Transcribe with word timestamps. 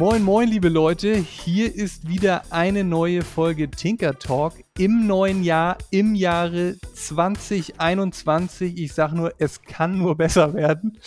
Moin, 0.00 0.22
moin, 0.22 0.48
liebe 0.48 0.70
Leute. 0.70 1.14
Hier 1.14 1.74
ist 1.74 2.08
wieder 2.08 2.44
eine 2.48 2.84
neue 2.84 3.20
Folge 3.20 3.70
Tinker 3.70 4.18
Talk 4.18 4.54
im 4.78 5.06
neuen 5.06 5.44
Jahr, 5.44 5.76
im 5.90 6.14
Jahre 6.14 6.76
2021. 6.94 8.80
Ich 8.80 8.94
sag 8.94 9.12
nur, 9.12 9.34
es 9.36 9.60
kann 9.60 9.98
nur 9.98 10.16
besser 10.16 10.54
werden. 10.54 10.98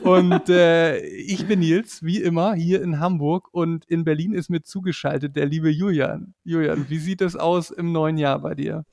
Und 0.00 0.48
äh, 0.48 0.98
ich 1.00 1.48
bin 1.48 1.58
Nils, 1.58 2.04
wie 2.04 2.22
immer, 2.22 2.54
hier 2.54 2.82
in 2.82 3.00
Hamburg 3.00 3.48
und 3.50 3.84
in 3.86 4.04
Berlin 4.04 4.32
ist 4.32 4.48
mir 4.48 4.62
zugeschaltet 4.62 5.34
der 5.34 5.46
liebe 5.46 5.68
Julian. 5.68 6.34
Julian, 6.44 6.86
wie 6.88 6.98
sieht 6.98 7.22
es 7.22 7.34
aus 7.34 7.72
im 7.72 7.90
neuen 7.90 8.16
Jahr 8.16 8.38
bei 8.38 8.54
dir? 8.54 8.84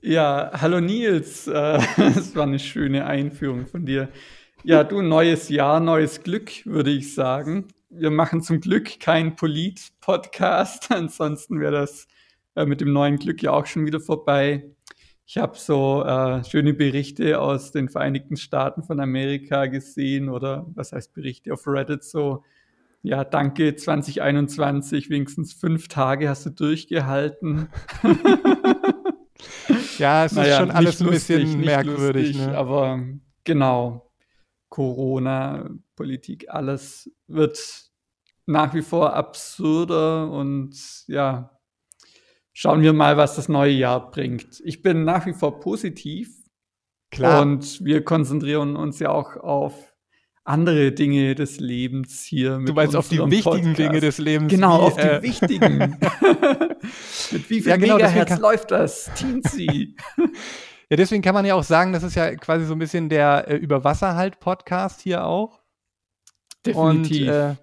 Ja, 0.00 0.52
hallo 0.54 0.80
Nils. 0.80 1.48
Äh, 1.48 1.80
das 1.96 2.36
war 2.36 2.44
eine 2.44 2.60
schöne 2.60 3.04
Einführung 3.04 3.66
von 3.66 3.84
dir. 3.84 4.10
Ja, 4.62 4.84
du, 4.84 5.02
neues 5.02 5.48
Jahr, 5.48 5.80
neues 5.80 6.22
Glück, 6.22 6.64
würde 6.66 6.92
ich 6.92 7.16
sagen. 7.16 7.64
Wir 7.92 8.12
machen 8.12 8.40
zum 8.40 8.60
Glück 8.60 9.00
keinen 9.00 9.34
Polit-Podcast, 9.34 10.92
ansonsten 10.92 11.58
wäre 11.58 11.72
das 11.72 12.06
äh, 12.54 12.64
mit 12.64 12.80
dem 12.80 12.92
neuen 12.92 13.18
Glück 13.18 13.42
ja 13.42 13.50
auch 13.50 13.66
schon 13.66 13.84
wieder 13.84 13.98
vorbei. 13.98 14.70
Ich 15.26 15.38
habe 15.38 15.58
so 15.58 16.04
äh, 16.04 16.44
schöne 16.44 16.72
Berichte 16.72 17.40
aus 17.40 17.72
den 17.72 17.88
Vereinigten 17.88 18.36
Staaten 18.36 18.84
von 18.84 19.00
Amerika 19.00 19.66
gesehen 19.66 20.28
oder 20.28 20.66
was 20.72 20.92
heißt 20.92 21.12
Berichte 21.14 21.52
auf 21.52 21.66
Reddit 21.66 22.04
so. 22.04 22.44
Ja, 23.02 23.24
danke 23.24 23.74
2021, 23.74 25.10
wenigstens 25.10 25.52
fünf 25.52 25.88
Tage 25.88 26.28
hast 26.28 26.46
du 26.46 26.50
durchgehalten. 26.50 27.70
ja, 29.98 30.26
es 30.26 30.32
naja, 30.32 30.52
ist 30.52 30.58
schon 30.58 30.70
alles 30.70 31.00
ein 31.00 31.10
bisschen 31.10 31.60
merkwürdig. 31.60 32.34
Lustig, 32.34 32.46
ne? 32.46 32.56
Aber 32.56 33.02
genau, 33.42 34.12
Corona, 34.68 35.70
Politik, 36.00 36.48
alles 36.48 37.10
wird 37.26 37.60
nach 38.46 38.72
wie 38.72 38.80
vor 38.80 39.12
absurder 39.12 40.30
und 40.30 40.74
ja, 41.08 41.60
schauen 42.54 42.80
wir 42.80 42.94
mal, 42.94 43.18
was 43.18 43.36
das 43.36 43.50
neue 43.50 43.72
Jahr 43.72 44.10
bringt. 44.10 44.62
Ich 44.64 44.80
bin 44.80 45.04
nach 45.04 45.26
wie 45.26 45.34
vor 45.34 45.60
positiv. 45.60 46.30
Klar. 47.10 47.42
Und 47.42 47.84
wir 47.84 48.02
konzentrieren 48.02 48.76
uns 48.76 48.98
ja 48.98 49.10
auch 49.10 49.36
auf 49.36 49.94
andere 50.42 50.92
Dinge 50.92 51.34
des 51.34 51.60
Lebens 51.60 52.24
hier. 52.24 52.56
du 52.64 52.72
meinst 52.72 52.96
auf 52.96 53.10
die 53.10 53.18
wichtigen 53.18 53.42
Podcast. 53.42 53.78
Dinge 53.78 54.00
des 54.00 54.16
Lebens. 54.16 54.50
Genau, 54.50 54.78
wie, 54.78 54.82
auf 54.84 54.96
die 54.96 55.02
äh, 55.02 55.22
wichtigen. 55.22 55.78
mit 57.32 57.50
wie 57.50 57.60
viel 57.60 57.68
ja, 57.68 57.76
genau, 57.76 57.96
Megahertz 57.96 58.38
läuft 58.38 58.70
das? 58.70 59.10
Teensy. 59.16 59.96
ja, 60.16 60.96
deswegen 60.96 61.20
kann 61.20 61.34
man 61.34 61.44
ja 61.44 61.56
auch 61.56 61.62
sagen, 61.62 61.92
das 61.92 62.04
ist 62.04 62.14
ja 62.14 62.34
quasi 62.36 62.64
so 62.64 62.72
ein 62.72 62.78
bisschen 62.78 63.10
der 63.10 63.48
äh, 63.48 63.56
Überwasserhalt-Podcast 63.56 65.02
hier 65.02 65.26
auch. 65.26 65.59
Definitiv. 66.64 67.28
Und, 67.28 67.34
äh, 67.34 67.56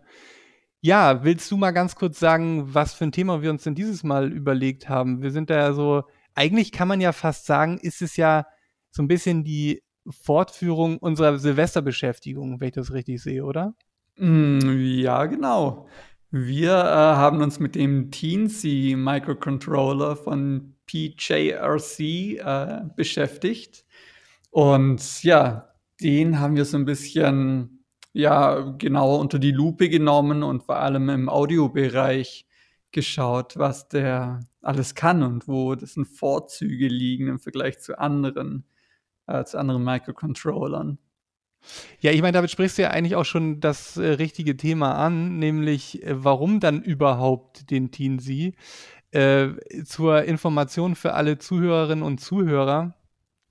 ja, 0.82 1.24
willst 1.24 1.52
du 1.52 1.58
mal 1.58 1.72
ganz 1.72 1.96
kurz 1.96 2.20
sagen, 2.20 2.74
was 2.74 2.94
für 2.94 3.06
ein 3.06 3.12
Thema 3.12 3.42
wir 3.42 3.50
uns 3.50 3.64
denn 3.64 3.76
dieses 3.76 4.04
Mal 4.04 4.32
überlegt 4.32 4.90
haben? 4.90 5.22
Wir 5.22 5.32
sind 5.32 5.50
da 5.50 5.56
ja 5.56 5.74
so, 5.74 6.04
eigentlich 6.36 6.72
kann 6.72 6.88
man 6.88 7.02
ja 7.02 7.12
fast 7.12 7.46
sagen, 7.46 7.78
ist 7.80 8.02
es 8.02 8.16
ja 8.16 8.46
so 8.92 9.02
ein 9.02 9.08
bisschen 9.08 9.44
die 9.44 9.84
Fortführung 10.10 10.98
unserer 10.98 11.38
Silvesterbeschäftigung, 11.38 12.60
wenn 12.60 12.70
ich 12.70 12.76
das 12.76 12.94
richtig 12.94 13.22
sehe, 13.22 13.44
oder? 13.44 13.74
Mm, 14.18 14.60
ja, 14.80 15.26
genau. 15.26 15.88
Wir 16.30 16.72
äh, 16.72 16.76
haben 16.76 17.42
uns 17.42 17.60
mit 17.60 17.76
dem 17.76 18.12
Teensy 18.12 18.96
Microcontroller 18.98 20.16
von 20.16 20.76
PJRC 20.86 22.00
äh, 22.00 22.82
beschäftigt. 22.96 23.86
Und 24.52 25.24
ja, 25.24 25.74
den 26.02 26.40
haben 26.40 26.56
wir 26.56 26.66
so 26.66 26.78
ein 26.78 26.86
bisschen 26.86 27.77
ja 28.14 28.76
genauer 28.78 29.20
unter 29.20 29.40
die 29.40 29.52
Lupe 29.52 29.90
genommen 29.90 30.44
und 30.44 30.64
vor 30.64 30.78
allem 30.78 31.10
im 31.10 31.30
Audiobereich 31.30 32.46
geschaut, 32.92 33.58
was 33.58 33.88
der 33.88 34.40
alles 34.62 34.96
kann 34.96 35.24
und 35.24 35.48
wo 35.48 35.76
dessen 35.76 36.06
Vorzüge 36.06 36.88
liegen 36.88 37.28
im 37.28 37.40
Vergleich 37.40 37.80
zu 37.80 38.00
anderen, 38.00 38.66
äh, 39.28 39.44
zu 39.44 39.60
anderen 39.60 39.84
Microcontrollern. 39.84 40.98
Ja, 42.00 42.12
ich 42.12 42.22
meine, 42.22 42.34
damit 42.34 42.52
sprichst 42.52 42.78
du 42.78 42.84
ja 42.84 42.92
eigentlich 42.92 43.16
auch 43.16 43.26
schon 43.26 43.60
das 43.60 43.98
äh, 43.98 44.06
richtige 44.06 44.58
Thema 44.58 44.94
an, 44.96 45.38
nämlich 45.40 46.04
äh, 46.04 46.24
warum 46.24 46.60
dann 46.60 46.82
überhaupt 46.82 47.70
den 47.72 47.92
Teensy? 47.92 48.56
Äh, 49.12 49.50
zur 49.86 50.24
Information 50.24 50.96
für 50.96 51.14
alle 51.14 51.38
Zuhörerinnen 51.38 52.04
und 52.04 52.20
Zuhörer. 52.20 52.94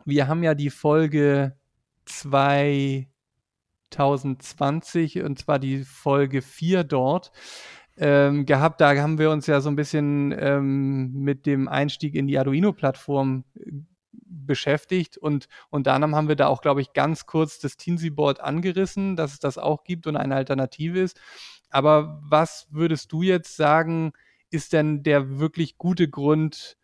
Wir 0.04 0.28
haben 0.28 0.42
ja 0.42 0.54
die 0.54 0.70
Folge 0.70 1.56
2 2.04 3.08
2020 3.90 5.22
und 5.22 5.38
zwar 5.38 5.58
die 5.58 5.84
Folge 5.84 6.42
4 6.42 6.84
dort. 6.84 7.32
Ähm, 7.98 8.44
gehabt. 8.44 8.82
Da 8.82 8.94
haben 8.94 9.18
wir 9.18 9.30
uns 9.30 9.46
ja 9.46 9.62
so 9.62 9.70
ein 9.70 9.76
bisschen 9.76 10.30
ähm, 10.38 11.14
mit 11.14 11.46
dem 11.46 11.66
Einstieg 11.66 12.14
in 12.14 12.26
die 12.26 12.38
Arduino-Plattform 12.38 13.44
äh, 13.54 13.70
beschäftigt 14.12 15.16
und 15.16 15.48
unter 15.70 15.94
anderem 15.94 16.14
haben 16.14 16.28
wir 16.28 16.36
da 16.36 16.48
auch, 16.48 16.60
glaube 16.60 16.82
ich, 16.82 16.92
ganz 16.92 17.24
kurz 17.24 17.58
das 17.58 17.78
Teensy-Board 17.78 18.40
angerissen, 18.40 19.16
dass 19.16 19.32
es 19.32 19.38
das 19.38 19.56
auch 19.56 19.82
gibt 19.82 20.06
und 20.06 20.16
eine 20.16 20.34
Alternative 20.34 21.00
ist. 21.00 21.18
Aber 21.70 22.20
was 22.22 22.66
würdest 22.70 23.12
du 23.12 23.22
jetzt 23.22 23.56
sagen, 23.56 24.12
ist 24.50 24.74
denn 24.74 25.02
der 25.02 25.38
wirklich 25.38 25.78
gute 25.78 26.08
Grund 26.08 26.76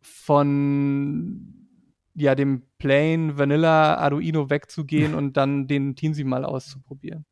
von 0.00 1.68
ja, 2.14 2.34
dem 2.34 2.62
Plain 2.78 3.36
Vanilla 3.36 3.96
Arduino 3.96 4.50
wegzugehen 4.50 5.14
und 5.14 5.36
dann 5.36 5.66
den 5.66 5.96
Teensy 5.96 6.24
mal 6.24 6.44
auszuprobieren? 6.44 7.24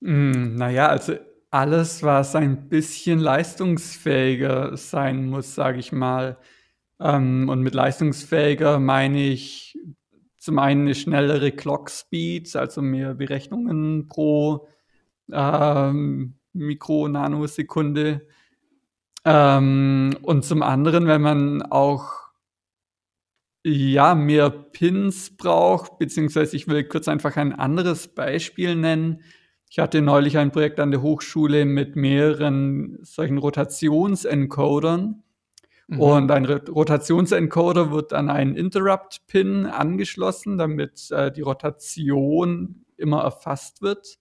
Mm, 0.00 0.56
naja, 0.56 0.88
also 0.88 1.14
alles, 1.50 2.02
was 2.02 2.34
ein 2.34 2.68
bisschen 2.68 3.18
leistungsfähiger 3.18 4.76
sein 4.76 5.28
muss, 5.28 5.54
sage 5.54 5.78
ich 5.78 5.92
mal. 5.92 6.38
Ähm, 6.98 7.48
und 7.48 7.62
mit 7.62 7.74
leistungsfähiger 7.74 8.78
meine 8.78 9.22
ich 9.22 9.78
zum 10.38 10.58
einen 10.58 10.82
eine 10.82 10.94
schnellere 10.94 11.52
Clock 11.52 11.90
Speed, 11.90 12.56
also 12.56 12.82
mehr 12.82 13.14
Berechnungen 13.14 14.08
pro 14.08 14.66
ähm, 15.30 16.34
Mikro-Nanosekunde. 16.52 18.26
Ähm, 19.24 20.16
und 20.22 20.44
zum 20.44 20.62
anderen, 20.62 21.06
wenn 21.06 21.22
man 21.22 21.62
auch 21.62 22.21
ja, 23.64 24.14
mehr 24.14 24.50
Pins 24.50 25.36
braucht, 25.36 25.98
beziehungsweise 25.98 26.56
ich 26.56 26.66
will 26.66 26.84
kurz 26.84 27.08
einfach 27.08 27.36
ein 27.36 27.52
anderes 27.52 28.08
Beispiel 28.08 28.74
nennen. 28.74 29.22
Ich 29.70 29.78
hatte 29.78 30.02
neulich 30.02 30.36
ein 30.36 30.52
Projekt 30.52 30.80
an 30.80 30.90
der 30.90 31.00
Hochschule 31.00 31.64
mit 31.64 31.96
mehreren 31.96 32.98
solchen 33.02 33.38
Rotationsencodern. 33.38 35.22
Mhm. 35.86 36.00
Und 36.00 36.30
ein 36.30 36.44
Rotationsencoder 36.44 37.90
wird 37.90 38.12
an 38.12 38.28
einen 38.28 38.56
Interrupt-Pin 38.56 39.66
angeschlossen, 39.66 40.58
damit 40.58 41.10
äh, 41.10 41.30
die 41.32 41.40
Rotation 41.42 42.84
immer 42.96 43.22
erfasst 43.22 43.80
wird. 43.80 44.18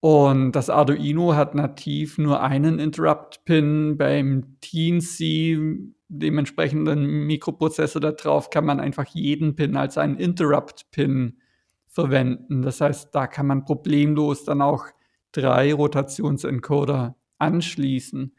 Und 0.00 0.52
das 0.52 0.68
Arduino 0.68 1.34
hat 1.34 1.54
nativ 1.54 2.18
nur 2.18 2.42
einen 2.42 2.78
Interrupt-Pin. 2.78 3.96
Beim 3.96 4.56
Teensy 4.60 5.92
dementsprechenden 6.12 7.26
Mikroprozessor 7.26 8.00
da 8.00 8.12
drauf 8.12 8.50
kann 8.50 8.66
man 8.66 8.80
einfach 8.80 9.06
jeden 9.06 9.56
Pin 9.56 9.76
als 9.76 9.96
einen 9.98 10.16
Interrupt-Pin 10.16 11.38
verwenden. 11.86 12.62
Das 12.62 12.80
heißt, 12.80 13.14
da 13.14 13.26
kann 13.26 13.46
man 13.46 13.64
problemlos 13.64 14.44
dann 14.44 14.60
auch 14.60 14.86
drei 15.32 15.72
Rotationsencoder 15.72 17.16
anschließen. 17.38 18.34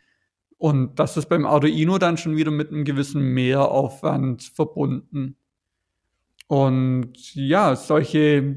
Und 0.58 1.00
das 1.00 1.18
ist 1.18 1.28
beim 1.28 1.46
Arduino 1.46 1.98
dann 1.98 2.18
schon 2.18 2.38
wieder 2.38 2.52
mit 2.52 2.70
einem 2.70 2.86
gewissen 2.86 3.22
Mehraufwand 3.34 4.44
verbunden. 4.44 5.36
Und 6.48 7.36
ja, 7.36 7.76
solche 7.76 8.56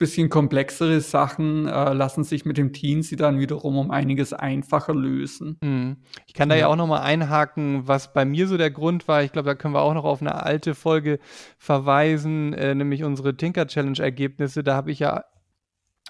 bisschen 0.00 0.30
komplexere 0.30 1.00
Sachen 1.02 1.68
äh, 1.68 1.92
lassen 1.92 2.24
sich 2.24 2.46
mit 2.46 2.56
dem 2.56 2.72
Teensy 2.72 3.16
dann 3.16 3.38
wiederum 3.38 3.76
um 3.76 3.90
einiges 3.90 4.32
einfacher 4.32 4.94
lösen. 4.94 5.58
Mhm. 5.60 5.98
Ich 6.26 6.32
kann 6.32 6.48
da 6.48 6.54
ja, 6.54 6.62
ja 6.62 6.66
auch 6.68 6.76
noch 6.76 6.86
mal 6.86 7.02
einhaken, 7.02 7.86
was 7.86 8.14
bei 8.14 8.24
mir 8.24 8.48
so 8.48 8.56
der 8.56 8.70
Grund 8.70 9.06
war. 9.08 9.22
Ich 9.22 9.30
glaube, 9.30 9.46
da 9.46 9.54
können 9.54 9.74
wir 9.74 9.82
auch 9.82 9.92
noch 9.92 10.04
auf 10.04 10.22
eine 10.22 10.42
alte 10.42 10.74
Folge 10.74 11.20
verweisen, 11.58 12.54
äh, 12.54 12.74
nämlich 12.74 13.04
unsere 13.04 13.36
Tinker 13.36 13.66
Challenge 13.66 13.98
Ergebnisse. 13.98 14.64
Da 14.64 14.74
habe 14.74 14.90
ich 14.90 15.00
ja 15.00 15.24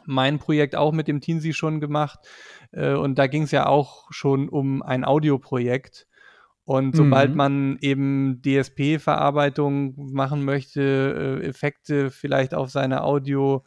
mein 0.07 0.39
Projekt 0.39 0.77
auch 0.77 0.93
mit 0.93 1.09
dem 1.09 1.21
Teensy 1.21 1.53
schon 1.53 1.81
gemacht 1.81 2.21
äh, 2.71 2.95
und 2.95 3.19
da 3.19 3.27
ging 3.27 3.43
es 3.43 3.51
ja 3.51 3.67
auch 3.67 4.07
schon 4.11 4.49
um 4.49 4.83
ein 4.83 5.05
Audioprojekt. 5.05 6.07
Und 6.65 6.95
sobald 6.95 7.31
mhm. 7.31 7.37
man 7.37 7.79
eben 7.81 8.43
DSP-Verarbeitung 8.43 9.95
machen 10.13 10.45
möchte, 10.45 11.41
äh, 11.43 11.47
Effekte 11.47 12.11
vielleicht 12.11 12.55
auf 12.55 12.71
seine 12.71 13.03
Audio, 13.03 13.65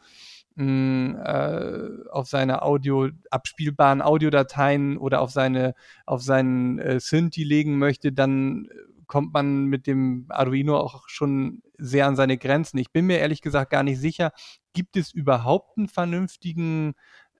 mh, 0.56 0.64
hm, 0.64 1.16
äh, 1.22 2.10
auf 2.10 2.28
seine 2.28 2.62
Audio, 2.62 3.10
abspielbaren 3.30 4.00
Audiodateien 4.00 4.96
oder 4.96 5.20
auf 5.20 5.30
seine, 5.30 5.74
auf 6.06 6.22
seinen 6.22 6.78
äh, 6.78 6.98
Synthi 6.98 7.44
legen 7.44 7.78
möchte, 7.78 8.12
dann 8.12 8.68
kommt 9.06 9.32
man 9.32 9.66
mit 9.66 9.86
dem 9.86 10.26
Arduino 10.28 10.76
auch 10.76 11.08
schon 11.08 11.62
sehr 11.76 12.06
an 12.06 12.16
seine 12.16 12.38
Grenzen. 12.38 12.78
Ich 12.78 12.90
bin 12.92 13.06
mir 13.06 13.18
ehrlich 13.18 13.42
gesagt 13.42 13.70
gar 13.70 13.82
nicht 13.82 14.00
sicher, 14.00 14.32
gibt 14.72 14.96
es 14.96 15.12
überhaupt 15.12 15.76
einen 15.76 15.88
vernünftigen 15.88 16.94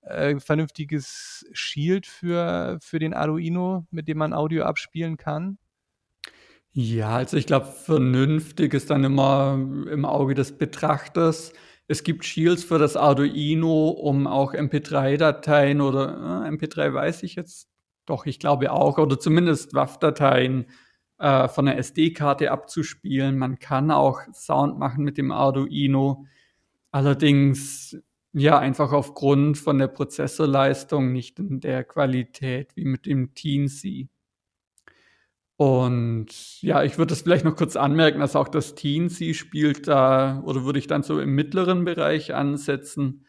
äh, 0.07 0.39
vernünftiges 0.41 1.45
Shield 1.53 2.07
für, 2.07 2.79
für 2.81 2.99
den 2.99 3.15
Arduino, 3.15 3.87
mit 3.91 4.09
dem 4.09 4.19
man 4.19 4.33
Audio 4.33 4.65
abspielen 4.65 5.17
kann? 5.17 5.59
Ja, 6.73 7.11
also 7.17 7.37
ich 7.37 7.47
glaube, 7.47 7.67
vernünftig 7.67 8.75
ist 8.75 8.91
dann 8.91 9.05
immer 9.05 9.55
im 9.55 10.05
Auge 10.05 10.35
des 10.35 10.59
Betrachters. 10.59 11.53
Es 11.87 12.03
gibt 12.03 12.25
Shields 12.25 12.65
für 12.65 12.79
das 12.79 12.97
Arduino, 12.97 13.91
um 13.91 14.27
auch 14.27 14.55
MP3-Dateien 14.55 15.81
oder 15.81 16.45
äh, 16.47 16.49
MP3 16.49 16.93
weiß 16.93 17.23
ich 17.23 17.37
jetzt 17.37 17.69
doch, 18.07 18.27
ich 18.27 18.39
glaube 18.39 18.73
auch, 18.73 18.99
oder 18.99 19.19
zumindest 19.19 19.75
WAV-Dateien 19.75 20.67
äh, 21.19 21.49
von 21.49 21.67
der 21.67 21.79
SD-Karte 21.79 22.51
abzuspielen. 22.51 23.39
Man 23.39 23.59
kann 23.59 23.91
auch 23.91 24.21
Sound 24.33 24.79
machen 24.79 25.05
mit 25.05 25.17
dem 25.17 25.33
Arduino. 25.33 26.27
Allerdings 26.91 27.97
ja 28.35 28.59
einfach 28.59 28.93
aufgrund 28.93 29.57
von 29.59 29.79
der 29.79 29.89
Prozessorleistung 29.89 31.13
nicht 31.13 31.39
in 31.39 31.61
der 31.61 31.85
Qualität 31.85 32.77
wie 32.77 32.85
mit 32.85 33.07
dem 33.07 33.35
Teensy. 33.35 34.09
Und 35.57 36.61
ja, 36.63 36.83
ich 36.83 36.99
würde 36.99 37.11
das 37.11 37.23
vielleicht 37.23 37.45
noch 37.45 37.55
kurz 37.55 37.77
anmerken, 37.77 38.19
dass 38.19 38.35
auch 38.35 38.49
das 38.49 38.75
Teensy 38.75 39.35
spielt 39.35 39.87
da, 39.87 40.43
oder 40.45 40.65
würde 40.65 40.81
ich 40.81 40.89
dann 40.89 41.05
so 41.05 41.21
im 41.21 41.33
mittleren 41.35 41.85
Bereich 41.85 42.35
ansetzen. 42.35 43.25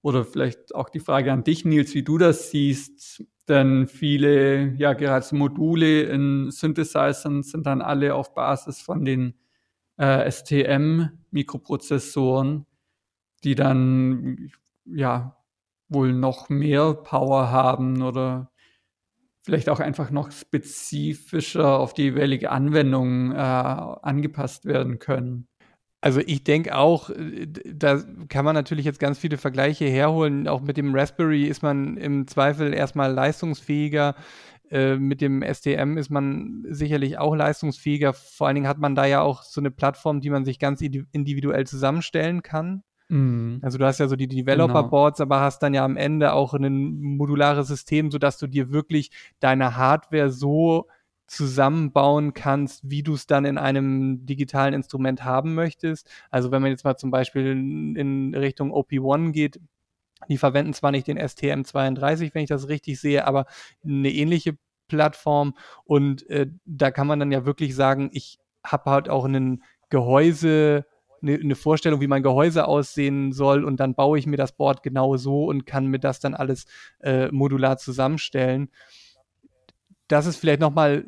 Oder 0.00 0.24
vielleicht 0.24 0.74
auch 0.74 0.88
die 0.88 1.00
Frage 1.00 1.30
an 1.32 1.44
dich, 1.44 1.66
Nils, 1.66 1.94
wie 1.94 2.02
du 2.02 2.16
das 2.16 2.50
siehst. 2.50 3.24
Denn 3.48 3.86
viele, 3.86 4.74
ja, 4.76 4.94
gerade 4.94 5.34
Module 5.34 6.04
in 6.04 6.50
Synthesizern 6.50 7.42
sind 7.42 7.66
dann 7.66 7.82
alle 7.82 8.14
auf 8.14 8.32
Basis 8.34 8.80
von 8.80 9.04
den 9.04 9.34
äh, 9.98 10.30
STM-Mikroprozessoren, 10.30 12.64
die 13.44 13.54
dann, 13.54 14.50
ja, 14.84 15.36
wohl 15.88 16.12
noch 16.12 16.48
mehr 16.48 16.94
Power 16.94 17.50
haben 17.50 18.02
oder 18.02 18.50
vielleicht 19.42 19.70
auch 19.70 19.80
einfach 19.80 20.10
noch 20.10 20.30
spezifischer 20.30 21.78
auf 21.78 21.94
die 21.94 22.02
jeweilige 22.02 22.50
Anwendung 22.50 23.32
äh, 23.32 23.36
angepasst 23.36 24.66
werden 24.66 24.98
können. 24.98 25.48
Also 26.00 26.20
ich 26.20 26.44
denke 26.44 26.76
auch, 26.76 27.10
äh, 27.10 27.46
da 27.46 28.02
kann 28.28 28.44
man 28.44 28.54
natürlich 28.54 28.84
jetzt 28.84 29.00
ganz 29.00 29.18
viele 29.18 29.38
Vergleiche 29.38 29.86
herholen. 29.86 30.46
Auch 30.48 30.60
mit 30.60 30.76
dem 30.76 30.94
Raspberry 30.94 31.44
ist 31.44 31.62
man 31.62 31.96
im 31.96 32.26
Zweifel 32.26 32.74
erstmal 32.74 33.12
leistungsfähiger. 33.12 34.14
Äh, 34.70 34.96
mit 34.96 35.20
dem 35.20 35.42
STM 35.42 35.96
ist 35.96 36.10
man 36.10 36.64
sicherlich 36.68 37.18
auch 37.18 37.34
leistungsfähiger. 37.34 38.12
Vor 38.12 38.46
allen 38.46 38.56
Dingen 38.56 38.68
hat 38.68 38.78
man 38.78 38.94
da 38.94 39.06
ja 39.06 39.22
auch 39.22 39.42
so 39.42 39.60
eine 39.60 39.70
Plattform, 39.70 40.20
die 40.20 40.30
man 40.30 40.44
sich 40.44 40.58
ganz 40.58 40.82
individuell 40.82 41.66
zusammenstellen 41.66 42.42
kann. 42.42 42.82
Mhm. 43.08 43.60
Also 43.62 43.78
du 43.78 43.86
hast 43.86 43.98
ja 43.98 44.08
so 44.08 44.16
die 44.16 44.28
Developer-Boards, 44.28 45.18
genau. 45.18 45.34
aber 45.34 45.40
hast 45.40 45.62
dann 45.62 45.74
ja 45.74 45.84
am 45.84 45.96
Ende 45.96 46.32
auch 46.32 46.54
ein 46.54 47.00
modulares 47.00 47.68
System, 47.68 48.10
sodass 48.10 48.38
du 48.38 48.46
dir 48.46 48.70
wirklich 48.70 49.10
deine 49.40 49.76
Hardware 49.76 50.30
so 50.30 50.86
zusammenbauen 51.26 52.32
kannst, 52.32 52.88
wie 52.88 53.02
du 53.02 53.14
es 53.14 53.26
dann 53.26 53.44
in 53.44 53.58
einem 53.58 54.24
digitalen 54.24 54.72
Instrument 54.72 55.24
haben 55.24 55.54
möchtest. 55.54 56.08
Also 56.30 56.50
wenn 56.50 56.62
man 56.62 56.70
jetzt 56.70 56.84
mal 56.84 56.96
zum 56.96 57.10
Beispiel 57.10 57.50
in 57.96 58.34
Richtung 58.34 58.72
OP1 58.72 59.32
geht, 59.32 59.60
die 60.28 60.38
verwenden 60.38 60.72
zwar 60.72 60.90
nicht 60.90 61.06
den 61.06 61.18
STM32, 61.18 62.34
wenn 62.34 62.42
ich 62.42 62.48
das 62.48 62.68
richtig 62.68 62.98
sehe, 62.98 63.26
aber 63.26 63.46
eine 63.84 64.10
ähnliche 64.10 64.56
Plattform 64.88 65.54
und 65.84 66.28
äh, 66.30 66.48
da 66.64 66.90
kann 66.90 67.06
man 67.06 67.20
dann 67.20 67.30
ja 67.30 67.44
wirklich 67.44 67.76
sagen, 67.76 68.10
ich 68.12 68.38
habe 68.64 68.90
halt 68.90 69.08
auch 69.08 69.26
einen 69.26 69.62
Gehäuse, 69.90 70.86
eine, 71.22 71.34
eine, 71.34 71.54
Vorstellung, 71.54 72.00
wie 72.00 72.06
mein 72.06 72.22
Gehäuse 72.22 72.66
aussehen 72.66 73.32
soll 73.32 73.64
und 73.64 73.80
dann 73.80 73.94
baue 73.94 74.18
ich 74.18 74.26
mir 74.26 74.36
das 74.36 74.52
Board 74.52 74.82
genau 74.82 75.16
so 75.16 75.46
und 75.46 75.66
kann 75.66 75.86
mir 75.86 75.98
das 75.98 76.20
dann 76.20 76.34
alles 76.34 76.66
äh, 77.00 77.28
modular 77.30 77.78
zusammenstellen. 77.78 78.70
Das 80.08 80.26
ist 80.26 80.36
vielleicht 80.36 80.60
nochmal 80.60 81.06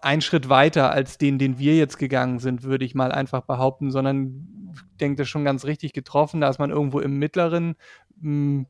ein 0.00 0.20
Schritt 0.20 0.48
weiter 0.48 0.90
als 0.92 1.18
den, 1.18 1.38
den 1.38 1.58
wir 1.58 1.76
jetzt 1.76 1.98
gegangen 1.98 2.38
sind, 2.38 2.62
würde 2.62 2.84
ich 2.84 2.94
mal 2.94 3.12
einfach 3.12 3.42
behaupten, 3.42 3.90
sondern 3.90 4.72
ich 4.74 4.96
denke, 4.98 5.16
das 5.16 5.26
ist 5.26 5.30
schon 5.30 5.44
ganz 5.44 5.64
richtig 5.64 5.92
getroffen. 5.92 6.40
Da 6.40 6.48
ist 6.48 6.58
man 6.58 6.70
irgendwo 6.70 7.00
im 7.00 7.18
mittleren 7.18 7.76
mh, 8.20 8.22
hm, 8.22 8.66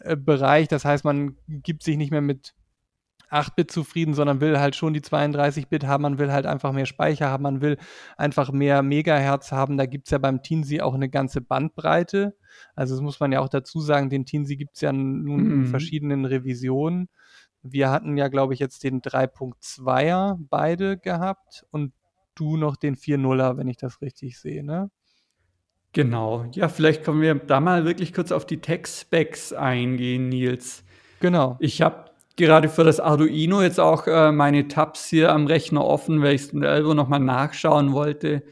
äh, 0.00 0.16
Bereich. 0.16 0.68
Das 0.68 0.84
heißt, 0.84 1.04
man 1.04 1.36
gibt 1.46 1.82
sich 1.82 1.96
nicht 1.96 2.10
mehr 2.10 2.20
mit 2.20 2.54
8-Bit 3.34 3.70
zufrieden, 3.70 4.14
sondern 4.14 4.40
will 4.40 4.58
halt 4.58 4.76
schon 4.76 4.94
die 4.94 5.00
32-Bit 5.00 5.86
haben, 5.86 6.02
man 6.02 6.18
will 6.18 6.32
halt 6.32 6.46
einfach 6.46 6.72
mehr 6.72 6.86
Speicher 6.86 7.28
haben, 7.28 7.42
man 7.42 7.60
will 7.60 7.76
einfach 8.16 8.52
mehr 8.52 8.82
Megahertz 8.82 9.52
haben. 9.52 9.76
Da 9.76 9.86
gibt 9.86 10.06
es 10.06 10.10
ja 10.12 10.18
beim 10.18 10.42
Teensy 10.42 10.80
auch 10.80 10.94
eine 10.94 11.08
ganze 11.08 11.40
Bandbreite. 11.40 12.36
Also 12.74 12.94
das 12.94 13.02
muss 13.02 13.20
man 13.20 13.32
ja 13.32 13.40
auch 13.40 13.48
dazu 13.48 13.80
sagen, 13.80 14.10
den 14.10 14.24
Teensy 14.24 14.56
gibt 14.56 14.76
es 14.76 14.80
ja 14.80 14.92
nun 14.92 15.44
mhm. 15.44 15.52
in 15.52 15.66
verschiedenen 15.66 16.24
Revisionen. 16.24 17.08
Wir 17.62 17.90
hatten 17.90 18.16
ja, 18.16 18.28
glaube 18.28 18.54
ich, 18.54 18.60
jetzt 18.60 18.84
den 18.84 19.00
3.2er 19.00 20.38
beide 20.50 20.98
gehabt 20.98 21.64
und 21.70 21.92
du 22.34 22.56
noch 22.56 22.76
den 22.76 22.96
4.0er, 22.96 23.56
wenn 23.56 23.68
ich 23.68 23.78
das 23.78 24.00
richtig 24.02 24.38
sehe, 24.38 24.64
ne? 24.64 24.90
Genau. 25.92 26.44
Ja, 26.52 26.68
vielleicht 26.68 27.04
können 27.04 27.20
wir 27.20 27.36
da 27.36 27.60
mal 27.60 27.84
wirklich 27.84 28.12
kurz 28.12 28.32
auf 28.32 28.44
die 28.44 28.60
Tech-Specs 28.60 29.52
eingehen, 29.52 30.28
Nils. 30.28 30.84
Genau. 31.20 31.56
Ich 31.60 31.82
habe 31.82 32.10
gerade 32.36 32.68
für 32.68 32.84
das 32.84 33.00
Arduino 33.00 33.62
jetzt 33.62 33.80
auch 33.80 34.06
äh, 34.06 34.32
meine 34.32 34.68
Tabs 34.68 35.06
hier 35.08 35.32
am 35.32 35.46
Rechner 35.46 35.84
offen, 35.84 36.22
weil 36.22 36.34
ich 36.34 36.46
selber 36.46 36.94
nochmal 36.94 37.20
nachschauen 37.20 37.92
wollte. 37.92 38.42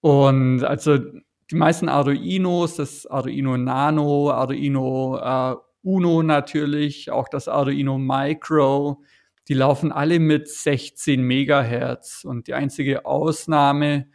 Und 0.00 0.64
also 0.64 0.98
die 0.98 1.56
meisten 1.56 1.88
Arduinos, 1.88 2.76
das 2.76 3.06
Arduino 3.06 3.56
Nano, 3.56 4.30
Arduino 4.30 5.18
äh, 5.18 5.56
Uno 5.82 6.22
natürlich, 6.22 7.10
auch 7.10 7.28
das 7.28 7.48
Arduino 7.48 7.98
Micro, 7.98 9.02
die 9.48 9.54
laufen 9.54 9.92
alle 9.92 10.20
mit 10.20 10.48
16 10.48 11.20
Megahertz. 11.20 12.24
Und 12.24 12.46
die 12.46 12.54
einzige 12.54 13.04
Ausnahme 13.04 14.06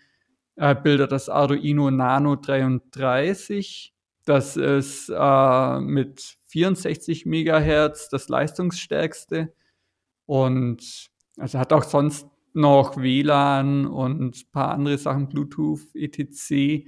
äh, 0.55 0.73
bildet 0.75 1.11
das 1.11 1.29
Arduino 1.29 1.91
Nano 1.91 2.35
33. 2.37 3.93
Das 4.25 4.57
ist 4.57 5.09
äh, 5.09 5.79
mit 5.79 6.36
64 6.47 7.25
Megahertz 7.25 8.09
das 8.09 8.29
leistungsstärkste 8.29 9.53
und 10.25 11.09
also 11.37 11.59
hat 11.59 11.73
auch 11.73 11.83
sonst 11.83 12.27
noch 12.53 12.97
WLAN 12.97 13.85
und 13.85 14.21
ein 14.21 14.51
paar 14.51 14.71
andere 14.71 14.97
Sachen, 14.97 15.29
Bluetooth, 15.29 15.93
etc. 15.93 16.87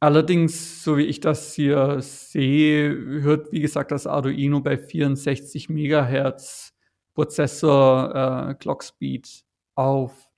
Allerdings, 0.00 0.82
so 0.82 0.96
wie 0.96 1.04
ich 1.04 1.20
das 1.20 1.52
hier 1.54 2.00
sehe, 2.00 2.90
hört, 3.22 3.52
wie 3.52 3.60
gesagt, 3.60 3.90
das 3.90 4.06
Arduino 4.06 4.60
bei 4.60 4.78
64 4.78 5.68
Megahertz 5.68 6.72
Prozessor 7.12 8.50
äh, 8.50 8.54
Clock 8.54 8.82
Speed 8.82 9.44
auf. 9.74 10.30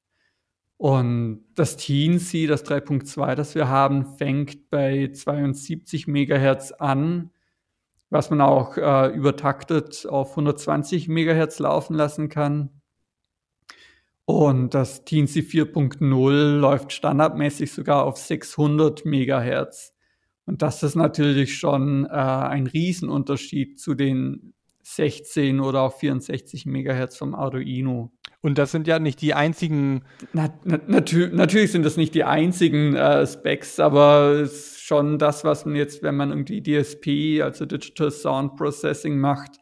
Und 0.78 1.44
das 1.54 1.76
Teensy, 1.76 2.48
das 2.48 2.64
3.2, 2.64 3.36
das 3.36 3.54
wir 3.54 3.68
haben, 3.68 4.16
fängt 4.16 4.68
bei 4.68 5.12
72 5.12 6.08
Megahertz 6.08 6.72
an 6.72 7.30
was 8.12 8.28
man 8.28 8.42
auch 8.42 8.76
äh, 8.76 9.08
übertaktet 9.08 10.06
auf 10.06 10.30
120 10.32 11.08
MHz 11.08 11.58
laufen 11.60 11.94
lassen 11.94 12.28
kann. 12.28 12.68
Und 14.26 14.74
das 14.74 15.04
Teensy 15.04 15.40
4.0 15.40 16.58
läuft 16.58 16.92
standardmäßig 16.92 17.72
sogar 17.72 18.04
auf 18.04 18.18
600 18.18 19.06
MHz. 19.06 19.94
Und 20.44 20.60
das 20.60 20.82
ist 20.82 20.94
natürlich 20.94 21.56
schon 21.56 22.04
äh, 22.04 22.10
ein 22.10 22.66
Riesenunterschied 22.66 23.80
zu 23.80 23.94
den 23.94 24.52
16 24.82 25.60
oder 25.60 25.80
auch 25.80 25.94
64 25.94 26.66
MHz 26.66 27.16
vom 27.16 27.34
Arduino. 27.34 28.12
Und 28.42 28.58
das 28.58 28.72
sind 28.72 28.86
ja 28.88 28.98
nicht 28.98 29.22
die 29.22 29.32
einzigen. 29.32 30.02
Na, 30.34 30.52
na, 30.64 30.78
natür 30.86 31.30
natürlich 31.32 31.72
sind 31.72 31.86
das 31.86 31.96
nicht 31.96 32.14
die 32.14 32.24
einzigen 32.24 32.94
äh, 32.94 33.26
Specs, 33.26 33.80
aber 33.80 34.32
es 34.42 34.52
ist 34.52 34.81
schon 34.92 35.18
das, 35.18 35.42
was 35.42 35.64
man 35.64 35.74
jetzt, 35.74 36.02
wenn 36.02 36.16
man 36.16 36.28
irgendwie 36.28 36.62
DSP, 36.62 37.40
also 37.40 37.64
Digital 37.64 38.10
Sound 38.10 38.56
Processing 38.56 39.18
macht 39.18 39.52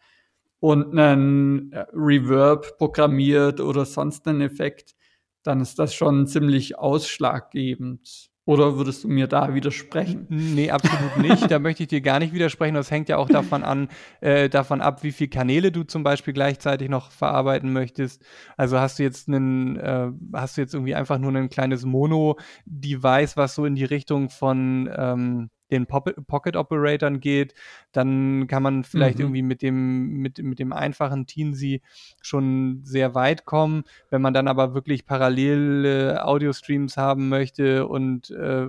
und 0.59 0.99
einen 0.99 1.73
äh, 1.73 1.87
Reverb 1.93 2.77
programmiert 2.79 3.61
oder 3.61 3.85
sonst 3.85 4.27
einen 4.27 4.41
Effekt, 4.41 4.97
dann 5.45 5.61
ist 5.61 5.79
das 5.79 5.95
schon 5.95 6.27
ziemlich 6.27 6.77
ausschlaggebend. 6.81 8.30
Oder 8.51 8.77
würdest 8.77 9.05
du 9.05 9.09
mir 9.09 9.29
da 9.29 9.55
widersprechen? 9.55 10.27
Nee, 10.29 10.73
absolut 10.73 11.19
nicht. 11.19 11.49
da 11.49 11.61
möchte 11.61 11.85
ich 11.85 11.89
dir 11.89 12.01
gar 12.01 12.19
nicht 12.19 12.35
widersprechen. 12.35 12.75
Das 12.75 12.91
hängt 12.91 13.09
ja 13.09 13.17
auch 13.17 13.29
davon 13.29 13.63
an, 13.63 13.87
äh, 14.21 14.49
davon 14.49 14.81
ab, 14.81 15.05
wie 15.05 15.13
viele 15.13 15.31
Kanäle 15.31 15.71
du 15.71 15.85
zum 15.85 16.03
Beispiel 16.03 16.35
gleichzeitig 16.35 16.89
noch 16.89 17.13
verarbeiten 17.13 17.73
möchtest. 17.73 18.25
Also 18.57 18.81
hast 18.81 18.99
du 18.99 19.05
jetzt 19.05 19.29
einen, 19.29 19.77
äh, 19.77 20.11
hast 20.33 20.57
du 20.57 20.63
jetzt 20.63 20.75
irgendwie 20.75 20.97
einfach 20.97 21.19
nur 21.19 21.33
ein 21.33 21.49
kleines 21.49 21.85
Mono-Device, 21.85 23.37
was 23.37 23.55
so 23.55 23.65
in 23.67 23.77
die 23.77 23.85
Richtung 23.85 24.31
von 24.31 24.91
ähm, 24.97 25.51
den 25.71 25.87
Pocket 25.87 26.57
Operatoren 26.57 27.21
geht, 27.21 27.55
dann 27.93 28.47
kann 28.47 28.63
man 28.63 28.85
vielleicht 28.85 29.19
mhm. 29.19 29.25
irgendwie 29.25 29.43
mit 29.43 29.63
dem, 29.63 30.19
mit, 30.19 30.39
mit 30.39 30.59
dem 30.59 30.73
einfachen 30.73 31.27
Teensy 31.27 31.83
schon 32.21 32.81
sehr 32.85 33.15
weit 33.15 33.45
kommen. 33.45 33.85
Wenn 34.11 34.23
man 34.23 34.35
dann 34.35 34.49
aber 34.49 34.75
wirklich 34.75 35.07
parallele 35.07 36.25
Audio-Streams 36.25 36.97
haben 36.97 37.29
möchte 37.29 37.87
und 37.87 38.31
äh, 38.31 38.69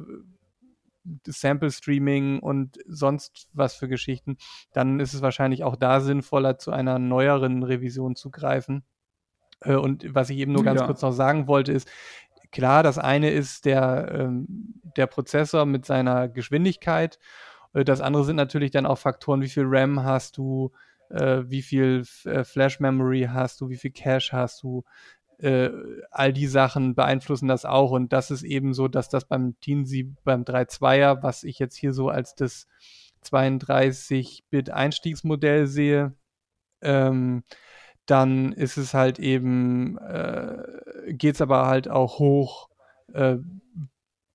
Sample 1.25 1.71
Streaming 1.71 2.39
und 2.39 2.77
sonst 2.87 3.49
was 3.53 3.75
für 3.75 3.87
Geschichten, 3.87 4.37
dann 4.73 4.99
ist 4.99 5.13
es 5.13 5.21
wahrscheinlich 5.21 5.63
auch 5.63 5.75
da 5.75 5.99
sinnvoller, 5.99 6.57
zu 6.57 6.71
einer 6.71 6.99
neueren 6.99 7.63
Revision 7.63 8.15
zu 8.15 8.29
greifen. 8.29 8.83
Äh, 9.61 9.75
und 9.75 10.13
was 10.13 10.29
ich 10.29 10.37
eben 10.37 10.51
nur 10.51 10.63
ganz 10.63 10.81
ja. 10.81 10.85
kurz 10.85 11.01
noch 11.01 11.11
sagen 11.11 11.47
wollte, 11.47 11.71
ist, 11.71 11.89
klar, 12.51 12.83
das 12.83 12.97
eine 12.97 13.31
ist 13.31 13.65
der, 13.65 14.09
ähm, 14.13 14.47
der 14.97 15.07
Prozessor 15.07 15.65
mit 15.65 15.85
seiner 15.85 16.29
Geschwindigkeit. 16.29 17.19
Äh, 17.73 17.83
das 17.83 18.01
andere 18.01 18.25
sind 18.25 18.35
natürlich 18.35 18.71
dann 18.71 18.85
auch 18.85 18.97
Faktoren, 18.97 19.41
wie 19.41 19.49
viel 19.49 19.63
RAM 19.65 20.03
hast 20.03 20.37
du, 20.37 20.71
äh, 21.09 21.43
wie 21.45 21.61
viel 21.61 22.03
äh, 22.25 22.43
Flash 22.43 22.79
Memory 22.79 23.29
hast 23.31 23.61
du, 23.61 23.69
wie 23.69 23.77
viel 23.77 23.91
Cache 23.91 24.31
hast 24.33 24.63
du. 24.63 24.83
Äh, 25.39 25.69
all 26.11 26.33
die 26.33 26.47
Sachen 26.47 26.95
beeinflussen 26.95 27.47
das 27.47 27.65
auch 27.65 27.91
und 27.91 28.13
das 28.13 28.29
ist 28.29 28.43
eben 28.43 28.75
so, 28.75 28.87
dass 28.87 29.09
das 29.09 29.25
beim 29.25 29.59
Teensy, 29.59 30.13
beim 30.23 30.43
3.2er, 30.43 31.23
was 31.23 31.43
ich 31.43 31.57
jetzt 31.57 31.75
hier 31.75 31.93
so 31.93 32.09
als 32.09 32.35
das 32.35 32.67
32-Bit-Einstiegsmodell 33.25 35.65
sehe, 35.65 36.13
ähm, 36.81 37.43
dann 38.11 38.51
ist 38.51 38.77
es 38.77 38.93
halt 38.93 39.19
eben, 39.19 39.97
äh, 39.97 41.13
geht 41.13 41.35
es 41.35 41.41
aber 41.41 41.67
halt 41.67 41.89
auch 41.89 42.19
hoch 42.19 42.67
äh, 43.13 43.37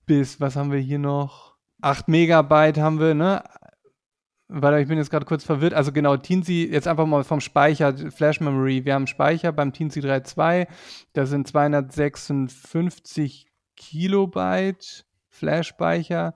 bis, 0.07 0.41
was 0.41 0.57
haben 0.57 0.73
wir 0.73 0.79
hier 0.79 0.99
noch? 0.99 1.57
8 1.83 2.09
Megabyte 2.09 2.79
haben 2.79 3.01
wir, 3.01 3.15
ne? 3.15 3.45
Weil 4.49 4.81
ich 4.81 4.89
bin 4.89 4.97
jetzt 4.97 5.11
gerade 5.11 5.27
kurz 5.27 5.45
verwirrt. 5.45 5.75
Also 5.75 5.93
genau, 5.93 6.17
Teensy, 6.17 6.67
jetzt 6.73 6.89
einfach 6.89 7.05
mal 7.05 7.23
vom 7.23 7.41
Speicher, 7.41 7.95
Flash 8.11 8.41
Memory. 8.41 8.87
Wir 8.87 8.95
haben 8.95 9.09
Speicher 9.09 9.53
beim 9.53 9.75
Teensy 9.75 10.01
3.2, 10.01 10.69
da 11.13 11.27
sind 11.27 11.47
256 11.47 13.47
Kilobyte 13.77 15.05
Flash-Speicher, 15.29 16.35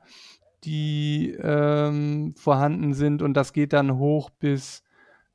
die 0.64 1.30
ähm, 1.40 2.34
vorhanden 2.36 2.92
sind 2.92 3.22
und 3.22 3.32
das 3.32 3.54
geht 3.54 3.72
dann 3.72 3.96
hoch 3.96 4.28
bis 4.28 4.82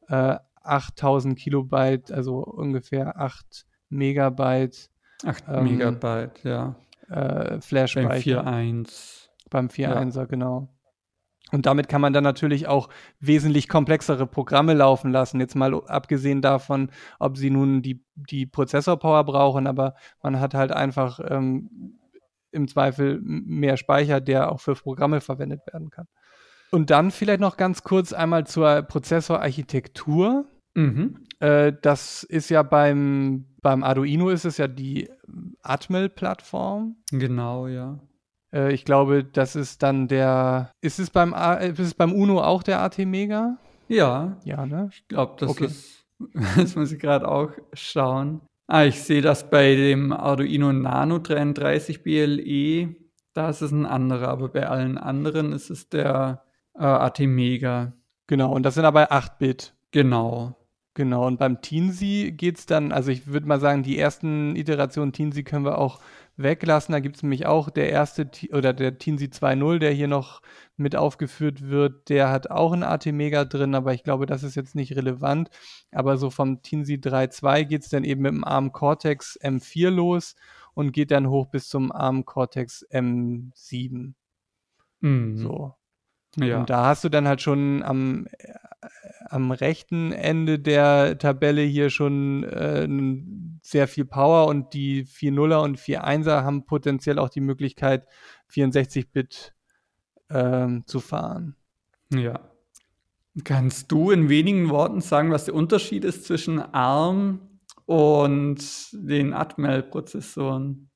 äh, 0.07 0.35
8000 0.67 1.37
Kilobyte, 1.37 2.11
also 2.11 2.39
ungefähr 2.39 3.19
8 3.19 3.65
Megabyte. 3.89 4.89
8 5.25 5.43
ähm, 5.47 5.63
Megabyte, 5.63 6.43
ja. 6.43 6.75
Äh, 7.09 7.61
Flash-Speicher. 7.61 8.43
Beim 8.43 8.83
4.1. 8.83 9.27
Beim 9.49 9.67
4.1er, 9.67 10.17
ja. 10.17 10.25
genau. 10.25 10.69
Und 11.51 11.67
damit 11.67 11.87
kann 11.87 12.01
man 12.01 12.11
dann 12.11 12.23
natürlich 12.23 12.67
auch 12.67 12.89
wesentlich 13.19 13.69
komplexere 13.69 14.25
Programme 14.25 14.73
laufen 14.73 15.11
lassen. 15.11 15.39
Jetzt 15.39 15.55
mal 15.55 15.75
abgesehen 15.85 16.41
davon, 16.41 16.89
ob 17.19 17.37
sie 17.37 17.51
nun 17.51 17.81
die, 17.83 18.03
die 18.15 18.47
Prozessorpower 18.47 19.23
brauchen, 19.23 19.67
aber 19.67 19.95
man 20.23 20.39
hat 20.39 20.55
halt 20.55 20.71
einfach 20.71 21.19
ähm, 21.23 21.99
im 22.51 22.67
Zweifel 22.67 23.19
mehr 23.21 23.77
Speicher, 23.77 24.21
der 24.21 24.51
auch 24.51 24.59
für 24.59 24.73
Programme 24.73 25.21
verwendet 25.21 25.61
werden 25.71 25.91
kann. 25.91 26.07
Und 26.71 26.89
dann 26.89 27.11
vielleicht 27.11 27.41
noch 27.41 27.57
ganz 27.57 27.83
kurz 27.83 28.11
einmal 28.11 28.47
zur 28.47 28.81
Prozessorarchitektur. 28.81 30.45
Mhm. 30.75 31.25
Äh, 31.39 31.73
das 31.81 32.23
ist 32.23 32.49
ja 32.49 32.63
beim, 32.63 33.45
beim 33.61 33.83
Arduino 33.83 34.29
ist 34.29 34.45
es 34.45 34.57
ja 34.57 34.67
die 34.67 35.09
Atmel-Plattform. 35.61 36.97
Genau, 37.11 37.67
ja. 37.67 37.99
Äh, 38.53 38.73
ich 38.73 38.85
glaube, 38.85 39.23
das 39.23 39.55
ist 39.55 39.83
dann 39.83 40.07
der. 40.07 40.71
Ist 40.81 40.99
es 40.99 41.09
beim, 41.09 41.33
ist 41.59 41.79
es 41.79 41.93
beim 41.93 42.13
Uno 42.13 42.41
auch 42.41 42.63
der 42.63 42.81
AT 42.81 42.99
Mega? 42.99 43.57
Ja. 43.87 44.37
Ja, 44.45 44.65
ne? 44.65 44.89
Ich 44.91 45.07
glaube, 45.07 45.35
das 45.39 45.49
okay. 45.49 45.65
ist. 45.65 46.05
Das 46.55 46.77
muss 46.77 46.93
ich 46.93 46.99
gerade 46.99 47.27
auch 47.27 47.51
schauen. 47.73 48.39
Ah, 48.67 48.85
ich 48.85 49.03
sehe 49.03 49.21
das 49.21 49.49
bei 49.49 49.75
dem 49.75 50.13
Arduino 50.13 50.71
Nano 50.71 51.19
33 51.19 52.03
BLE. 52.03 52.95
Da 53.33 53.49
ist 53.49 53.61
es 53.61 53.71
ein 53.71 53.85
anderer, 53.85 54.29
aber 54.29 54.47
bei 54.47 54.65
allen 54.65 54.97
anderen 54.97 55.51
ist 55.51 55.69
es 55.69 55.89
der 55.89 56.45
äh, 56.73 56.85
AT 56.85 57.19
Mega. 57.19 57.91
Genau, 58.27 58.53
und 58.53 58.63
das 58.63 58.75
sind 58.75 58.85
aber 58.85 59.11
8-Bit. 59.11 59.75
Genau. 59.91 60.55
Genau, 60.97 61.27
und 61.27 61.37
beim 61.37 61.61
Teensy 61.61 62.31
geht 62.31 62.57
es 62.57 62.65
dann, 62.67 62.93
also 62.93 63.11
ich 63.11 63.27
würde 63.27 63.45
mal 63.45 63.59
sagen, 63.59 63.83
die 63.83 63.99
ersten 63.99 64.55
Iterationen 64.55 65.11
Teensy 65.11 65.43
können 65.43 65.65
wir 65.65 65.77
auch 65.77 65.99
weglassen. 66.37 66.93
Da 66.93 67.01
gibt 67.01 67.17
es 67.17 67.23
nämlich 67.23 67.45
auch 67.45 67.69
der 67.69 67.89
erste, 67.89 68.29
oder 68.53 68.71
der 68.71 68.97
Teensy 68.97 69.25
2.0, 69.25 69.79
der 69.79 69.91
hier 69.91 70.07
noch 70.07 70.41
mit 70.77 70.95
aufgeführt 70.95 71.67
wird, 71.67 72.07
der 72.07 72.29
hat 72.29 72.49
auch 72.49 72.71
ein 72.71 72.83
AT-Mega 72.83 73.43
drin, 73.43 73.75
aber 73.75 73.93
ich 73.93 74.03
glaube, 74.03 74.25
das 74.25 74.43
ist 74.43 74.55
jetzt 74.55 74.73
nicht 74.73 74.95
relevant. 74.95 75.49
Aber 75.91 76.17
so 76.17 76.29
vom 76.29 76.61
Teensy 76.61 76.93
3.2 76.93 77.65
geht 77.65 77.83
es 77.83 77.89
dann 77.89 78.05
eben 78.05 78.21
mit 78.21 78.31
dem 78.31 78.45
ARM 78.45 78.71
Cortex 78.71 79.37
M4 79.41 79.89
los 79.89 80.35
und 80.75 80.93
geht 80.93 81.11
dann 81.11 81.27
hoch 81.27 81.47
bis 81.47 81.67
zum 81.67 81.91
ARM 81.91 82.23
Cortex 82.23 82.85
M7. 82.89 84.13
Mhm. 85.01 85.37
So. 85.37 85.73
Ja. 86.37 86.59
Und 86.59 86.69
da 86.69 86.85
hast 86.85 87.03
du 87.03 87.09
dann 87.09 87.27
halt 87.27 87.41
schon 87.41 87.83
am, 87.83 88.27
am 89.29 89.51
rechten 89.51 90.11
Ende 90.11 90.59
der 90.59 91.17
Tabelle 91.17 91.61
hier 91.61 91.89
schon 91.89 92.43
äh, 92.43 92.87
sehr 93.61 93.87
viel 93.87 94.05
Power 94.05 94.47
und 94.47 94.73
die 94.73 95.05
4.0er 95.05 95.63
und 95.63 95.79
4.1er 95.79 96.43
haben 96.43 96.65
potenziell 96.65 97.19
auch 97.19 97.29
die 97.29 97.41
Möglichkeit, 97.41 98.07
64-Bit 98.51 99.53
äh, 100.29 100.67
zu 100.85 100.99
fahren. 100.99 101.55
Ja. 102.13 102.51
Kannst 103.43 103.91
du 103.91 104.11
in 104.11 104.29
wenigen 104.29 104.69
Worten 104.69 105.01
sagen, 105.01 105.31
was 105.31 105.45
der 105.45 105.55
Unterschied 105.55 106.05
ist 106.05 106.25
zwischen 106.25 106.59
ARM 106.59 107.59
und 107.85 108.63
den 108.93 109.33
Atmel-Prozessoren? 109.33 110.89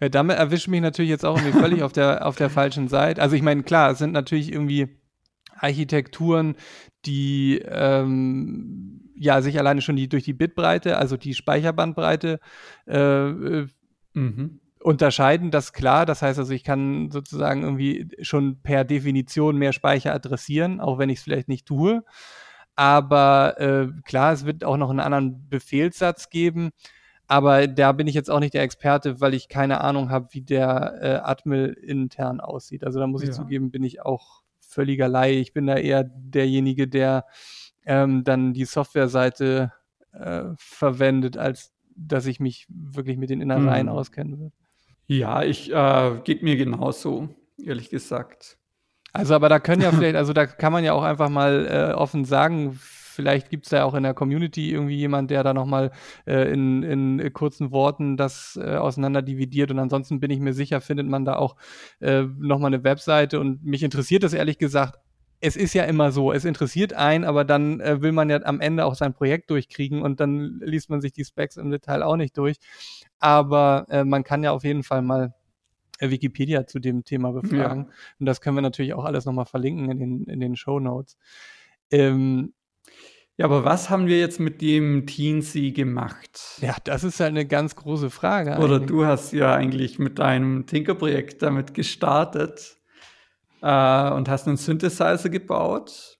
Ja, 0.00 0.08
damit 0.08 0.36
erwischt 0.36 0.68
mich 0.68 0.80
natürlich 0.80 1.10
jetzt 1.10 1.24
auch 1.24 1.36
irgendwie 1.36 1.58
völlig 1.58 1.82
auf 1.82 1.92
der, 1.92 2.26
auf 2.26 2.36
der 2.36 2.50
falschen 2.50 2.88
Seite. 2.88 3.20
Also 3.20 3.34
ich 3.34 3.42
meine, 3.42 3.62
klar, 3.62 3.90
es 3.90 3.98
sind 3.98 4.12
natürlich 4.12 4.52
irgendwie 4.52 5.01
Architekturen, 5.58 6.56
die 7.04 7.62
ähm, 7.64 9.10
ja 9.16 9.42
sich 9.42 9.58
alleine 9.58 9.80
schon 9.80 9.96
die, 9.96 10.08
durch 10.08 10.24
die 10.24 10.32
Bitbreite, 10.32 10.98
also 10.98 11.16
die 11.16 11.34
Speicherbandbreite 11.34 12.40
äh, 12.86 12.98
äh, 12.98 13.66
mhm. 14.14 14.60
unterscheiden, 14.80 15.50
das 15.50 15.72
klar. 15.72 16.06
Das 16.06 16.22
heißt 16.22 16.38
also, 16.38 16.52
ich 16.52 16.64
kann 16.64 17.10
sozusagen 17.10 17.62
irgendwie 17.62 18.08
schon 18.20 18.60
per 18.62 18.84
Definition 18.84 19.56
mehr 19.56 19.72
Speicher 19.72 20.14
adressieren, 20.14 20.80
auch 20.80 20.98
wenn 20.98 21.10
ich 21.10 21.18
es 21.18 21.24
vielleicht 21.24 21.48
nicht 21.48 21.66
tue. 21.66 22.04
Aber 22.74 23.60
äh, 23.60 23.88
klar, 24.04 24.32
es 24.32 24.46
wird 24.46 24.64
auch 24.64 24.76
noch 24.76 24.90
einen 24.90 25.00
anderen 25.00 25.48
Befehlssatz 25.48 26.30
geben. 26.30 26.70
Aber 27.26 27.66
da 27.66 27.92
bin 27.92 28.06
ich 28.06 28.14
jetzt 28.14 28.30
auch 28.30 28.40
nicht 28.40 28.54
der 28.54 28.62
Experte, 28.62 29.20
weil 29.20 29.34
ich 29.34 29.48
keine 29.48 29.80
Ahnung 29.80 30.10
habe, 30.10 30.28
wie 30.32 30.42
der 30.42 30.98
äh, 31.00 31.14
Atmel 31.22 31.72
intern 31.72 32.40
aussieht. 32.40 32.84
Also 32.84 32.98
da 32.98 33.06
muss 33.06 33.22
ich 33.22 33.28
ja. 33.28 33.34
zugeben, 33.34 33.70
bin 33.70 33.84
ich 33.84 34.02
auch 34.02 34.41
völliger 34.72 35.08
Laie. 35.08 35.34
Ich 35.34 35.52
bin 35.52 35.66
da 35.66 35.76
eher 35.76 36.04
derjenige, 36.04 36.88
der 36.88 37.26
ähm, 37.84 38.24
dann 38.24 38.52
die 38.52 38.64
Softwareseite 38.64 39.72
äh, 40.12 40.44
verwendet, 40.56 41.36
als 41.36 41.72
dass 41.94 42.26
ich 42.26 42.40
mich 42.40 42.66
wirklich 42.68 43.18
mit 43.18 43.30
den 43.30 43.40
Innereien 43.40 43.86
mhm. 43.86 43.92
auskennen 43.92 44.38
würde. 44.38 44.54
Ja, 45.06 45.42
ich 45.42 45.70
äh, 45.72 46.20
geht 46.24 46.42
mir 46.42 46.56
genauso, 46.56 47.28
ehrlich 47.62 47.90
gesagt. 47.90 48.56
Also, 49.12 49.34
aber 49.34 49.48
da 49.48 49.58
können 49.60 49.82
ja 49.82 49.92
vielleicht, 49.92 50.16
also 50.16 50.32
da 50.32 50.46
kann 50.46 50.72
man 50.72 50.84
ja 50.84 50.94
auch 50.94 51.02
einfach 51.02 51.28
mal 51.28 51.66
äh, 51.66 51.92
offen 51.92 52.24
sagen, 52.24 52.80
vielleicht 53.12 53.50
gibt 53.50 53.66
es 53.66 53.72
ja 53.72 53.84
auch 53.84 53.94
in 53.94 54.02
der 54.02 54.14
Community 54.14 54.70
irgendwie 54.70 54.96
jemand, 54.96 55.30
der 55.30 55.44
da 55.44 55.54
nochmal 55.54 55.92
äh, 56.26 56.52
in, 56.52 56.82
in 56.82 57.32
kurzen 57.32 57.70
Worten 57.70 58.16
das 58.16 58.58
äh, 58.60 58.76
auseinander 58.76 59.22
dividiert. 59.22 59.70
Und 59.70 59.78
ansonsten 59.78 60.20
bin 60.20 60.30
ich 60.30 60.40
mir 60.40 60.54
sicher, 60.54 60.80
findet 60.80 61.06
man 61.06 61.24
da 61.24 61.36
auch 61.36 61.56
äh, 62.00 62.22
nochmal 62.22 62.74
eine 62.74 62.84
Webseite. 62.84 63.38
Und 63.40 63.64
mich 63.64 63.82
interessiert 63.82 64.22
das 64.22 64.32
ehrlich 64.32 64.58
gesagt 64.58 64.98
es 65.44 65.56
ist 65.56 65.74
ja 65.74 65.82
immer 65.82 66.12
so, 66.12 66.32
es 66.32 66.44
interessiert 66.44 66.94
einen, 66.94 67.24
aber 67.24 67.44
dann 67.44 67.80
äh, 67.80 68.00
will 68.00 68.12
man 68.12 68.30
ja 68.30 68.40
am 68.44 68.60
Ende 68.60 68.84
auch 68.84 68.94
sein 68.94 69.12
Projekt 69.12 69.50
durchkriegen 69.50 70.00
und 70.00 70.20
dann 70.20 70.60
liest 70.60 70.88
man 70.88 71.00
sich 71.00 71.12
die 71.12 71.24
Specs 71.24 71.56
im 71.56 71.70
Detail 71.72 72.04
auch 72.04 72.16
nicht 72.16 72.38
durch. 72.38 72.58
Aber 73.18 73.86
äh, 73.88 74.04
man 74.04 74.22
kann 74.22 74.44
ja 74.44 74.52
auf 74.52 74.62
jeden 74.62 74.84
Fall 74.84 75.02
mal 75.02 75.34
äh, 75.98 76.10
Wikipedia 76.10 76.66
zu 76.68 76.78
dem 76.78 77.02
Thema 77.02 77.32
befragen. 77.32 77.86
Ja. 77.86 77.92
Und 78.20 78.26
das 78.26 78.40
können 78.40 78.56
wir 78.56 78.62
natürlich 78.62 78.94
auch 78.94 79.04
alles 79.04 79.24
nochmal 79.24 79.46
verlinken 79.46 79.90
in 79.90 79.98
den, 79.98 80.24
in 80.24 80.38
den 80.38 80.54
Show 80.54 80.78
Notes. 80.78 81.16
Ähm, 81.90 82.54
ja, 83.38 83.46
aber 83.46 83.64
was 83.64 83.88
haben 83.88 84.06
wir 84.06 84.18
jetzt 84.18 84.40
mit 84.40 84.60
dem 84.60 85.06
Teensy 85.06 85.72
gemacht? 85.72 86.58
Ja, 86.60 86.76
das 86.84 87.02
ist 87.02 87.18
halt 87.18 87.30
eine 87.30 87.46
ganz 87.46 87.76
große 87.76 88.10
Frage. 88.10 88.58
Oder 88.58 88.76
eigentlich. 88.76 88.86
du 88.86 89.06
hast 89.06 89.32
ja 89.32 89.54
eigentlich 89.54 89.98
mit 89.98 90.18
deinem 90.18 90.66
Tinker-Projekt 90.66 91.42
damit 91.42 91.72
gestartet 91.72 92.76
äh, 93.62 94.10
und 94.10 94.28
hast 94.28 94.46
einen 94.46 94.58
Synthesizer 94.58 95.30
gebaut. 95.30 96.18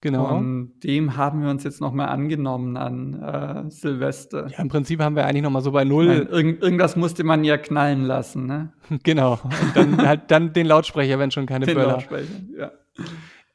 Genau. 0.00 0.36
Und 0.36 0.78
dem 0.84 1.16
haben 1.16 1.42
wir 1.42 1.50
uns 1.50 1.64
jetzt 1.64 1.80
nochmal 1.80 2.08
angenommen 2.08 2.76
an 2.76 3.20
äh, 3.20 3.70
Silvester. 3.70 4.48
Ja, 4.48 4.58
im 4.58 4.68
Prinzip 4.68 5.00
haben 5.00 5.16
wir 5.16 5.26
eigentlich 5.26 5.42
nochmal 5.42 5.62
so 5.62 5.72
bei 5.72 5.84
Null. 5.84 6.28
Irgend, 6.30 6.62
irgendwas 6.62 6.94
musste 6.94 7.24
man 7.24 7.42
ja 7.42 7.56
knallen 7.56 8.04
lassen, 8.04 8.46
ne? 8.46 8.72
genau. 9.02 9.40
Und 9.42 9.74
dann 9.74 10.06
halt 10.06 10.30
dann 10.30 10.52
den 10.52 10.66
Lautsprecher, 10.66 11.18
wenn 11.18 11.32
schon 11.32 11.46
keine 11.46 11.66
den 11.66 11.74
Böller. 11.74 11.92
Lautsprecher, 11.92 12.28
ja. 12.56 12.70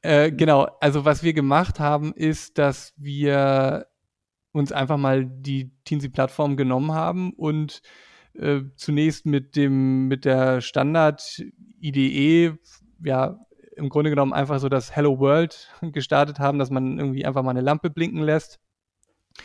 Äh, 0.03 0.31
genau, 0.33 0.67
also 0.81 1.05
was 1.05 1.24
wir 1.24 1.33
gemacht 1.33 1.79
haben, 1.79 2.13
ist, 2.13 2.57
dass 2.57 2.93
wir 2.98 3.88
uns 4.51 4.72
einfach 4.74 4.98
mal 4.98 5.25
die 5.25 5.72
Teensy-Plattform 5.86 6.57
genommen 6.57 6.91
haben 6.91 7.31
und 7.33 7.81
äh, 8.33 8.62
zunächst 8.75 9.25
mit 9.25 9.55
dem 9.55 10.10
mit 10.10 10.25
der 10.25 10.60
Standard-IDE 10.60 12.57
ja 13.03 13.39
im 13.77 13.89
Grunde 13.89 14.10
genommen 14.10 14.33
einfach 14.33 14.60
so 14.60 14.69
das 14.69 14.93
Hello 14.93 15.19
World 15.19 15.69
gestartet 15.93 16.38
haben, 16.38 16.60
dass 16.60 16.69
man 16.69 17.00
irgendwie 17.00 17.25
einfach 17.25 17.41
mal 17.41 17.51
eine 17.51 17.62
Lampe 17.62 17.89
blinken 17.89 18.22
lässt. 18.22 18.60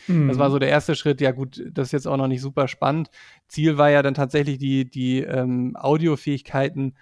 Mhm. 0.07 0.27
Das 0.27 0.37
war 0.37 0.49
mhm. 0.49 0.53
so 0.53 0.59
der 0.59 0.69
erste 0.69 0.93
Schritt. 0.95 1.21
Ja, 1.21 1.31
gut, 1.31 1.63
das 1.71 1.87
ist 1.87 1.93
jetzt 1.93 2.07
auch 2.07 2.17
noch 2.17 2.27
nicht 2.27 2.41
super 2.41 2.67
spannend. 2.67 3.09
Ziel 3.47 3.77
war 3.77 3.89
ja 3.89 4.01
dann 4.03 4.13
tatsächlich 4.13 4.57
die, 4.57 4.89
die 4.89 5.21
ähm, 5.21 5.77
Audiofähigkeiten 5.77 6.97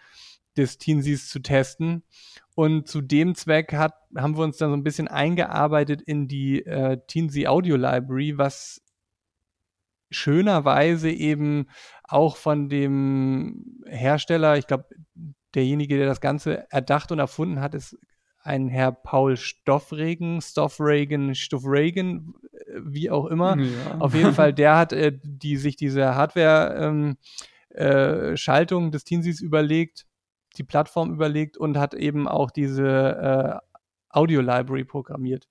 des 0.58 0.78
Teensies 0.78 1.30
zu 1.30 1.40
testen. 1.40 2.04
Und 2.56 2.88
zu 2.88 3.02
dem 3.02 3.36
Zweck 3.36 3.74
hat, 3.74 3.94
haben 4.16 4.36
wir 4.36 4.44
uns 4.44 4.58
dann 4.58 4.72
so 4.72 4.76
ein 4.76 4.84
bisschen 4.84 5.08
eingearbeitet 5.08 6.02
in 6.02 6.28
die 6.28 6.66
äh, 6.66 6.98
Teensy 7.08 7.48
Audio 7.48 7.76
Library, 7.76 8.38
was 8.38 8.82
schönerweise 10.10 11.12
eben 11.12 11.68
auch 12.04 12.38
von 12.38 12.70
dem 12.70 13.84
Hersteller, 13.86 14.58
ich 14.58 14.68
glaube, 14.68 14.86
derjenige, 15.54 15.98
der 15.98 16.08
das 16.08 16.22
Ganze 16.22 16.72
erdacht 16.72 17.12
und 17.12 17.20
erfunden 17.20 17.60
hat, 17.60 17.76
ist 17.76 17.98
ein 18.48 18.70
Herr 18.70 18.94
Paul 18.94 19.36
Stoffregen, 19.36 20.42
Stoffregen, 20.42 21.36
Stoffregen, 21.36 22.34
wie 22.82 23.12
auch 23.12 23.26
immer. 23.26 23.58
Ja. 23.58 23.98
Auf 24.00 24.14
jeden 24.14 24.34
Fall, 24.34 24.54
der 24.54 24.78
hat 24.78 24.94
äh, 24.94 25.12
die, 25.22 25.58
sich 25.58 25.76
diese 25.76 26.16
Hardware-Schaltung 26.16 28.84
ähm, 28.84 28.88
äh, 28.88 28.92
des 28.92 29.04
Teensys 29.04 29.42
überlegt, 29.42 30.06
die 30.58 30.64
Plattform 30.64 31.12
überlegt 31.14 31.58
und 31.58 31.78
hat 31.78 31.94
eben 31.94 32.28
auch 32.28 32.52
diese 32.52 32.88
äh, 32.88 33.88
Audio-Library 34.10 34.86
programmiert 34.86 35.48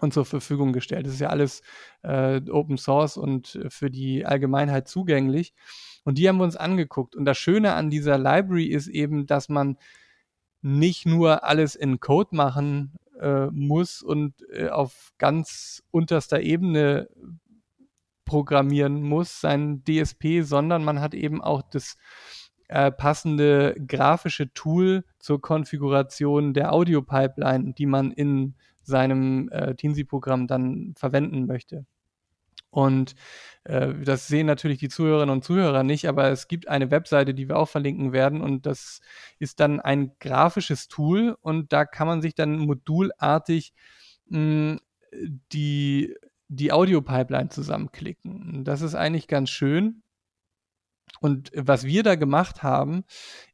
und 0.00 0.14
zur 0.14 0.24
Verfügung 0.24 0.72
gestellt. 0.72 1.06
Das 1.06 1.14
ist 1.14 1.20
ja 1.20 1.28
alles 1.28 1.62
äh, 2.02 2.40
Open 2.50 2.78
Source 2.78 3.16
und 3.16 3.58
für 3.68 3.90
die 3.90 4.24
Allgemeinheit 4.24 4.88
zugänglich. 4.88 5.54
Und 6.04 6.18
die 6.18 6.28
haben 6.28 6.38
wir 6.38 6.44
uns 6.44 6.56
angeguckt. 6.56 7.16
Und 7.16 7.24
das 7.24 7.38
Schöne 7.38 7.74
an 7.74 7.90
dieser 7.90 8.18
Library 8.18 8.66
ist 8.66 8.88
eben, 8.88 9.26
dass 9.26 9.48
man 9.48 9.76
nicht 10.62 11.06
nur 11.06 11.44
alles 11.44 11.74
in 11.74 12.00
Code 12.00 12.34
machen 12.34 12.96
äh, 13.20 13.46
muss 13.46 14.02
und 14.02 14.34
äh, 14.52 14.68
auf 14.68 15.12
ganz 15.18 15.82
unterster 15.90 16.40
Ebene 16.40 17.08
programmieren 18.24 19.02
muss, 19.02 19.40
sein 19.40 19.82
DSP, 19.84 20.42
sondern 20.42 20.84
man 20.84 21.00
hat 21.00 21.14
eben 21.14 21.40
auch 21.40 21.62
das 21.62 21.96
äh, 22.68 22.90
passende 22.90 23.74
grafische 23.86 24.52
Tool 24.52 25.04
zur 25.18 25.40
Konfiguration 25.40 26.54
der 26.54 26.72
Audio-Pipeline, 26.72 27.74
die 27.74 27.86
man 27.86 28.12
in 28.12 28.54
seinem 28.82 29.48
äh, 29.50 29.74
Teensy-Programm 29.74 30.46
dann 30.46 30.94
verwenden 30.96 31.46
möchte. 31.46 31.86
Und 32.70 33.14
äh, 33.64 33.94
das 34.04 34.28
sehen 34.28 34.46
natürlich 34.46 34.78
die 34.78 34.88
Zuhörerinnen 34.88 35.34
und 35.34 35.44
Zuhörer 35.44 35.82
nicht, 35.82 36.06
aber 36.06 36.30
es 36.30 36.48
gibt 36.48 36.68
eine 36.68 36.90
Webseite, 36.90 37.34
die 37.34 37.48
wir 37.48 37.56
auch 37.56 37.68
verlinken 37.68 38.12
werden 38.12 38.42
und 38.42 38.66
das 38.66 39.00
ist 39.38 39.60
dann 39.60 39.80
ein 39.80 40.12
grafisches 40.20 40.88
Tool 40.88 41.36
und 41.40 41.72
da 41.72 41.86
kann 41.86 42.06
man 42.06 42.20
sich 42.20 42.34
dann 42.34 42.58
modulartig 42.58 43.72
mh, 44.26 44.38
hm, 44.38 44.80
die, 45.52 46.14
die 46.48 46.72
Audio-Pipeline 46.72 47.48
zusammenklicken. 47.48 48.64
Das 48.64 48.82
ist 48.82 48.94
eigentlich 48.94 49.26
ganz 49.28 49.48
schön. 49.50 50.02
Und 51.20 51.50
was 51.54 51.84
wir 51.84 52.02
da 52.02 52.14
gemacht 52.14 52.62
haben, 52.62 53.04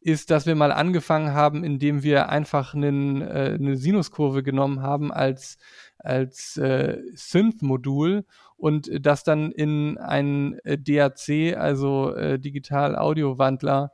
ist, 0.00 0.30
dass 0.30 0.46
wir 0.46 0.54
mal 0.54 0.72
angefangen 0.72 1.32
haben, 1.32 1.64
indem 1.64 2.02
wir 2.02 2.28
einfach 2.28 2.74
einen, 2.74 3.22
äh, 3.22 3.56
eine 3.58 3.76
Sinuskurve 3.76 4.42
genommen 4.42 4.82
haben 4.82 5.12
als, 5.12 5.58
als 5.98 6.56
äh, 6.56 6.98
Synth-Modul 7.14 8.24
und 8.56 8.90
das 9.04 9.24
dann 9.24 9.50
in 9.52 9.98
einen 9.98 10.58
äh, 10.60 10.78
DAC, 10.78 11.56
also 11.56 12.14
äh, 12.14 12.38
Digital-Audio-Wandler, 12.38 13.92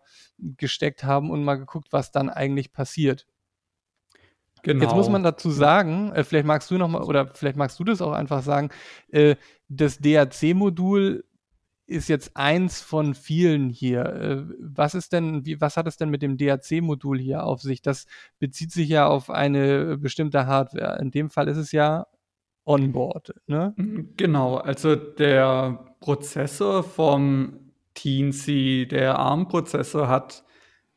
gesteckt 0.57 1.05
haben 1.05 1.31
und 1.31 1.45
mal 1.45 1.57
geguckt, 1.57 1.89
was 1.93 2.13
dann 2.13 2.31
eigentlich 2.31 2.73
passiert. 2.73 3.27
Genau. 4.63 4.85
Jetzt 4.85 4.95
muss 4.95 5.09
man 5.09 5.23
dazu 5.23 5.51
sagen, 5.51 6.13
äh, 6.13 6.25
vielleicht 6.25 6.47
magst 6.47 6.71
du 6.71 6.79
noch 6.79 6.89
mal 6.89 7.03
oder 7.03 7.29
vielleicht 7.35 7.57
magst 7.57 7.79
du 7.79 7.85
das 7.85 8.03
auch 8.03 8.13
einfach 8.13 8.43
sagen, 8.43 8.71
äh, 9.09 9.37
das 9.69 9.99
DAC-Modul 9.99 11.25
ist 11.91 12.09
jetzt 12.09 12.37
eins 12.37 12.81
von 12.81 13.15
vielen 13.15 13.69
hier. 13.69 14.05
Äh, 14.05 14.45
was 14.61 14.95
ist 14.95 15.13
denn, 15.13 15.45
wie, 15.45 15.61
was 15.61 15.77
hat 15.77 15.89
es 15.89 15.97
denn 15.97 16.09
mit 16.09 16.23
dem 16.23 16.37
DAC-Modul 16.37 17.19
hier 17.19 17.45
auf 17.45 17.63
sich? 17.63 17.83
Das 17.83 18.07
bezieht 18.39 18.71
sich 18.71 18.89
ja 18.89 19.09
auf 19.09 19.29
eine 19.29 19.99
bestimmte 19.99 20.47
Hardware. 20.47 20.99
In 21.01 21.11
dem 21.11 21.31
Fall 21.31 21.49
ist 21.49 21.57
es 21.57 21.73
ja 21.73 22.07
Onboard. 22.65 23.35
Ne? 23.49 23.75
Mhm, 23.77 24.15
genau, 24.17 24.57
also 24.57 24.95
der 24.95 25.95
Prozessor 25.99 26.85
vom 26.85 27.73
Teensy, 27.95 28.87
der 28.89 29.19
ARM-Prozessor 29.19 30.07
hat, 30.07 30.45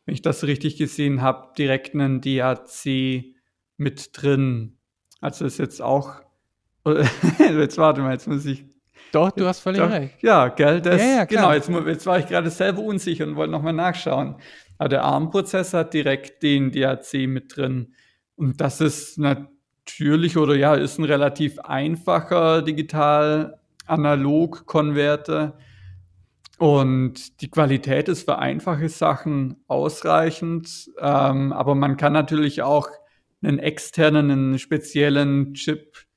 wenn 0.05 0.13
ich 0.13 0.21
das 0.21 0.43
richtig 0.43 0.77
gesehen 0.77 1.23
habe, 1.23 1.53
direkt 1.57 1.95
einen 1.95 2.21
DAC 2.21 3.33
mit 3.77 4.09
drin. 4.13 4.77
Also 5.21 5.45
ist 5.45 5.57
jetzt 5.57 5.81
auch, 5.81 6.21
jetzt 7.39 7.77
warte 7.79 8.01
mal, 8.01 8.11
jetzt 8.11 8.27
muss 8.27 8.45
ich 8.45 8.72
doch, 9.13 9.31
du 9.31 9.45
hast 9.45 9.59
völlig 9.59 9.79
Doch, 9.79 9.91
recht. 9.91 10.23
Ja, 10.23 10.47
gell, 10.47 10.81
das, 10.81 10.99
ja, 10.99 11.07
ja, 11.07 11.25
genau, 11.25 11.53
jetzt, 11.53 11.69
jetzt, 11.69 12.07
war 12.07 12.17
ich 12.17 12.25
gerade 12.27 12.49
selber 12.49 12.81
unsicher 12.81 13.25
und 13.25 13.35
wollte 13.35 13.51
nochmal 13.51 13.73
nachschauen. 13.73 14.37
Aber 14.79 14.89
der 14.89 15.03
ARM-Prozessor 15.03 15.81
hat 15.81 15.93
direkt 15.93 16.41
den 16.41 16.71
DAC 16.71 17.27
mit 17.27 17.55
drin. 17.55 17.93
Und 18.35 18.59
das 18.59 18.81
ist 18.81 19.19
natürlich 19.19 20.35
oder 20.35 20.55
ja, 20.55 20.73
ist 20.73 20.97
ein 20.97 21.03
relativ 21.03 21.59
einfacher 21.59 22.63
digital-analog-Konverter. 22.63 25.59
Und 26.57 27.39
die 27.41 27.51
Qualität 27.51 28.09
ist 28.09 28.23
für 28.23 28.39
einfache 28.39 28.89
Sachen 28.89 29.63
ausreichend. 29.67 30.89
Ähm, 30.99 31.53
aber 31.53 31.75
man 31.75 31.97
kann 31.97 32.13
natürlich 32.13 32.63
auch 32.63 32.89
einen 33.43 33.59
externen, 33.59 34.31
einen 34.31 34.57
speziellen 34.57 35.53
Chip 35.53 36.07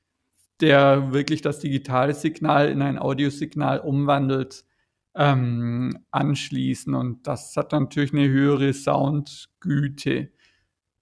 der 0.61 1.13
wirklich 1.13 1.41
das 1.41 1.59
digitale 1.59 2.13
Signal 2.13 2.69
in 2.69 2.81
ein 2.81 2.97
Audiosignal 2.97 3.79
umwandelt, 3.79 4.63
ähm, 5.15 5.99
anschließen. 6.11 6.93
Und 6.93 7.27
das 7.27 7.55
hat 7.57 7.71
natürlich 7.71 8.13
eine 8.13 8.27
höhere 8.27 8.73
Soundgüte. 8.73 10.29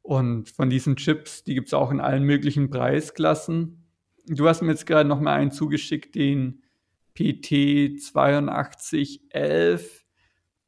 Und 0.01 0.49
von 0.49 0.69
diesen 0.69 0.95
Chips, 0.95 1.43
die 1.43 1.55
gibt 1.55 1.67
es 1.67 1.73
auch 1.73 1.91
in 1.91 1.99
allen 1.99 2.23
möglichen 2.23 2.69
Preisklassen. 2.69 3.83
Du 4.27 4.47
hast 4.47 4.61
mir 4.61 4.71
jetzt 4.71 4.85
gerade 4.85 5.07
noch 5.07 5.19
mal 5.19 5.33
einen 5.33 5.51
zugeschickt, 5.51 6.15
den 6.15 6.61
PT8211. 7.17 9.81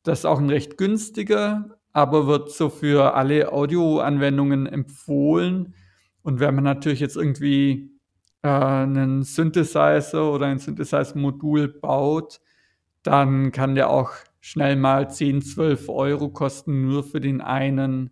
Das 0.03 0.19
ist 0.19 0.25
auch 0.25 0.39
ein 0.39 0.49
recht 0.49 0.77
günstiger, 0.77 1.77
aber 1.91 2.27
wird 2.27 2.51
so 2.51 2.69
für 2.69 3.15
alle 3.15 3.51
Audioanwendungen 3.51 4.67
empfohlen. 4.67 5.73
Und 6.21 6.39
wenn 6.39 6.55
man 6.55 6.63
natürlich 6.63 6.99
jetzt 6.99 7.17
irgendwie 7.17 7.96
äh, 8.41 8.47
einen 8.47 9.23
Synthesizer 9.23 10.31
oder 10.31 10.47
ein 10.47 10.59
Synthesizer-Modul 10.59 11.67
baut, 11.67 12.39
dann 13.03 13.51
kann 13.51 13.75
der 13.75 13.89
auch 13.89 14.11
schnell 14.39 14.75
mal 14.75 15.09
10, 15.09 15.41
12 15.41 15.89
Euro 15.89 16.29
kosten, 16.29 16.87
nur 16.87 17.03
für 17.03 17.19
den 17.19 17.41
einen 17.41 18.11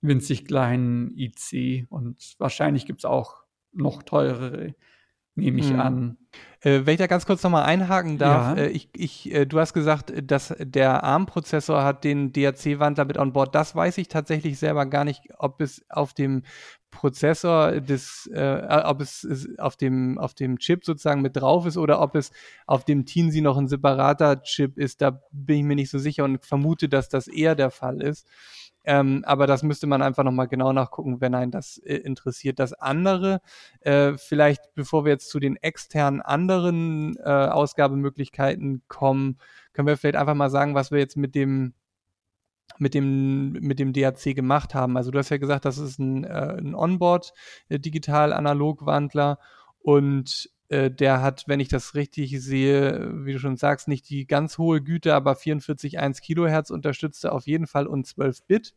winzig 0.00 0.46
kleinen 0.46 1.16
IC. 1.16 1.86
Und 1.90 2.34
wahrscheinlich 2.38 2.86
gibt 2.86 3.00
es 3.00 3.04
auch 3.04 3.42
noch 3.72 4.02
teurere, 4.02 4.74
nehme 5.34 5.60
ich 5.60 5.70
hm. 5.70 5.80
an. 5.80 6.16
Äh, 6.60 6.84
wenn 6.84 6.94
ich 6.94 6.98
da 6.98 7.06
ganz 7.06 7.26
kurz 7.26 7.42
nochmal 7.42 7.64
einhaken 7.64 8.18
darf, 8.18 8.56
ja. 8.56 8.64
äh, 8.64 8.68
ich, 8.68 8.88
ich, 8.96 9.34
äh, 9.34 9.46
du 9.46 9.60
hast 9.60 9.74
gesagt, 9.74 10.12
dass 10.22 10.54
der 10.58 11.04
ARM-Prozessor 11.04 11.84
hat 11.84 12.04
den 12.04 12.32
DAC-Wandler 12.32 13.04
mit 13.04 13.18
on 13.18 13.32
board. 13.32 13.54
Das 13.54 13.76
weiß 13.76 13.98
ich 13.98 14.08
tatsächlich 14.08 14.58
selber 14.58 14.86
gar 14.86 15.04
nicht, 15.04 15.28
ob 15.38 15.60
es 15.60 15.84
auf 15.90 16.14
dem 16.14 16.42
Prozessor 16.90 17.80
des, 17.80 18.28
äh, 18.32 18.82
ob 18.84 19.00
es 19.00 19.48
auf 19.58 19.76
dem, 19.76 20.18
auf 20.18 20.34
dem 20.34 20.58
Chip 20.58 20.84
sozusagen 20.84 21.22
mit 21.22 21.36
drauf 21.36 21.66
ist 21.66 21.76
oder 21.76 22.00
ob 22.00 22.14
es 22.14 22.32
auf 22.66 22.84
dem 22.84 23.04
Teensy 23.04 23.40
noch 23.40 23.56
ein 23.58 23.68
separater 23.68 24.42
Chip 24.42 24.78
ist. 24.78 25.02
Da 25.02 25.20
bin 25.30 25.58
ich 25.58 25.64
mir 25.64 25.76
nicht 25.76 25.90
so 25.90 25.98
sicher 25.98 26.24
und 26.24 26.44
vermute, 26.44 26.88
dass 26.88 27.08
das 27.08 27.28
eher 27.28 27.54
der 27.54 27.70
Fall 27.70 28.00
ist. 28.00 28.26
Ähm, 28.86 29.24
aber 29.26 29.48
das 29.48 29.64
müsste 29.64 29.88
man 29.88 30.00
einfach 30.00 30.22
nochmal 30.22 30.46
genau 30.46 30.72
nachgucken, 30.72 31.20
wenn 31.20 31.34
einen 31.34 31.50
das 31.50 31.78
äh, 31.78 31.96
interessiert. 31.96 32.60
Das 32.60 32.72
andere, 32.72 33.40
äh, 33.80 34.12
vielleicht 34.16 34.74
bevor 34.74 35.04
wir 35.04 35.12
jetzt 35.12 35.28
zu 35.28 35.40
den 35.40 35.56
externen 35.56 36.22
anderen 36.22 37.16
äh, 37.16 37.28
Ausgabemöglichkeiten 37.28 38.82
kommen, 38.86 39.38
können 39.72 39.88
wir 39.88 39.96
vielleicht 39.96 40.16
einfach 40.16 40.34
mal 40.34 40.50
sagen, 40.50 40.76
was 40.76 40.92
wir 40.92 41.00
jetzt 41.00 41.16
mit 41.16 41.34
dem 41.34 41.74
mit 42.78 42.94
dem, 42.94 43.52
mit 43.52 43.78
dem 43.78 43.92
DAC 43.92 44.34
gemacht 44.34 44.74
haben. 44.74 44.96
Also 44.96 45.10
du 45.10 45.18
hast 45.18 45.28
ja 45.30 45.36
gesagt, 45.38 45.64
das 45.64 45.78
ist 45.78 45.98
ein, 45.98 46.24
äh, 46.24 46.56
ein 46.58 46.74
Onboard-Digital-Analog-Wandler 46.74 49.38
und 49.78 50.50
äh, 50.68 50.90
der 50.90 51.22
hat, 51.22 51.44
wenn 51.46 51.60
ich 51.60 51.68
das 51.68 51.94
richtig 51.94 52.38
sehe, 52.40 53.10
wie 53.24 53.32
du 53.32 53.38
schon 53.38 53.56
sagst, 53.56 53.88
nicht 53.88 54.10
die 54.10 54.26
ganz 54.26 54.58
hohe 54.58 54.82
Güte, 54.82 55.14
aber 55.14 55.34
44,1 55.34 56.20
Kilohertz 56.20 56.70
unterstützte 56.70 57.32
auf 57.32 57.46
jeden 57.46 57.66
Fall 57.66 57.86
und 57.86 58.06
12 58.06 58.44
Bit. 58.46 58.74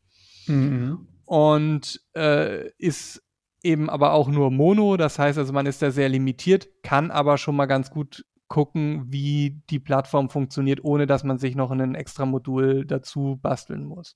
Mhm. 0.48 1.08
Und 1.26 2.02
äh, 2.16 2.70
ist 2.78 3.22
eben 3.64 3.90
aber 3.90 4.14
auch 4.14 4.30
nur 4.30 4.52
Mono, 4.52 4.98
das 4.98 5.20
heißt 5.20 5.38
also, 5.38 5.52
man 5.52 5.66
ist 5.66 5.82
da 5.82 5.92
sehr 5.92 6.10
limitiert, 6.10 6.70
kann 6.84 7.12
aber 7.12 7.38
schon 7.38 7.56
mal 7.56 7.66
ganz 7.66 7.90
gut 7.90 8.26
gucken, 8.50 9.06
wie 9.08 9.62
die 9.70 9.80
Plattform 9.80 10.30
funktioniert, 10.30 10.84
ohne 10.84 11.06
dass 11.06 11.24
man 11.24 11.38
sich 11.38 11.56
noch 11.56 11.72
ein 11.72 11.96
extra 11.96 12.26
Modul 12.26 12.86
dazu 12.86 13.40
basteln 13.42 13.86
muss. 13.86 14.16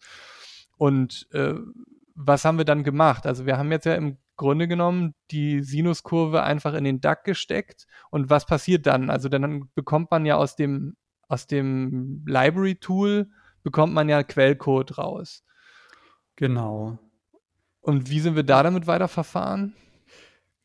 Und 0.77 1.27
äh, 1.31 1.53
was 2.15 2.43
haben 2.43 2.57
wir 2.57 2.65
dann 2.65 2.83
gemacht? 2.83 3.25
Also 3.25 3.45
wir 3.45 3.57
haben 3.57 3.71
jetzt 3.71 3.85
ja 3.85 3.95
im 3.95 4.17
Grunde 4.35 4.67
genommen 4.67 5.13
die 5.31 5.61
Sinuskurve 5.61 6.43
einfach 6.43 6.73
in 6.73 6.83
den 6.83 6.99
DAC 6.99 7.23
gesteckt. 7.23 7.85
Und 8.09 8.29
was 8.29 8.45
passiert 8.45 8.85
dann? 8.87 9.09
Also 9.09 9.29
dann 9.29 9.69
bekommt 9.75 10.11
man 10.11 10.25
ja 10.25 10.35
aus 10.35 10.55
dem, 10.55 10.97
aus 11.27 11.47
dem 11.47 12.23
Library-Tool, 12.27 13.29
bekommt 13.61 13.93
man 13.93 14.09
ja 14.09 14.23
Quellcode 14.23 14.97
raus. 14.97 15.43
Genau. 16.35 16.97
Und 17.81 18.09
wie 18.09 18.19
sind 18.19 18.35
wir 18.35 18.43
da 18.43 18.63
damit 18.63 18.87
weiterverfahren? 18.87 19.75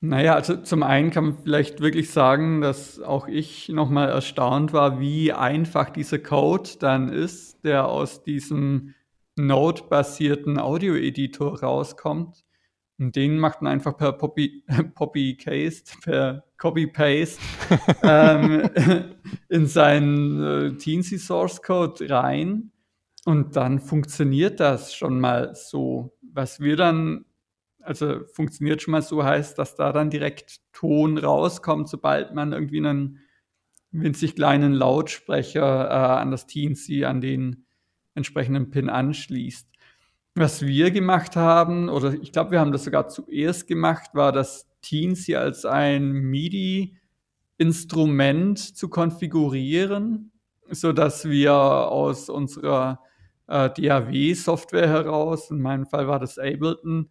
Naja, 0.00 0.34
also 0.34 0.56
zum 0.56 0.84
einen 0.84 1.10
kann 1.10 1.24
man 1.24 1.38
vielleicht 1.42 1.80
wirklich 1.80 2.10
sagen, 2.10 2.60
dass 2.60 3.00
auch 3.00 3.26
ich 3.26 3.68
nochmal 3.68 4.08
erstaunt 4.08 4.72
war, 4.72 5.00
wie 5.00 5.32
einfach 5.32 5.90
dieser 5.90 6.20
Code 6.20 6.70
dann 6.78 7.08
ist, 7.08 7.64
der 7.64 7.88
aus 7.88 8.22
diesem 8.22 8.94
Node-basierten 9.36 10.58
Audio-Editor 10.58 11.60
rauskommt. 11.60 12.44
Und 12.98 13.16
den 13.16 13.38
macht 13.38 13.62
man 13.62 13.72
einfach 13.72 13.96
per 13.96 14.12
Poppy, 14.12 14.64
Poppy 14.94 15.36
Case, 15.36 15.82
per 16.02 16.44
Copy-Paste 16.58 17.40
ähm, 18.02 18.70
in 19.48 19.66
seinen 19.66 20.42
äh, 20.42 20.76
Teensy 20.76 21.18
Source 21.18 21.62
Code 21.62 22.08
rein. 22.10 22.72
Und 23.24 23.56
dann 23.56 23.78
funktioniert 23.80 24.60
das 24.60 24.94
schon 24.94 25.20
mal 25.20 25.54
so. 25.54 26.16
Was 26.32 26.60
wir 26.60 26.76
dann, 26.76 27.24
also 27.88 28.20
funktioniert 28.34 28.82
schon 28.82 28.92
mal 28.92 29.00
so, 29.00 29.24
heißt, 29.24 29.58
dass 29.58 29.74
da 29.74 29.92
dann 29.92 30.10
direkt 30.10 30.60
Ton 30.72 31.16
rauskommt, 31.16 31.88
sobald 31.88 32.34
man 32.34 32.52
irgendwie 32.52 32.86
einen 32.86 33.20
winzig 33.90 34.36
kleinen 34.36 34.74
Lautsprecher 34.74 35.88
äh, 35.88 36.20
an 36.20 36.30
das 36.30 36.46
Teensy, 36.46 37.06
an 37.06 37.22
den 37.22 37.64
entsprechenden 38.14 38.68
Pin 38.68 38.90
anschließt. 38.90 39.66
Was 40.34 40.66
wir 40.66 40.90
gemacht 40.90 41.34
haben, 41.34 41.88
oder 41.88 42.12
ich 42.12 42.30
glaube, 42.30 42.50
wir 42.50 42.60
haben 42.60 42.72
das 42.72 42.84
sogar 42.84 43.08
zuerst 43.08 43.66
gemacht, 43.66 44.10
war 44.12 44.32
das 44.32 44.68
Teensy 44.82 45.36
als 45.36 45.64
ein 45.64 46.12
MIDI-Instrument 46.12 48.58
zu 48.58 48.90
konfigurieren, 48.90 50.30
sodass 50.70 51.26
wir 51.26 51.54
aus 51.54 52.28
unserer 52.28 53.00
äh, 53.46 53.70
DAW-Software 53.70 54.88
heraus, 54.88 55.50
in 55.50 55.62
meinem 55.62 55.86
Fall 55.86 56.06
war 56.06 56.18
das 56.18 56.38
Ableton, 56.38 57.08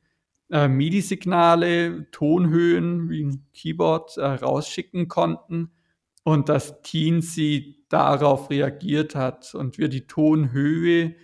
äh, 0.49 0.67
MIDI-Signale, 0.67 2.09
Tonhöhen 2.11 3.09
wie 3.09 3.23
ein 3.23 3.47
Keyboard 3.53 4.17
äh, 4.17 4.25
rausschicken 4.25 5.07
konnten 5.07 5.71
und 6.23 6.49
das 6.49 6.81
Teensy 6.81 7.85
darauf 7.89 8.49
reagiert 8.49 9.15
hat 9.15 9.55
und 9.55 9.77
wir 9.77 9.87
die 9.87 10.07
Tonhöhe 10.07 11.15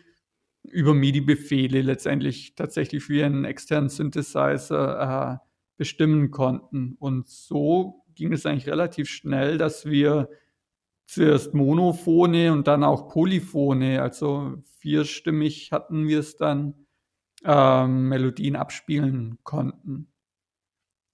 über 0.64 0.94
MIDI-Befehle 0.94 1.82
letztendlich 1.82 2.56
tatsächlich 2.56 3.10
wie 3.10 3.24
einen 3.24 3.46
externen 3.46 3.90
Synthesizer 3.90 5.42
äh, 5.42 5.48
bestimmen 5.78 6.32
konnten. 6.32 6.96
Und 7.00 7.28
so 7.28 8.06
ging 8.16 8.32
es 8.32 8.46
eigentlich 8.46 8.68
relativ 8.68 9.10
schnell, 9.10 9.58
dass 9.58 9.86
wir 9.86 10.30
zuerst 11.06 11.54
Monophone 11.54 12.52
und 12.52 12.68
dann 12.68 12.84
auch 12.84 13.10
Polyphone, 13.10 14.00
also 14.00 14.56
vierstimmig 14.80 15.72
hatten 15.72 16.08
wir 16.08 16.20
es 16.20 16.38
dann, 16.38 16.83
ähm, 17.44 18.10
Melodien 18.10 18.56
abspielen 18.56 19.38
konnten. 19.44 20.12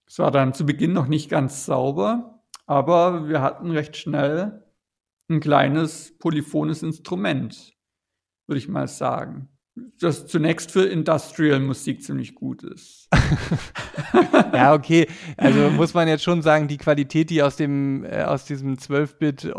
Es 0.08 0.20
war 0.20 0.32
dann 0.32 0.54
zu 0.54 0.66
Beginn 0.66 0.94
noch 0.94 1.08
nicht 1.08 1.30
ganz 1.30 1.66
sauber, 1.66 2.44
aber 2.66 3.28
wir 3.30 3.42
hatten 3.42 3.72
recht 3.72 3.96
schnell 3.98 4.64
ein 5.30 5.40
kleines 5.40 6.18
polyphones 6.18 6.82
Instrument 6.82 7.80
würde 8.50 8.60
ich 8.60 8.68
mal 8.68 8.88
sagen. 8.88 9.48
Das 10.02 10.28
zunächst 10.28 10.72
für 10.72 10.84
Industrial-Musik 10.84 12.04
ziemlich 12.04 12.36
gut 12.36 12.64
ist. 12.64 13.08
ja, 14.54 14.74
okay. 14.74 15.08
Also 15.38 15.70
muss 15.70 15.94
man 15.94 16.08
jetzt 16.10 16.24
schon 16.24 16.42
sagen, 16.42 16.68
die 16.68 16.78
Qualität, 16.78 17.30
die 17.30 17.44
aus 17.44 17.56
dem, 17.56 18.04
äh, 18.04 18.24
aus 18.24 18.44
diesem 18.44 18.76
12-Bit 18.76 19.56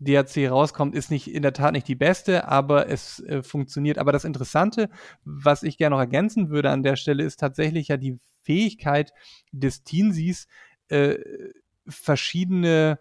DAC 0.00 0.50
rauskommt, 0.50 0.94
ist 0.94 1.10
nicht 1.10 1.32
in 1.32 1.42
der 1.42 1.52
Tat 1.52 1.72
nicht 1.72 1.86
die 1.86 1.94
beste, 1.94 2.48
aber 2.48 2.88
es 2.88 3.20
äh, 3.20 3.42
funktioniert. 3.42 3.98
Aber 3.98 4.12
das 4.12 4.24
Interessante, 4.24 4.88
was 5.24 5.62
ich 5.62 5.78
gerne 5.78 5.94
noch 5.94 6.00
ergänzen 6.00 6.48
würde 6.48 6.70
an 6.70 6.82
der 6.82 6.96
Stelle, 6.96 7.22
ist 7.22 7.38
tatsächlich 7.38 7.88
ja 7.88 7.96
die 7.96 8.18
Fähigkeit 8.42 9.12
des 9.52 9.84
Teensies, 9.84 10.48
äh, 10.88 11.18
verschiedene 11.86 12.98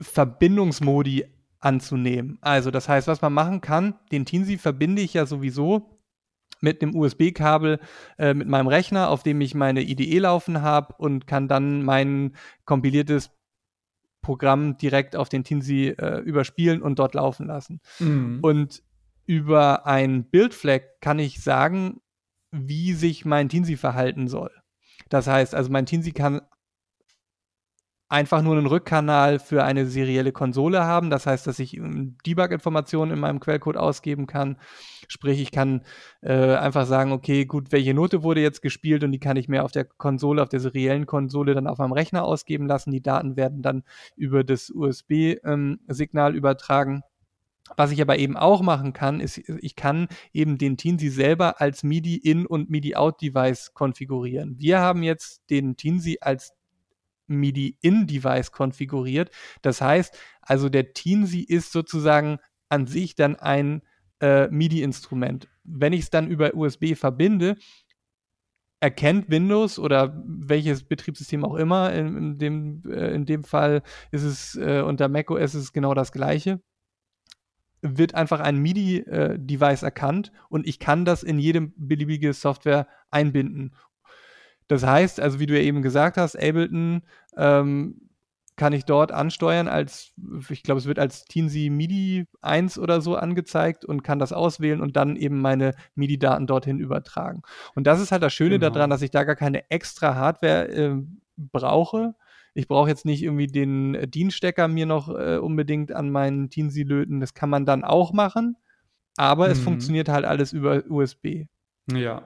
Verbindungsmodi 0.00 1.24
anzunehmen. 1.60 2.38
Also 2.40 2.70
das 2.70 2.88
heißt, 2.88 3.08
was 3.08 3.22
man 3.22 3.32
machen 3.32 3.60
kann, 3.60 3.94
den 4.12 4.24
Teensy 4.24 4.58
verbinde 4.58 5.02
ich 5.02 5.14
ja 5.14 5.26
sowieso 5.26 5.96
mit 6.60 6.82
einem 6.82 6.94
USB-Kabel 6.94 7.80
äh, 8.18 8.34
mit 8.34 8.48
meinem 8.48 8.66
Rechner, 8.66 9.10
auf 9.10 9.22
dem 9.22 9.40
ich 9.40 9.54
meine 9.54 9.82
IDE 9.82 10.18
laufen 10.18 10.62
habe 10.62 10.94
und 10.98 11.26
kann 11.26 11.48
dann 11.48 11.82
mein 11.82 12.34
kompiliertes 12.64 13.30
Programm 14.26 14.76
direkt 14.76 15.14
auf 15.14 15.28
den 15.28 15.44
Teensy 15.44 15.94
äh, 15.96 16.18
überspielen 16.18 16.82
und 16.82 16.98
dort 16.98 17.14
laufen 17.14 17.46
lassen. 17.46 17.80
Mhm. 18.00 18.40
Und 18.42 18.82
über 19.24 19.86
ein 19.86 20.24
Bildflag 20.24 21.00
kann 21.00 21.20
ich 21.20 21.40
sagen, 21.40 22.00
wie 22.50 22.92
sich 22.92 23.24
mein 23.24 23.48
Teensy 23.48 23.76
verhalten 23.76 24.26
soll. 24.26 24.50
Das 25.08 25.28
heißt, 25.28 25.54
also 25.54 25.70
mein 25.70 25.86
Teensy 25.86 26.10
kann 26.10 26.40
einfach 28.08 28.42
nur 28.42 28.56
einen 28.56 28.66
Rückkanal 28.66 29.38
für 29.38 29.64
eine 29.64 29.86
serielle 29.86 30.32
Konsole 30.32 30.84
haben. 30.84 31.10
Das 31.10 31.26
heißt, 31.26 31.46
dass 31.46 31.58
ich 31.58 31.76
ähm, 31.76 32.16
Debug-Informationen 32.24 33.12
in 33.12 33.18
meinem 33.18 33.40
Quellcode 33.40 33.76
ausgeben 33.76 34.26
kann. 34.26 34.58
Sprich, 35.08 35.40
ich 35.40 35.50
kann 35.50 35.82
äh, 36.20 36.54
einfach 36.54 36.86
sagen, 36.86 37.12
okay, 37.12 37.44
gut, 37.46 37.72
welche 37.72 37.94
Note 37.94 38.22
wurde 38.22 38.40
jetzt 38.40 38.62
gespielt 38.62 39.02
und 39.02 39.12
die 39.12 39.20
kann 39.20 39.36
ich 39.36 39.48
mir 39.48 39.64
auf 39.64 39.72
der 39.72 39.84
Konsole, 39.84 40.42
auf 40.42 40.48
der 40.48 40.60
seriellen 40.60 41.06
Konsole 41.06 41.54
dann 41.54 41.66
auf 41.66 41.78
meinem 41.78 41.92
Rechner 41.92 42.24
ausgeben 42.24 42.66
lassen. 42.66 42.92
Die 42.92 43.02
Daten 43.02 43.36
werden 43.36 43.62
dann 43.62 43.82
über 44.16 44.44
das 44.44 44.70
USB-Signal 44.70 46.30
ähm, 46.32 46.36
übertragen. 46.36 47.02
Was 47.76 47.90
ich 47.90 48.00
aber 48.00 48.18
eben 48.18 48.36
auch 48.36 48.62
machen 48.62 48.92
kann, 48.92 49.18
ist, 49.18 49.38
ich 49.38 49.74
kann 49.74 50.06
eben 50.32 50.56
den 50.56 50.76
Teensy 50.76 51.08
selber 51.08 51.60
als 51.60 51.82
MIDI-In- 51.82 52.46
und 52.46 52.70
MIDI-Out-Device 52.70 53.74
konfigurieren. 53.74 54.54
Wir 54.58 54.78
haben 54.78 55.02
jetzt 55.02 55.50
den 55.50 55.76
Teensy 55.76 56.18
als 56.20 56.52
MIDI-In-Device 57.26 58.52
konfiguriert. 58.52 59.30
Das 59.62 59.80
heißt, 59.80 60.16
also 60.42 60.68
der 60.68 60.92
Teensy 60.92 61.40
ist 61.40 61.72
sozusagen 61.72 62.38
an 62.68 62.86
sich 62.86 63.14
dann 63.14 63.36
ein 63.36 63.82
äh, 64.20 64.48
MIDI-Instrument. 64.48 65.48
Wenn 65.64 65.92
ich 65.92 66.02
es 66.02 66.10
dann 66.10 66.28
über 66.28 66.54
USB 66.54 66.94
verbinde, 66.94 67.56
erkennt 68.80 69.30
Windows 69.30 69.78
oder 69.78 70.22
welches 70.26 70.84
Betriebssystem 70.84 71.44
auch 71.44 71.54
immer, 71.54 71.92
in, 71.92 72.16
in 72.16 72.38
dem, 72.38 72.82
äh, 72.88 73.14
in 73.14 73.26
dem 73.26 73.44
Fall 73.44 73.82
ist 74.10 74.22
es 74.22 74.54
äh, 74.56 74.82
unter 74.82 75.08
macOS 75.08 75.54
ist 75.54 75.62
es 75.62 75.72
genau 75.72 75.94
das 75.94 76.12
gleiche, 76.12 76.60
wird 77.82 78.14
einfach 78.14 78.40
ein 78.40 78.58
MIDI-Device 78.58 79.82
äh, 79.82 79.86
erkannt 79.86 80.32
und 80.48 80.66
ich 80.66 80.78
kann 80.78 81.04
das 81.04 81.22
in 81.22 81.38
jedem 81.38 81.72
beliebige 81.76 82.32
Software 82.32 82.86
einbinden. 83.10 83.74
Das 84.68 84.84
heißt, 84.84 85.20
also 85.20 85.38
wie 85.38 85.46
du 85.46 85.54
ja 85.54 85.62
eben 85.62 85.82
gesagt 85.82 86.16
hast, 86.16 86.36
Ableton 86.36 87.02
ähm, 87.36 88.06
kann 88.56 88.72
ich 88.72 88.86
dort 88.86 89.12
ansteuern 89.12 89.68
als, 89.68 90.12
ich 90.48 90.62
glaube, 90.62 90.78
es 90.78 90.86
wird 90.86 90.98
als 90.98 91.26
Teensy 91.26 91.68
MIDI 91.70 92.26
1 92.40 92.78
oder 92.78 93.02
so 93.02 93.14
angezeigt 93.14 93.84
und 93.84 94.02
kann 94.02 94.18
das 94.18 94.32
auswählen 94.32 94.80
und 94.80 94.96
dann 94.96 95.16
eben 95.16 95.40
meine 95.40 95.74
MIDI-Daten 95.94 96.46
dorthin 96.46 96.80
übertragen. 96.80 97.42
Und 97.74 97.86
das 97.86 98.00
ist 98.00 98.12
halt 98.12 98.22
das 98.22 98.32
Schöne 98.32 98.58
genau. 98.58 98.72
daran, 98.72 98.90
dass 98.90 99.02
ich 99.02 99.10
da 99.10 99.24
gar 99.24 99.36
keine 99.36 99.70
extra 99.70 100.14
Hardware 100.14 100.68
äh, 100.68 100.96
brauche. 101.36 102.14
Ich 102.54 102.66
brauche 102.66 102.88
jetzt 102.88 103.04
nicht 103.04 103.22
irgendwie 103.22 103.46
den 103.46 103.94
äh, 103.94 104.08
DIN-Stecker 104.08 104.68
mir 104.68 104.86
noch 104.86 105.10
äh, 105.10 105.36
unbedingt 105.36 105.92
an 105.92 106.10
meinen 106.10 106.48
Teensy 106.48 106.82
löten. 106.82 107.20
Das 107.20 107.34
kann 107.34 107.50
man 107.50 107.66
dann 107.66 107.84
auch 107.84 108.14
machen, 108.14 108.56
aber 109.18 109.46
mhm. 109.46 109.52
es 109.52 109.60
funktioniert 109.60 110.08
halt 110.08 110.24
alles 110.24 110.54
über 110.54 110.82
USB. 110.88 111.44
Ja, 111.92 112.22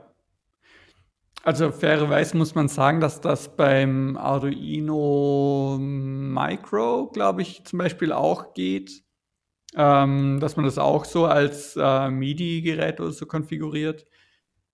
also 1.42 1.72
fairerweise 1.72 2.36
muss 2.36 2.54
man 2.54 2.68
sagen, 2.68 3.00
dass 3.00 3.20
das 3.20 3.56
beim 3.56 4.16
Arduino 4.16 5.78
Micro, 5.80 7.10
glaube 7.12 7.42
ich, 7.42 7.64
zum 7.64 7.78
Beispiel 7.78 8.12
auch 8.12 8.54
geht. 8.54 9.02
Ähm, 9.76 10.40
dass 10.40 10.56
man 10.56 10.64
das 10.64 10.78
auch 10.78 11.04
so 11.04 11.26
als 11.26 11.76
äh, 11.76 12.10
MIDI-Gerät 12.10 13.00
oder 13.00 13.12
so 13.12 13.24
konfiguriert. 13.26 14.04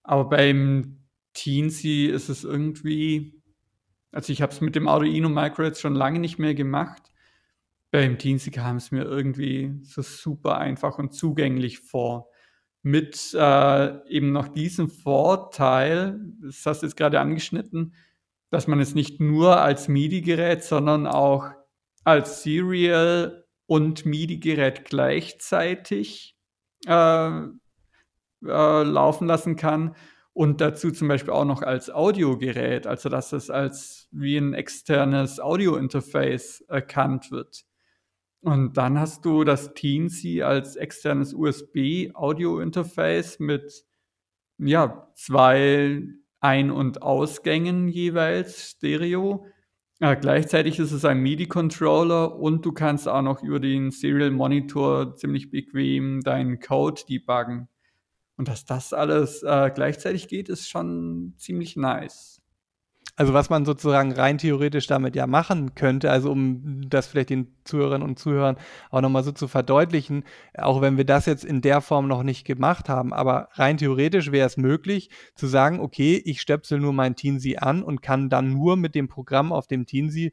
Aber 0.03 0.29
beim 0.31 1.05
Teensy 1.35 2.07
ist 2.07 2.31
es 2.31 2.45
irgendwie, 2.45 3.43
also 4.11 4.33
ich 4.33 4.41
habe 4.41 4.53
es 4.53 4.63
mit 4.63 4.75
dem 4.75 4.89
Arduino 4.89 5.29
Micro 5.29 5.65
jetzt 5.65 5.83
schon 5.83 5.95
lange 5.95 6.19
nicht 6.19 6.39
mehr 6.39 6.55
gemacht. 6.55 7.13
Beim 7.91 8.17
Teensy 8.17 8.51
kam 8.51 8.77
es 8.79 8.91
mir 8.91 9.05
irgendwie 9.05 9.79
so 9.83 10.01
super 10.01 10.57
einfach 10.59 10.99
und 10.99 11.13
zugänglich 11.13 11.81
vor 11.81 12.31
mit 12.87 13.35
äh, 13.35 14.09
eben 14.09 14.31
noch 14.31 14.47
diesem 14.47 14.89
Vorteil, 14.89 16.21
das 16.41 16.65
hast 16.67 16.83
du 16.83 16.87
jetzt 16.87 16.97
gerade 16.97 17.19
angeschnitten, 17.19 17.97
dass 18.51 18.69
man 18.69 18.79
es 18.79 18.95
nicht 18.95 19.21
nur 19.21 19.61
als 19.61 19.89
MIDI-Gerät, 19.89 20.63
sondern 20.63 21.09
auch 21.09 21.51
als 22.05 22.45
Serial 22.45 23.45
und 23.67 24.07
MIDI-Gerät 24.07 24.85
gleichzeitig 24.85 26.37
äh, 26.87 27.27
äh, 27.29 27.49
laufen 28.45 29.27
lassen 29.27 29.57
kann 29.57 29.97
und 30.33 30.61
dazu 30.61 30.93
zum 30.93 31.09
Beispiel 31.09 31.33
auch 31.33 31.45
noch 31.45 31.63
als 31.63 31.91
Audiogerät, 31.91 32.87
also 32.87 33.09
dass 33.09 33.33
es 33.33 33.51
als 33.51 34.07
wie 34.13 34.37
ein 34.37 34.55
externes 34.55 35.41
Audio-Interface 35.41 36.61
erkannt 36.69 37.33
wird. 37.33 37.66
Und 38.47 38.77
dann 38.77 39.01
hast 39.01 39.25
du 39.25 39.43
das 39.43 39.75
Teensy 39.75 40.43
als 40.43 40.77
externes 40.77 41.35
USB-Audio-Interface 41.35 43.41
mit 43.41 43.85
ja, 44.59 45.11
zwei 45.17 46.05
Ein- 46.39 46.71
und 46.71 47.03
Ausgängen 47.03 47.89
jeweils, 47.89 48.71
Stereo. 48.71 49.47
Ja, 49.99 50.15
gleichzeitig 50.15 50.79
ist 50.79 50.93
es 50.93 51.05
ein 51.05 51.23
MIDI-Controller 51.23 52.37
und 52.37 52.65
du 52.65 52.71
kannst 52.71 53.09
auch 53.09 53.23
noch 53.23 53.43
über 53.43 53.59
den 53.59 53.91
Serial 53.91 54.31
Monitor 54.31 55.17
ziemlich 55.17 55.51
bequem 55.51 56.21
deinen 56.21 56.61
Code 56.61 57.03
debuggen. 57.09 57.67
Und 58.37 58.47
dass 58.47 58.65
das 58.65 58.93
alles 58.93 59.43
äh, 59.43 59.73
gleichzeitig 59.75 60.29
geht, 60.29 60.51
ist 60.51 60.69
schon 60.69 61.35
ziemlich 61.37 61.75
nice. 61.75 62.36
Also 63.19 63.33
was 63.33 63.49
man 63.49 63.65
sozusagen 63.65 64.13
rein 64.13 64.37
theoretisch 64.37 64.87
damit 64.87 65.17
ja 65.17 65.27
machen 65.27 65.75
könnte, 65.75 66.11
also 66.11 66.31
um 66.31 66.83
das 66.89 67.07
vielleicht 67.07 67.31
den 67.31 67.57
Zuhörerinnen 67.65 68.07
und 68.07 68.19
Zuhörern 68.19 68.59
auch 68.91 69.01
nochmal 69.01 69.25
so 69.25 69.33
zu 69.33 69.49
verdeutlichen, 69.49 70.25
auch 70.57 70.83
wenn 70.83 70.99
wir 70.99 71.07
das 71.07 71.25
jetzt 71.25 71.45
in 71.45 71.63
der 71.63 71.81
Form 71.81 72.09
noch 72.09 72.23
nicht 72.23 72.45
gemacht 72.45 72.91
haben, 72.91 73.15
aber 73.15 73.49
rein 73.53 73.79
theoretisch 73.79 74.33
wäre 74.33 74.47
es 74.47 74.59
möglich 74.59 75.09
zu 75.35 75.47
sagen, 75.47 75.81
okay, 75.81 76.21
ich 76.27 76.43
stöpsel 76.43 76.79
nur 76.79 76.93
mein 76.93 77.17
Teensy 77.17 77.57
an 77.57 77.83
und 77.83 78.03
kann 78.03 78.29
dann 78.29 78.53
nur 78.53 78.77
mit 78.77 78.95
dem 78.95 79.09
Programm 79.09 79.51
auf 79.51 79.67
dem 79.67 79.87
Teensy 79.87 80.33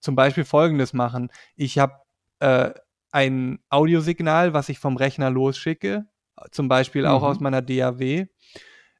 zum 0.00 0.16
Beispiel 0.16 0.44
Folgendes 0.44 0.94
machen. 0.94 1.30
Ich 1.56 1.78
habe 1.78 1.92
äh, 2.40 2.70
ein 3.12 3.58
Audiosignal, 3.68 4.54
was 4.54 4.70
ich 4.70 4.78
vom 4.78 4.96
Rechner 4.96 5.30
losschicke, 5.30 6.06
zum 6.52 6.68
Beispiel 6.68 7.04
auch 7.04 7.22
aus 7.22 7.38
mhm. 7.38 7.44
meiner 7.44 7.62
DAW, 7.62 8.26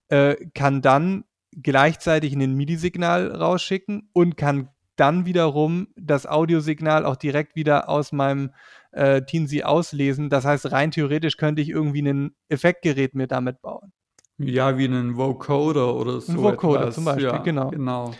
äh, 0.08 0.36
kann 0.54 0.82
dann 0.82 1.24
gleichzeitig 1.52 2.34
ein 2.34 2.54
MIDI-Signal 2.54 3.32
rausschicken 3.34 4.11
und 4.12 4.37
kann 4.37 4.68
dann 4.96 5.26
wiederum 5.26 5.88
das 5.96 6.26
Audiosignal 6.26 7.06
auch 7.06 7.16
direkt 7.16 7.54
wieder 7.54 7.88
aus 7.88 8.12
meinem 8.12 8.50
äh, 8.92 9.22
Teensy 9.22 9.62
auslesen. 9.62 10.28
Das 10.28 10.44
heißt, 10.44 10.72
rein 10.72 10.90
theoretisch 10.90 11.37
könnte 11.37 11.62
ich 11.62 11.70
irgendwie 11.70 12.02
ein 12.02 12.34
Effektgerät 12.48 13.14
mir 13.14 13.28
damit 13.28 13.62
bauen. 13.62 13.92
Ja, 14.38 14.76
wie 14.78 14.84
einen 14.84 15.16
Vocoder 15.16 15.94
oder 15.94 16.20
so. 16.20 16.32
Ein 16.32 16.38
Vocoder 16.38 16.80
etwas. 16.82 16.94
zum 16.96 17.04
Beispiel, 17.04 17.24
ja, 17.24 17.38
genau. 17.38 17.70
genau. 17.70 18.12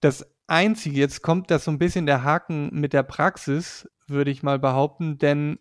Das 0.00 0.26
Einzige, 0.46 0.98
jetzt 0.98 1.22
kommt 1.22 1.50
das 1.50 1.64
so 1.64 1.70
ein 1.70 1.78
bisschen 1.78 2.06
der 2.06 2.24
Haken 2.24 2.70
mit 2.72 2.92
der 2.92 3.02
Praxis, 3.02 3.88
würde 4.06 4.30
ich 4.30 4.42
mal 4.42 4.58
behaupten, 4.58 5.18
denn 5.18 5.58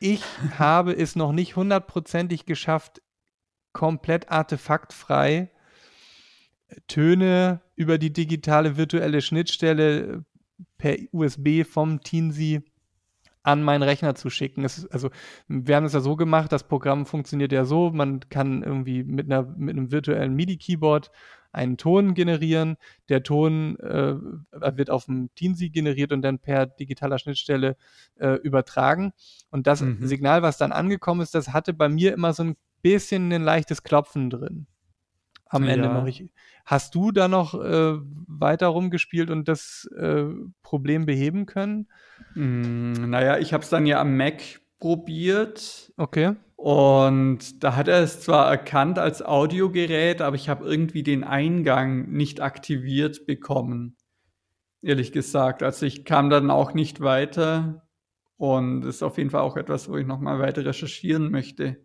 ich 0.00 0.22
habe 0.58 0.92
es 0.92 1.16
noch 1.16 1.32
nicht 1.32 1.56
hundertprozentig 1.56 2.46
geschafft, 2.46 3.02
komplett 3.72 4.30
artefaktfrei 4.30 5.50
Töne 6.86 7.60
über 7.76 7.98
die 7.98 8.12
digitale 8.12 8.76
virtuelle 8.76 9.20
Schnittstelle 9.20 10.24
per 10.76 10.96
USB 11.12 11.64
vom 11.64 12.00
Teensy 12.00 12.62
an 13.42 13.62
meinen 13.62 13.82
Rechner 13.82 14.14
zu 14.14 14.30
schicken. 14.30 14.64
Es, 14.64 14.86
also 14.86 15.10
wir 15.46 15.76
haben 15.76 15.84
es 15.84 15.94
ja 15.94 16.00
so 16.00 16.16
gemacht, 16.16 16.52
das 16.52 16.64
Programm 16.64 17.06
funktioniert 17.06 17.52
ja 17.52 17.64
so, 17.64 17.90
man 17.90 18.20
kann 18.28 18.62
irgendwie 18.62 19.04
mit, 19.04 19.26
einer, 19.26 19.42
mit 19.56 19.76
einem 19.76 19.90
virtuellen 19.90 20.34
MIDI-Keyboard 20.34 21.10
einen 21.52 21.78
Ton 21.78 22.14
generieren. 22.14 22.76
Der 23.08 23.22
Ton 23.22 23.78
äh, 23.80 24.16
wird 24.76 24.90
auf 24.90 25.06
dem 25.06 25.30
Teensy 25.34 25.70
generiert 25.70 26.12
und 26.12 26.22
dann 26.22 26.38
per 26.38 26.66
digitaler 26.66 27.18
Schnittstelle 27.18 27.76
äh, 28.16 28.34
übertragen. 28.34 29.12
Und 29.50 29.66
das 29.66 29.80
mhm. 29.80 30.06
Signal, 30.06 30.42
was 30.42 30.58
dann 30.58 30.72
angekommen 30.72 31.22
ist, 31.22 31.34
das 31.34 31.52
hatte 31.52 31.72
bei 31.72 31.88
mir 31.88 32.12
immer 32.12 32.34
so 32.34 32.44
ein 32.44 32.56
bisschen 32.82 33.32
ein 33.32 33.42
leichtes 33.42 33.82
Klopfen 33.82 34.28
drin. 34.28 34.66
Am 35.48 35.64
Ende 35.64 35.86
ja. 35.86 35.92
mache 35.92 36.10
ich. 36.10 36.30
Hast 36.64 36.94
du 36.94 37.10
da 37.10 37.28
noch 37.28 37.54
äh, 37.54 37.98
weiter 38.26 38.66
rumgespielt 38.68 39.30
und 39.30 39.48
das 39.48 39.88
äh, 39.98 40.24
Problem 40.62 41.06
beheben 41.06 41.46
können? 41.46 41.88
Mm, 42.34 43.08
naja, 43.08 43.38
ich 43.38 43.52
habe 43.52 43.62
es 43.62 43.70
dann 43.70 43.86
ja 43.86 44.00
am 44.00 44.16
Mac 44.16 44.42
probiert. 44.78 45.92
Okay. 45.96 46.34
Und 46.56 47.62
da 47.62 47.76
hat 47.76 47.88
er 47.88 48.02
es 48.02 48.20
zwar 48.20 48.50
erkannt 48.50 48.98
als 48.98 49.22
Audiogerät, 49.22 50.20
aber 50.20 50.36
ich 50.36 50.48
habe 50.48 50.64
irgendwie 50.66 51.02
den 51.02 51.24
Eingang 51.24 52.10
nicht 52.10 52.40
aktiviert 52.40 53.26
bekommen. 53.26 53.96
Ehrlich 54.82 55.12
gesagt. 55.12 55.62
Also 55.62 55.86
ich 55.86 56.04
kam 56.04 56.30
dann 56.30 56.50
auch 56.50 56.74
nicht 56.74 57.00
weiter. 57.00 57.88
Und 58.36 58.84
ist 58.84 59.02
auf 59.02 59.18
jeden 59.18 59.30
Fall 59.30 59.40
auch 59.40 59.56
etwas, 59.56 59.88
wo 59.88 59.96
ich 59.96 60.06
nochmal 60.06 60.38
weiter 60.38 60.64
recherchieren 60.64 61.30
möchte. 61.30 61.84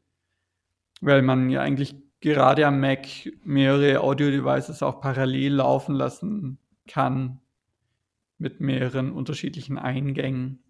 Weil 1.02 1.24
man 1.24 1.50
ja 1.50 1.62
eigentlich 1.62 2.03
gerade 2.24 2.66
am 2.66 2.80
Mac 2.80 3.06
mehrere 3.44 4.00
Audio-Devices 4.00 4.82
auch 4.82 5.02
parallel 5.02 5.56
laufen 5.56 5.94
lassen 5.94 6.58
kann 6.88 7.42
mit 8.38 8.62
mehreren 8.62 9.12
unterschiedlichen 9.12 9.78
Eingängen. 9.78 10.64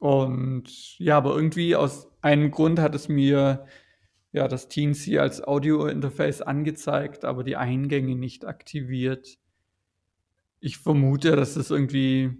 Und 0.00 0.98
ja, 0.98 1.16
aber 1.16 1.36
irgendwie 1.36 1.76
aus 1.76 2.08
einem 2.22 2.50
Grund 2.50 2.80
hat 2.80 2.96
es 2.96 3.08
mir 3.08 3.66
ja 4.32 4.48
das 4.48 4.66
Teensy 4.66 5.18
als 5.18 5.46
Audio-Interface 5.46 6.42
angezeigt, 6.42 7.24
aber 7.24 7.44
die 7.44 7.56
Eingänge 7.56 8.16
nicht 8.16 8.44
aktiviert. 8.44 9.38
Ich 10.58 10.76
vermute, 10.78 11.36
dass 11.36 11.54
es 11.54 11.70
irgendwie 11.70 12.36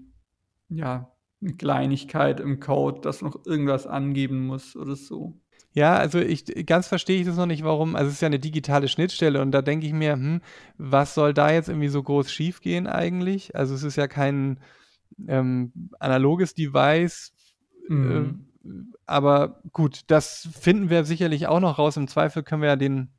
ja 0.69 1.13
eine 1.41 1.55
Kleinigkeit 1.55 2.41
im 2.41 2.59
Code, 2.59 3.01
das 3.01 3.23
noch 3.23 3.47
irgendwas 3.47 3.87
angeben 3.87 4.45
muss 4.45 4.75
oder 4.75 4.97
so. 4.97 5.40
Ja, 5.73 5.97
also 5.97 6.19
ich 6.19 6.45
ganz 6.67 6.89
verstehe 6.89 7.21
ich 7.21 7.27
das 7.27 7.37
noch 7.37 7.47
nicht, 7.47 7.63
warum. 7.63 7.95
Also 7.95 8.09
es 8.09 8.15
ist 8.15 8.23
ja 8.23 8.27
eine 8.27 8.41
digitale 8.41 8.89
Schnittstelle 8.89 9.41
und 9.41 9.53
da 9.53 9.63
denke 9.63 9.87
ich 9.87 9.93
mir, 9.93 10.15
hm, 10.15 10.41
was 10.79 11.15
soll 11.15 11.33
da 11.33 11.53
jetzt 11.53 11.69
irgendwie 11.69 11.89
so 11.89 12.03
groß 12.03 12.31
schiefgehen 12.33 12.87
eigentlich? 12.87 13.55
Also 13.55 13.75
es 13.75 13.85
ist 13.85 13.97
ja 13.97 14.09
kein 14.09 14.59
ähm, 15.29 15.73
analoges 16.01 16.55
Device. 16.55 17.33
Mhm. 17.89 18.47
Äh, 18.65 18.71
aber 19.07 19.61
gut, 19.73 20.03
das 20.09 20.49
finden 20.53 20.91
wir 20.91 21.05
sicherlich 21.05 21.47
auch 21.47 21.61
noch 21.61 21.79
raus. 21.79 21.97
Im 21.97 22.09
Zweifel 22.09 22.43
können 22.43 22.63
wir 22.63 22.69
ja 22.71 22.77
den 22.77 23.11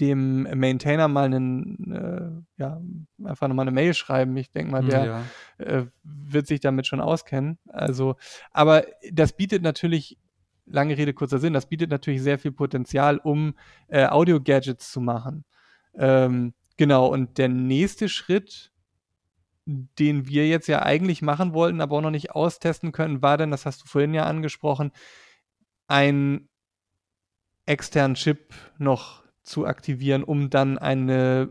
dem 0.00 0.42
Maintainer 0.58 1.08
mal 1.08 1.24
einen, 1.24 1.92
äh, 1.92 2.62
ja, 2.62 2.80
einfach 3.24 3.48
nochmal 3.48 3.64
eine 3.64 3.74
Mail 3.74 3.94
schreiben. 3.94 4.36
Ich 4.36 4.50
denke 4.52 4.70
mal, 4.70 4.84
der 4.84 5.04
ja. 5.04 5.22
äh, 5.58 5.86
wird 6.04 6.46
sich 6.46 6.60
damit 6.60 6.86
schon 6.86 7.00
auskennen. 7.00 7.58
Also, 7.66 8.16
aber 8.52 8.84
das 9.10 9.32
bietet 9.32 9.62
natürlich 9.62 10.18
lange 10.70 10.96
Rede, 10.96 11.14
kurzer 11.14 11.38
Sinn, 11.38 11.52
das 11.52 11.66
bietet 11.66 11.90
natürlich 11.90 12.22
sehr 12.22 12.38
viel 12.38 12.52
Potenzial, 12.52 13.18
um 13.18 13.54
äh, 13.88 14.06
Audio-Gadgets 14.06 14.90
zu 14.90 15.00
machen. 15.00 15.44
Ähm, 15.94 16.54
genau, 16.76 17.06
und 17.06 17.38
der 17.38 17.48
nächste 17.48 18.08
Schritt, 18.08 18.72
den 19.66 20.26
wir 20.28 20.48
jetzt 20.48 20.66
ja 20.66 20.82
eigentlich 20.82 21.22
machen 21.22 21.52
wollten, 21.52 21.80
aber 21.80 21.96
auch 21.96 22.02
noch 22.02 22.10
nicht 22.10 22.30
austesten 22.30 22.92
können, 22.92 23.22
war 23.22 23.36
dann, 23.36 23.50
das 23.50 23.66
hast 23.66 23.82
du 23.82 23.86
vorhin 23.86 24.14
ja 24.14 24.24
angesprochen, 24.24 24.92
einen 25.86 26.48
externen 27.66 28.14
Chip 28.14 28.54
noch 28.78 29.24
zu 29.42 29.66
aktivieren, 29.66 30.24
um 30.24 30.50
dann 30.50 30.78
eine 30.78 31.48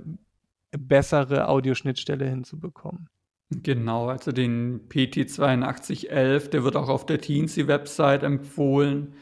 bessere 0.71 1.47
Audioschnittstelle 1.47 2.27
hinzubekommen. 2.27 3.09
Genau, 3.49 4.09
also 4.09 4.33
den 4.33 4.89
PT8211, 4.89 6.49
der 6.49 6.63
wird 6.65 6.75
auch 6.75 6.89
auf 6.89 7.05
der 7.05 7.21
Teensy-Website 7.21 8.23
empfohlen. 8.23 9.15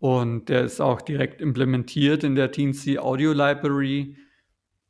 Und 0.00 0.48
der 0.48 0.64
ist 0.64 0.80
auch 0.80 1.00
direkt 1.00 1.40
implementiert 1.40 2.24
in 2.24 2.34
der 2.34 2.50
Teensy 2.50 2.98
Audio 2.98 3.32
Library. 3.32 4.16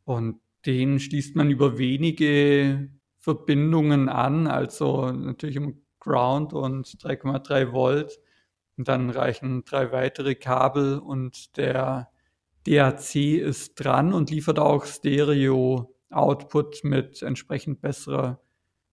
Und 0.05 0.41
den 0.65 1.01
schließt 1.01 1.37
man 1.37 1.51
über 1.51 1.77
wenige 1.77 2.89
Verbindungen 3.19 4.09
an, 4.09 4.47
also 4.47 5.11
natürlich 5.13 5.57
im 5.57 5.83
Ground 6.01 6.55
und 6.55 6.87
3,3 6.87 7.73
Volt. 7.73 8.19
Und 8.79 8.89
dann 8.89 9.11
reichen 9.11 9.65
drei 9.65 9.93
weitere 9.93 10.35
Kabel 10.35 10.99
und 10.99 11.59
der 11.59 12.09
DAC 12.67 13.17
ist 13.17 13.75
dran 13.75 14.15
und 14.15 14.31
liefert 14.31 14.59
auch 14.59 14.87
Stereo 14.87 15.95
Output 16.11 16.85
mit 16.85 17.23
entsprechend 17.23 17.81
besserer 17.81 18.42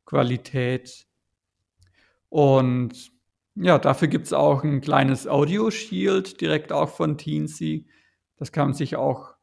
Qualität. 0.10 1.06
Und 2.30 3.12
ja, 3.54 3.78
dafür 3.78 4.08
gibt 4.08 4.26
es 4.26 4.34
auch 4.34 4.64
ein 4.64 4.82
kleines 4.82 5.28
Audio-Shield 5.28 6.42
direkt 6.42 6.72
auch 6.72 6.90
von 6.90 7.18
Teensy. 7.18 7.86
Das 8.38 8.52
kann 8.52 8.70
man 8.70 8.74
sich 8.74 8.96
auch 8.96 9.36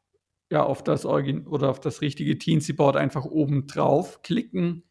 ja, 0.49 0.63
auf 0.63 0.83
das 0.83 1.05
Origin 1.05 1.47
oder 1.47 1.69
auf 1.69 1.79
das 1.79 2.01
richtige 2.01 2.37
Teensy-Board 2.37 2.97
einfach 2.97 3.23
oben 3.23 3.67
drauf 3.67 4.21
klicken. 4.23 4.83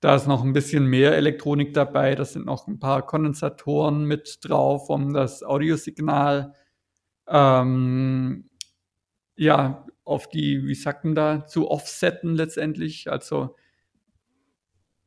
Da 0.00 0.14
ist 0.14 0.26
noch 0.26 0.44
ein 0.44 0.52
bisschen 0.52 0.84
mehr 0.86 1.16
Elektronik 1.16 1.72
dabei. 1.72 2.14
Da 2.14 2.26
sind 2.26 2.44
noch 2.44 2.66
ein 2.66 2.78
paar 2.78 3.06
Kondensatoren 3.06 4.04
mit 4.04 4.40
drauf, 4.42 4.90
um 4.90 5.14
das 5.14 5.42
Audiosignal 5.42 6.54
ähm, 7.26 8.44
ja, 9.36 9.86
auf 10.04 10.28
die, 10.28 10.66
wie 10.66 10.74
sagt 10.74 11.04
man 11.04 11.14
da, 11.14 11.46
zu 11.46 11.70
offsetten 11.70 12.34
letztendlich. 12.34 13.10
Also 13.10 13.56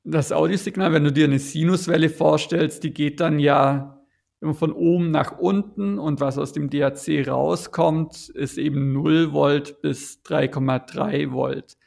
das 0.04 0.32
Audiosignal, 0.32 0.94
wenn 0.94 1.04
du 1.04 1.12
dir 1.12 1.26
eine 1.26 1.40
Sinuswelle 1.40 2.10
vorstellst, 2.10 2.84
die 2.84 2.94
geht 2.94 3.20
dann 3.20 3.40
ja 3.40 4.02
immer 4.40 4.56
von 4.56 4.74
oben 4.74 5.12
nach 5.12 5.38
unten 5.38 6.00
und 6.00 6.20
was 6.20 6.38
aus 6.38 6.52
dem 6.52 6.70
DAC 6.70 7.28
rauskommt, 7.28 8.30
ist 8.30 8.58
eben 8.58 8.92
0 8.92 9.34
Volt 9.34 9.82
bis 9.82 10.22
3,3 10.26 11.32
Volt. 11.32 11.78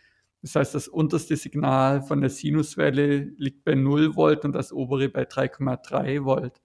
Das 0.42 0.54
heißt, 0.54 0.74
das 0.74 0.88
unterste 0.88 1.36
Signal 1.36 2.02
von 2.02 2.20
der 2.20 2.30
Sinuswelle 2.30 3.32
liegt 3.38 3.64
bei 3.64 3.74
0 3.74 4.14
Volt 4.14 4.44
und 4.44 4.52
das 4.52 4.72
obere 4.72 5.08
bei 5.08 5.24
3,3 5.24 6.24
Volt. 6.24 6.60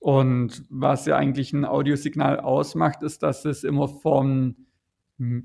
Und 0.00 0.64
was 0.68 1.06
ja 1.06 1.16
eigentlich 1.16 1.52
ein 1.52 1.64
Audiosignal 1.64 2.38
ausmacht, 2.38 3.02
ist, 3.02 3.22
dass 3.22 3.44
es 3.46 3.64
immer 3.64 3.88
von 3.88 4.66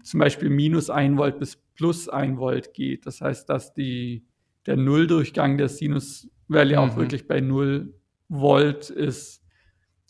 zum 0.04 0.20
Beispiel 0.20 0.50
minus 0.50 0.90
1 0.90 1.18
Volt 1.18 1.40
bis 1.40 1.56
plus 1.76 2.10
1 2.10 2.38
Volt 2.38 2.74
geht. 2.74 3.06
Das 3.06 3.22
heißt, 3.22 3.50
dass 3.50 3.74
die, 3.74 4.28
der 4.66 4.78
Nulldurchgang 4.78 5.58
der 5.58 5.70
Sinuswelle 5.70 6.78
mhm. 6.78 6.80
auch 6.80 6.96
wirklich 6.96 7.28
bei 7.28 7.42
0 7.42 7.94
Volt 8.28 8.90
ist. 8.90 9.44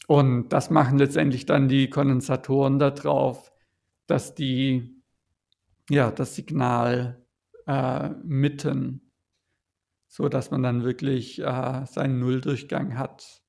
Und 0.07 0.49
das 0.49 0.69
machen 0.69 0.97
letztendlich 0.97 1.45
dann 1.45 1.67
die 1.67 1.89
Kondensatoren 1.89 2.79
da 2.79 2.91
drauf, 2.91 3.51
dass 4.07 4.35
die 4.35 5.01
ja 5.89 6.11
das 6.11 6.35
Signal 6.35 7.23
äh, 7.67 8.09
mitten, 8.23 9.11
so 10.07 10.27
dass 10.27 10.51
man 10.51 10.63
dann 10.63 10.83
wirklich 10.83 11.39
äh, 11.39 11.85
seinen 11.85 12.19
Nulldurchgang 12.19 12.97
hat. 12.97 13.43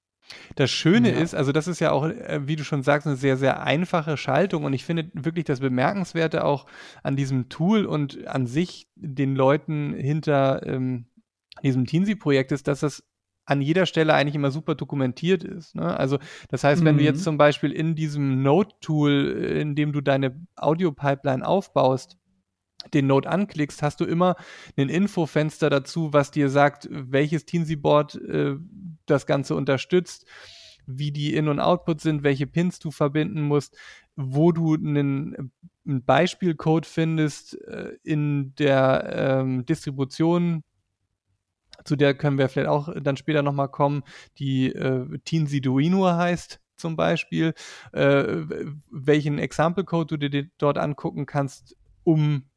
Das 0.56 0.70
Schöne 0.70 1.12
ja. 1.12 1.20
ist, 1.20 1.34
also 1.34 1.52
das 1.52 1.68
ist 1.68 1.80
ja 1.80 1.92
auch, 1.92 2.04
äh, 2.04 2.40
wie 2.44 2.56
du 2.56 2.64
schon 2.64 2.82
sagst, 2.82 3.06
eine 3.06 3.16
sehr, 3.16 3.36
sehr 3.36 3.62
einfache 3.62 4.16
Schaltung 4.16 4.64
und 4.64 4.72
ich 4.72 4.84
finde 4.84 5.10
wirklich 5.14 5.44
das 5.44 5.60
Bemerkenswerte 5.60 6.44
auch 6.44 6.66
an 7.02 7.16
diesem 7.16 7.48
Tool 7.48 7.84
und 7.84 8.26
an 8.26 8.46
sich 8.46 8.88
den 8.94 9.34
Leuten 9.34 9.94
hinter 9.94 10.66
ähm, 10.66 11.06
diesem 11.62 11.86
Teensy-Projekt 11.86 12.52
ist, 12.52 12.68
dass 12.68 12.80
das 12.80 13.02
an 13.46 13.60
jeder 13.60 13.86
Stelle 13.86 14.14
eigentlich 14.14 14.36
immer 14.36 14.52
super 14.52 14.74
dokumentiert 14.74 15.42
ist. 15.42 15.74
Ne? 15.74 15.96
Also 15.96 16.18
das 16.48 16.62
heißt, 16.62 16.84
wenn 16.84 16.94
mhm. 16.94 16.98
du 16.98 17.04
jetzt 17.04 17.18
mhm. 17.18 17.24
zum 17.24 17.38
Beispiel 17.38 17.72
in 17.72 17.96
diesem 17.96 18.42
Node-Tool, 18.42 19.36
äh, 19.36 19.60
in 19.60 19.74
dem 19.74 19.92
du 19.92 20.00
deine 20.00 20.46
Audio-Pipeline 20.56 21.46
aufbaust, 21.46 22.16
den 22.94 23.06
Node 23.08 23.28
anklickst, 23.28 23.82
hast 23.82 24.00
du 24.00 24.04
immer 24.04 24.36
ein 24.76 24.88
Infofenster 24.88 25.68
dazu, 25.68 26.12
was 26.12 26.30
dir 26.30 26.48
sagt, 26.48 26.88
welches 26.90 27.44
Teensy-Board 27.44 28.14
äh, 28.14 28.56
das 29.10 29.26
Ganze 29.26 29.54
unterstützt, 29.54 30.26
wie 30.86 31.12
die 31.12 31.34
In- 31.34 31.48
und 31.48 31.60
Output 31.60 32.00
sind, 32.00 32.22
welche 32.22 32.46
Pins 32.46 32.78
du 32.78 32.90
verbinden 32.90 33.42
musst, 33.42 33.76
wo 34.16 34.52
du 34.52 34.74
einen, 34.74 35.52
einen 35.86 36.04
Beispielcode 36.04 36.86
findest 36.86 37.60
äh, 37.66 37.96
in 38.02 38.54
der 38.56 39.40
ähm, 39.40 39.66
Distribution, 39.66 40.64
zu 41.84 41.96
der 41.96 42.14
können 42.14 42.38
wir 42.38 42.48
vielleicht 42.48 42.68
auch 42.68 42.94
dann 43.00 43.16
später 43.16 43.42
nochmal 43.42 43.68
kommen, 43.68 44.02
die 44.38 44.72
äh, 44.72 45.18
Teensy 45.24 45.60
Duino 45.60 46.06
heißt 46.06 46.60
zum 46.76 46.96
Beispiel, 46.96 47.54
äh, 47.92 48.24
welchen 48.90 49.38
Example-Code 49.38 50.18
du 50.18 50.30
dir 50.30 50.48
dort 50.58 50.78
angucken 50.78 51.26
kannst, 51.26 51.76
um 52.04 52.49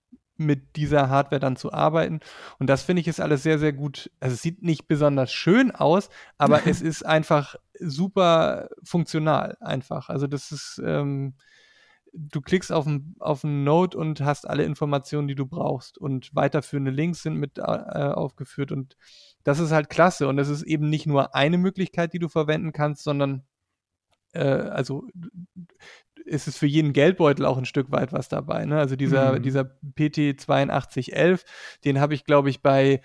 mit 0.45 0.75
dieser 0.75 1.09
Hardware 1.09 1.39
dann 1.39 1.55
zu 1.55 1.73
arbeiten. 1.73 2.19
Und 2.59 2.67
das 2.67 2.83
finde 2.83 3.01
ich 3.01 3.07
ist 3.07 3.19
alles 3.19 3.43
sehr, 3.43 3.59
sehr 3.59 3.73
gut. 3.73 4.11
Also 4.19 4.35
es 4.35 4.41
sieht 4.41 4.63
nicht 4.63 4.87
besonders 4.87 5.31
schön 5.31 5.71
aus, 5.71 6.09
aber 6.37 6.61
es 6.67 6.81
ist 6.81 7.05
einfach 7.05 7.55
super 7.79 8.69
funktional 8.83 9.57
einfach. 9.59 10.09
Also 10.09 10.27
das 10.27 10.51
ist, 10.51 10.81
ähm, 10.85 11.35
du 12.13 12.41
klickst 12.41 12.71
auf 12.71 12.85
ein, 12.85 13.15
auf 13.19 13.43
ein 13.43 13.63
Node 13.63 13.97
und 13.97 14.21
hast 14.21 14.47
alle 14.47 14.63
Informationen, 14.63 15.27
die 15.27 15.35
du 15.35 15.45
brauchst. 15.45 15.97
Und 15.97 16.33
weiterführende 16.33 16.91
Links 16.91 17.23
sind 17.23 17.37
mit 17.37 17.57
äh, 17.57 17.61
aufgeführt. 17.61 18.71
Und 18.71 18.97
das 19.43 19.59
ist 19.59 19.71
halt 19.71 19.89
klasse. 19.89 20.27
Und 20.27 20.37
es 20.39 20.49
ist 20.49 20.63
eben 20.63 20.89
nicht 20.89 21.07
nur 21.07 21.35
eine 21.35 21.57
Möglichkeit, 21.57 22.13
die 22.13 22.19
du 22.19 22.29
verwenden 22.29 22.71
kannst, 22.71 23.03
sondern 23.03 23.43
äh, 24.33 24.43
also 24.43 25.07
ist 26.25 26.47
es 26.47 26.57
für 26.57 26.67
jeden 26.67 26.93
Geldbeutel 26.93 27.45
auch 27.45 27.57
ein 27.57 27.65
Stück 27.65 27.91
weit 27.91 28.13
was 28.13 28.29
dabei. 28.29 28.65
Ne? 28.65 28.77
Also 28.77 28.95
dieser, 28.95 29.33
mhm. 29.33 29.43
dieser 29.43 29.63
PT 29.63 30.39
8211, 30.39 31.45
den 31.85 31.99
habe 31.99 32.13
ich, 32.13 32.25
glaube 32.25 32.49
ich, 32.49 32.61
bei 32.61 33.01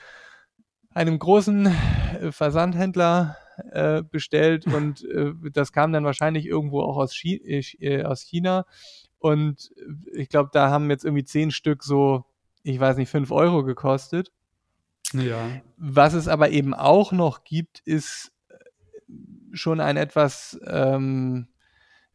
einem 0.91 1.19
großen 1.19 1.67
äh, 1.67 2.33
Versandhändler 2.33 3.37
äh, 3.73 4.03
bestellt 4.03 4.67
und 4.73 5.05
äh, 5.05 5.33
das 5.53 5.73
kam 5.73 5.93
dann 5.93 6.05
wahrscheinlich 6.05 6.47
irgendwo 6.47 6.81
auch 6.83 6.97
aus, 6.97 7.13
Chi 7.13 7.37
äh, 7.81 8.05
aus 8.05 8.23
China. 8.23 8.67
Und 9.19 9.71
äh, 9.77 10.21
ich 10.21 10.29
glaube, 10.29 10.51
da 10.53 10.71
haben 10.71 10.91
jetzt 10.91 11.05
irgendwie 11.05 11.25
zehn 11.25 11.51
Stück 11.51 11.83
so, 11.83 12.25
ich 12.63 12.79
weiß 12.79 12.97
nicht, 12.97 13.11
fünf 13.11 13.31
Euro 13.31 13.65
gekostet. 13.65 14.33
Ja. 15.13 15.49
Was 15.77 16.13
es 16.13 16.29
aber 16.29 16.51
eben 16.51 16.75
auch 16.75 17.13
noch 17.13 17.45
gibt, 17.45 17.81
ist 17.81 18.33
schon 19.53 19.81
ein 19.81 19.97
etwas 19.97 20.59
ähm, 20.67 21.49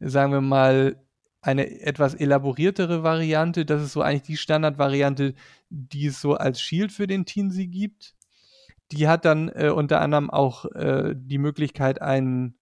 sagen 0.06 0.32
wir 0.32 0.42
mal, 0.42 0.98
eine 1.42 1.82
etwas 1.82 2.14
elaboriertere 2.14 3.04
Variante. 3.04 3.66
Das 3.66 3.84
ist 3.84 3.94
so 3.94 4.02
eigentlich 4.02 4.24
die 4.24 4.38
Standardvariante, 4.38 5.34
die 5.70 6.08
es 6.08 6.22
so 6.22 6.36
als 6.36 6.62
Shield 6.62 6.92
für 6.92 7.06
den 7.08 7.26
Teensy 7.26 7.68
gibt. 7.68 8.16
Die 8.92 9.08
hat 9.08 9.26
dann 9.26 9.50
äh, 9.50 9.70
unter 9.70 10.02
anderem 10.02 10.30
auch 10.30 10.66
äh, 10.74 11.14
die 11.16 11.38
Möglichkeit, 11.38 12.02
ein 12.02 12.56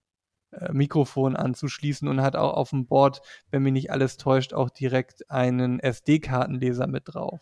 äh, 0.51 0.71
Mikrofon 0.73 1.35
anzuschließen 1.35 2.07
und 2.07 2.21
hat 2.21 2.35
auch 2.35 2.53
auf 2.53 2.71
dem 2.71 2.87
Board, 2.87 3.21
wenn 3.51 3.63
mich 3.63 3.73
nicht 3.73 3.91
alles 3.91 4.17
täuscht, 4.17 4.53
auch 4.53 4.69
direkt 4.69 5.29
einen 5.29 5.79
SD-Kartenleser 5.79 6.87
mit 6.87 7.03
drauf. 7.05 7.39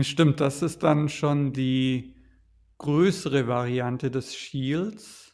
Stimmt, 0.00 0.40
das 0.40 0.62
ist 0.62 0.82
dann 0.82 1.08
schon 1.08 1.52
die 1.52 2.14
größere 2.78 3.48
Variante 3.48 4.10
des 4.10 4.34
Shields. 4.34 5.25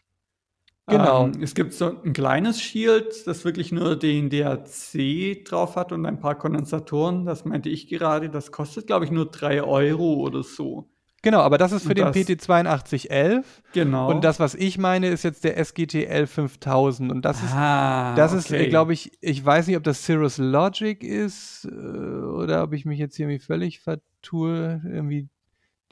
Genau. 0.87 1.27
Ähm, 1.27 1.43
es 1.43 1.55
gibt 1.55 1.75
so 1.75 2.01
ein 2.03 2.13
kleines 2.13 2.61
Shield, 2.61 3.27
das 3.27 3.45
wirklich 3.45 3.71
nur 3.71 3.97
den 3.97 4.31
DAC 4.31 5.45
drauf 5.45 5.77
hat 5.77 5.93
und 5.93 6.05
ein 6.07 6.19
paar 6.19 6.37
Kondensatoren. 6.37 7.25
Das 7.25 7.45
meinte 7.45 7.69
ich 7.69 7.89
gerade. 7.89 8.31
Das 8.31 8.51
kostet, 8.51 8.89
glaube 8.89 9.05
ich, 9.05 9.11
nur 9.11 9.31
3 9.31 9.63
Euro 9.63 10.15
oder 10.15 10.43
so. 10.43 10.89
Genau, 11.25 11.39
aber 11.39 11.57
das 11.57 11.71
ist 11.71 11.85
für 11.85 11.91
und 11.91 11.99
den 11.99 12.09
PT8211. 12.09 13.45
Genau. 13.73 14.11
Und 14.11 14.25
das, 14.25 14.41
was 14.41 14.57
ich 14.57 14.77
meine, 14.77 15.07
ist 15.07 15.23
jetzt 15.23 15.45
der 15.45 15.57
SGTL 15.57 16.27
5000. 16.27 17.13
Und 17.13 17.25
das 17.25 17.41
ist, 17.41 17.53
ah, 17.55 18.17
das 18.17 18.33
ist, 18.33 18.51
okay. 18.51 18.69
glaube 18.69 18.93
ich, 18.93 19.13
ich 19.21 19.45
weiß 19.45 19.69
nicht, 19.69 19.77
ob 19.77 19.85
das 19.85 20.03
Cirrus 20.03 20.39
Logic 20.39 21.05
ist 21.05 21.65
äh, 21.65 21.77
oder 21.77 22.65
ob 22.65 22.73
ich 22.73 22.85
mich 22.87 22.99
jetzt 22.99 23.15
hier 23.15 23.27
irgendwie 23.29 23.45
völlig 23.45 23.79
vertue. 23.79 24.83
Irgendwie 24.85 25.29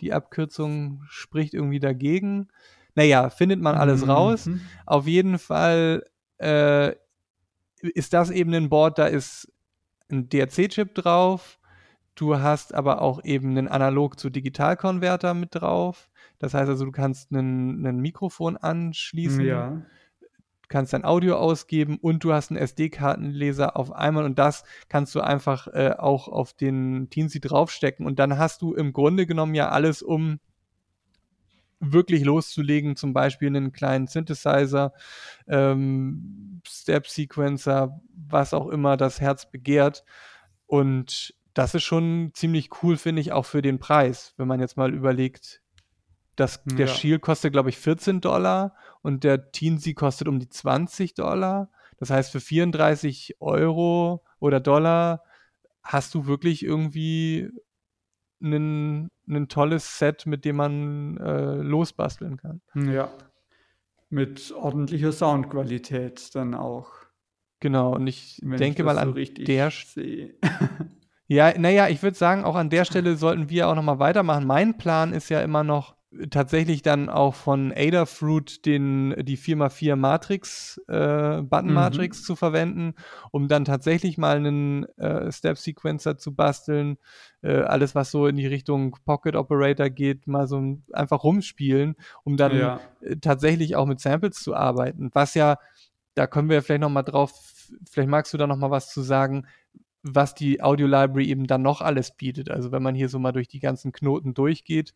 die 0.01 0.13
Abkürzung 0.13 1.05
spricht 1.09 1.55
irgendwie 1.55 1.79
dagegen. 1.79 2.49
Naja, 2.95 3.31
findet 3.31 3.61
man 3.61 3.77
alles 3.77 4.05
mhm. 4.05 4.11
raus. 4.11 4.51
Auf 4.87 5.07
jeden 5.07 5.39
Fall 5.39 6.05
äh, 6.39 6.95
ist 7.81 8.13
das 8.13 8.31
eben 8.31 8.55
ein 8.55 8.69
Board, 8.69 8.99
da 8.99 9.07
ist 9.07 9.53
ein 10.11 10.29
DRC-Chip 10.29 10.95
drauf. 10.95 11.59
Du 12.15 12.39
hast 12.39 12.75
aber 12.75 13.01
auch 13.01 13.25
eben 13.25 13.51
einen 13.51 13.69
Analog 13.69 14.19
zu 14.19 14.31
Digital-Konverter 14.31 15.33
mit 15.35 15.55
drauf. 15.55 16.11
Das 16.39 16.55
heißt 16.55 16.69
also, 16.69 16.85
du 16.85 16.93
kannst 16.93 17.31
ein 17.31 18.01
Mikrofon 18.01 18.57
anschließen. 18.57 19.45
Ja 19.45 19.83
kannst 20.71 20.93
dein 20.95 21.05
Audio 21.05 21.37
ausgeben 21.37 21.99
und 22.01 22.25
du 22.25 22.33
hast 22.33 22.51
einen 22.51 22.59
SD-Kartenleser 22.59 23.77
auf 23.77 23.93
einmal 23.93 24.25
und 24.25 24.39
das 24.39 24.65
kannst 24.89 25.15
du 25.15 25.21
einfach 25.21 25.67
äh, 25.67 25.95
auch 25.99 26.29
auf 26.29 26.55
den 26.55 27.11
Teensy 27.11 27.41
draufstecken 27.41 28.07
und 28.07 28.19
dann 28.19 28.39
hast 28.39 28.63
du 28.63 28.73
im 28.73 28.95
Grunde 28.95 29.27
genommen 29.27 29.55
ja 29.55 29.69
alles, 29.69 30.01
um 30.01 30.39
wirklich 31.81 32.25
loszulegen, 32.25 32.95
zum 32.95 33.13
Beispiel 33.13 33.49
einen 33.49 33.73
kleinen 33.73 34.07
Synthesizer, 34.07 34.93
ähm, 35.49 36.61
Step-Sequencer, 36.67 38.01
was 38.15 38.55
auch 38.55 38.69
immer 38.69 38.97
das 38.97 39.21
Herz 39.21 39.51
begehrt. 39.51 40.05
Und 40.67 41.35
das 41.55 41.75
ist 41.75 41.83
schon 41.83 42.31
ziemlich 42.35 42.71
cool, 42.83 42.97
finde 42.97 43.23
ich, 43.23 43.33
auch 43.33 43.47
für 43.47 43.63
den 43.63 43.79
Preis, 43.79 44.35
wenn 44.37 44.47
man 44.47 44.61
jetzt 44.61 44.77
mal 44.77 44.95
überlegt, 44.95 45.63
dass 46.37 46.63
der 46.65 46.87
ja. 46.87 46.95
Shield 46.95 47.23
kostet, 47.23 47.53
glaube 47.53 47.71
ich, 47.71 47.79
14 47.79 48.21
Dollar 48.21 48.75
und 49.03 49.25
der 49.25 49.51
Teensy 49.51 49.95
kostet 49.95 50.29
um 50.29 50.39
die 50.39 50.49
20 50.49 51.15
Dollar. 51.15 51.71
Das 51.99 52.11
heißt, 52.11 52.31
für 52.33 52.41
34 52.41 53.37
Euro 53.41 54.25
oder 54.39 54.61
Dollar 54.61 55.23
hast 55.83 56.15
du 56.15 56.27
wirklich 56.27 56.65
irgendwie 56.65 57.51
ein, 58.41 59.09
ein 59.29 59.49
tolles 59.49 59.99
Set, 59.99 60.27
mit 60.27 60.45
dem 60.45 60.57
man 60.57 61.17
äh, 61.19 61.57
losbasteln 61.57 62.37
kann. 62.37 62.61
Ja. 62.75 63.11
Mit 64.09 64.53
ordentlicher 64.53 65.13
Soundqualität 65.13 66.35
dann 66.35 66.55
auch. 66.55 66.91
Genau, 67.61 67.95
und 67.95 68.07
ich 68.07 68.41
Wenn 68.43 68.59
denke 68.59 68.79
ich 68.83 68.87
mal 68.87 68.99
an 68.99 69.15
so 69.15 69.45
der 69.45 69.71
Stelle. 69.71 70.35
ja, 71.27 71.57
naja, 71.59 71.89
ich 71.89 72.03
würde 72.03 72.17
sagen, 72.17 72.45
auch 72.45 72.57
an 72.57 72.71
der 72.71 72.85
Stelle 72.85 73.17
sollten 73.17 73.51
wir 73.51 73.69
auch 73.69 73.75
nochmal 73.75 73.99
weitermachen. 73.99 74.47
Mein 74.47 74.79
Plan 74.79 75.13
ist 75.13 75.29
ja 75.29 75.43
immer 75.43 75.63
noch, 75.63 75.95
tatsächlich 76.31 76.83
dann 76.83 77.09
auch 77.09 77.35
von 77.35 77.73
Adafruit 77.75 78.67
den, 78.67 79.15
die 79.25 79.39
4x4 79.39 79.97
Matrix, 79.97 80.81
äh, 80.89 81.43
Button. 81.43 81.73
Matrix 81.73 82.21
mhm. 82.21 82.25
zu 82.25 82.37
verwenden, 82.37 82.95
um 83.31 83.49
dann 83.49 83.65
tatsächlich 83.65 84.19
mal 84.19 84.37
einen 84.37 84.85
äh, 84.99 85.31
Step 85.31 85.59
Sequencer 85.59 86.19
zu 86.19 86.35
basteln. 86.35 86.99
Äh, 87.43 87.63
alles, 87.63 87.95
was 87.95 88.11
so 88.11 88.27
in 88.27 88.37
die 88.37 88.47
Richtung 88.47 88.97
Pocket 89.05 89.37
Operator 89.37 89.89
geht, 89.89 90.27
mal 90.27 90.49
so 90.49 90.79
einfach 90.93 91.23
rumspielen, 91.23 91.97
um 92.25 92.37
dann 92.37 92.57
ja. 92.57 92.81
Äh, 93.01 93.17
tatsächlich 93.17 93.77
auch 93.77 93.87
mit 93.87 94.01
Samples 94.01 94.37
zu 94.37 94.55
arbeiten. 94.55 95.11
Was 95.13 95.35
ja 95.35 95.57
da 96.15 96.27
können 96.27 96.51
wir 96.51 96.63
vielleicht 96.63 96.81
noch 96.81 96.91
mal 96.91 97.03
drauf, 97.03 97.33
vielleicht 97.89 98.09
magst 98.09 98.33
du 98.35 98.39
da 98.39 98.47
noch 98.47 98.57
mal 98.57 98.71
was 98.71 98.93
zu 98.93 99.03
sagen, 99.03 99.47
was 100.03 100.35
die 100.35 100.63
Audio 100.63 100.87
Library 100.87 101.29
eben 101.29 101.47
dann 101.47 101.63
noch 101.63 101.81
alles 101.83 102.17
bietet. 102.17 102.51
Also 102.51 102.73
wenn 102.73 102.83
man 102.83 102.95
hier 102.95 103.09
so 103.09 103.19
mal 103.19 103.33
durch 103.33 103.49
die 103.49 103.61
ganzen 103.61 103.93
Knoten 103.93 104.35
durchgeht, 104.35 104.95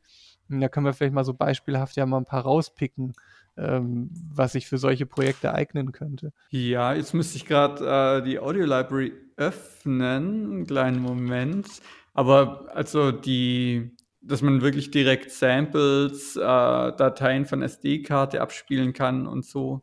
da 0.49 0.69
können 0.69 0.87
wir 0.87 0.93
vielleicht 0.93 1.15
mal 1.15 1.25
so 1.25 1.35
beispielhaft 1.35 1.97
ja 1.97 2.07
mal 2.07 2.19
ein 2.19 2.25
paar 2.25 2.43
rauspicken, 2.43 3.15
ähm, 3.57 4.11
was 4.33 4.53
sich 4.53 4.67
für 4.67 4.79
solche 4.79 5.07
Projekte 5.07 5.53
eignen 5.53 5.93
könnte. 5.93 6.33
Ja, 6.51 6.95
jetzt 6.95 7.15
müsste 7.15 7.37
ich 7.37 7.47
gerade 7.47 8.21
äh, 8.21 8.23
die 8.25 8.39
Audio 8.39 8.65
Library 8.65 9.13
öffnen, 9.37 10.53
einen 10.53 10.67
kleinen 10.67 11.01
Moment. 11.01 11.67
Aber 12.13 12.67
also 12.73 13.11
die, 13.11 13.97
dass 14.21 14.43
man 14.43 14.63
wirklich 14.63 14.91
direkt 14.91 15.31
Samples, 15.31 16.37
äh, 16.37 16.41
Dateien 16.41 17.45
von 17.45 17.63
SD-Karte 17.63 18.41
abspielen 18.41 18.93
kann 18.93 19.27
und 19.27 19.45
so. 19.45 19.83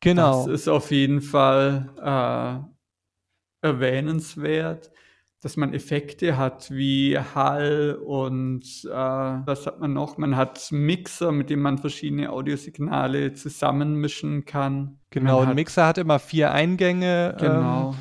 Genau. 0.00 0.46
Das 0.46 0.60
ist 0.60 0.68
auf 0.68 0.90
jeden 0.90 1.22
Fall 1.22 1.90
äh, 3.62 3.66
erwähnenswert, 3.66 4.90
dass 5.44 5.58
man 5.58 5.74
Effekte 5.74 6.38
hat 6.38 6.70
wie 6.70 7.18
Hall 7.18 8.00
und 8.02 8.64
äh, 8.86 8.90
was 8.90 9.66
hat 9.66 9.78
man 9.78 9.92
noch? 9.92 10.16
Man 10.16 10.36
hat 10.36 10.72
Mixer, 10.72 11.32
mit 11.32 11.50
dem 11.50 11.60
man 11.60 11.76
verschiedene 11.76 12.30
Audiosignale 12.30 13.34
zusammenmischen 13.34 14.46
kann. 14.46 15.00
Genau, 15.10 15.40
ein 15.40 15.54
Mixer 15.54 15.86
hat 15.86 15.98
immer 15.98 16.18
vier 16.18 16.52
Eingänge. 16.52 17.36
Genau. 17.38 17.90
Ähm, 17.90 17.96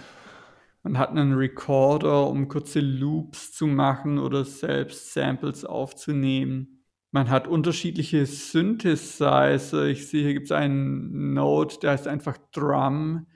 man 0.83 0.97
hat 0.97 1.09
einen 1.09 1.33
Recorder, 1.33 2.27
um 2.29 2.47
kurze 2.47 2.79
Loops 2.79 3.51
zu 3.51 3.67
machen 3.67 4.19
oder 4.19 4.45
selbst 4.45 5.11
Samples 5.11 5.65
aufzunehmen. 5.65 6.85
Man 7.11 7.29
hat 7.29 7.49
unterschiedliche 7.49 8.25
Synthesizer. 8.25 9.87
Ich 9.87 10.07
sehe, 10.07 10.23
hier 10.23 10.33
gibt 10.33 10.45
es 10.45 10.53
einen 10.53 11.33
Node, 11.33 11.75
der 11.81 11.91
heißt 11.91 12.07
einfach 12.07 12.37
Drum. 12.53 13.27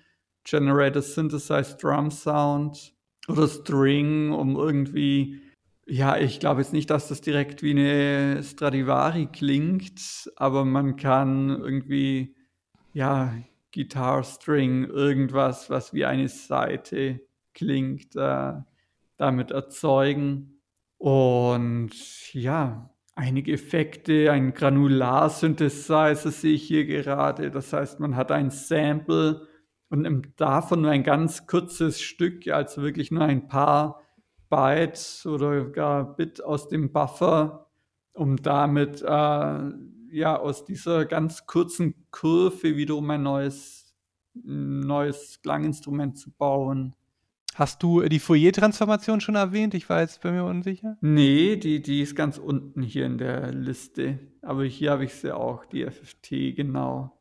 Generator 0.46 1.02
Synthesized 1.02 1.84
Drum 1.84 2.10
Sound. 2.10 2.97
Oder 3.28 3.48
String, 3.48 4.32
um 4.32 4.56
irgendwie, 4.56 5.42
ja, 5.86 6.18
ich 6.18 6.40
glaube 6.40 6.62
jetzt 6.62 6.74
nicht, 6.74 6.90
dass 6.90 7.10
das 7.10 7.22
direkt 7.22 7.62
wie 7.62 7.72
eine 7.72 8.42
Stradivari 8.44 9.28
klingt, 9.28 10.32
aber 10.38 10.64
man 10.64 10.96
kann 10.96 11.50
irgendwie, 11.50 12.36
ja, 12.94 13.34
Guitar 13.74 14.24
String, 14.24 14.86
irgendwas, 14.86 15.70
was 15.70 15.94
wie 15.94 16.06
eine 16.06 16.30
Seite 16.30 17.22
klingt, 17.54 18.16
äh, 18.16 18.54
damit 19.18 19.52
erzeugen. 19.52 20.62
Und 20.98 22.34
ja, 22.34 22.90
einige 23.16 23.52
Effekte, 23.54 24.32
ein 24.32 24.54
Granular-Synthesizer 24.54 26.32
sehe 26.32 26.54
ich 26.54 26.64
hier 26.64 26.86
gerade. 26.86 27.52
Das 27.52 27.74
heißt, 27.74 28.00
man 28.00 28.16
hat 28.16 28.32
ein 28.32 28.52
Sample 28.52 29.48
und 29.90 30.02
nimmt 30.02 30.40
davon 30.40 30.82
nur 30.82 30.92
ein 30.92 31.04
ganz 31.04 31.48
kurzes 31.48 32.02
Stück, 32.02 32.48
also 32.48 32.82
wirklich 32.82 33.12
nur 33.12 33.24
ein 33.24 33.48
paar 33.48 34.02
Bytes 34.50 35.26
oder 35.26 35.66
gar 35.66 36.16
Bit 36.16 36.44
aus 36.44 36.68
dem 36.68 36.92
Buffer, 36.92 37.68
um 38.14 38.38
damit 38.38 39.02
äh, 39.02 39.72
ja 40.12 40.40
aus 40.40 40.66
dieser 40.66 41.06
ganz 41.06 41.46
kurzen 41.46 41.96
Kurve 42.12 42.76
wiederum 42.76 43.10
ein 43.10 43.24
neues, 43.24 43.96
neues 44.34 45.42
Klanginstrument 45.42 46.18
zu 46.18 46.32
bauen. 46.32 46.96
Hast 47.56 47.82
du 47.82 48.04
die 48.04 48.20
Fourier-Transformation 48.20 49.20
schon 49.20 49.34
erwähnt? 49.34 49.74
Ich 49.74 49.90
war 49.90 50.02
jetzt 50.02 50.22
bei 50.22 50.32
mir 50.32 50.44
unsicher. 50.44 50.96
Nee, 51.02 51.56
die, 51.56 51.82
die 51.82 52.04
ist 52.04 52.16
ganz 52.16 52.38
unten 52.38 52.84
hier 52.84 53.08
in 53.08 53.18
der 53.18 53.52
Liste. 53.52 54.20
Aber 54.44 54.64
hier 54.64 54.92
habe 54.92 55.06
ich 55.06 55.16
sie 55.16 55.36
auch, 55.36 55.66
die 55.66 55.84
FFT, 55.84 56.56
genau. 56.56 57.17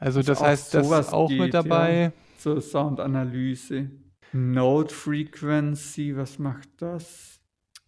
Also 0.00 0.20
das, 0.20 0.38
das 0.38 0.40
heißt, 0.40 0.74
das 0.74 0.90
ist 0.90 1.12
auch 1.12 1.28
geht, 1.28 1.38
mit 1.38 1.54
dabei. 1.54 2.02
Ja, 2.02 2.12
zur 2.38 2.60
Soundanalyse. 2.62 3.90
Note 4.32 4.94
Frequency, 4.94 6.16
was 6.16 6.38
macht 6.38 6.68
das? 6.78 7.40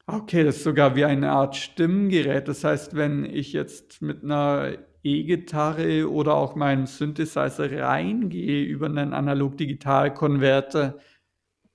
Okay, 0.06 0.44
das 0.44 0.56
ist 0.56 0.64
sogar 0.64 0.94
wie 0.94 1.06
eine 1.06 1.30
Art 1.30 1.56
Stimmgerät. 1.56 2.48
Das 2.48 2.64
heißt, 2.64 2.94
wenn 2.94 3.24
ich 3.24 3.54
jetzt 3.54 4.02
mit 4.02 4.22
einer 4.22 4.76
E-Gitarre 5.02 6.10
oder 6.10 6.34
auch 6.34 6.54
meinem 6.54 6.86
Synthesizer 6.86 7.70
reingehe 7.80 8.64
über 8.64 8.86
einen 8.86 9.14
Analog-Digital-Konverter, 9.14 10.98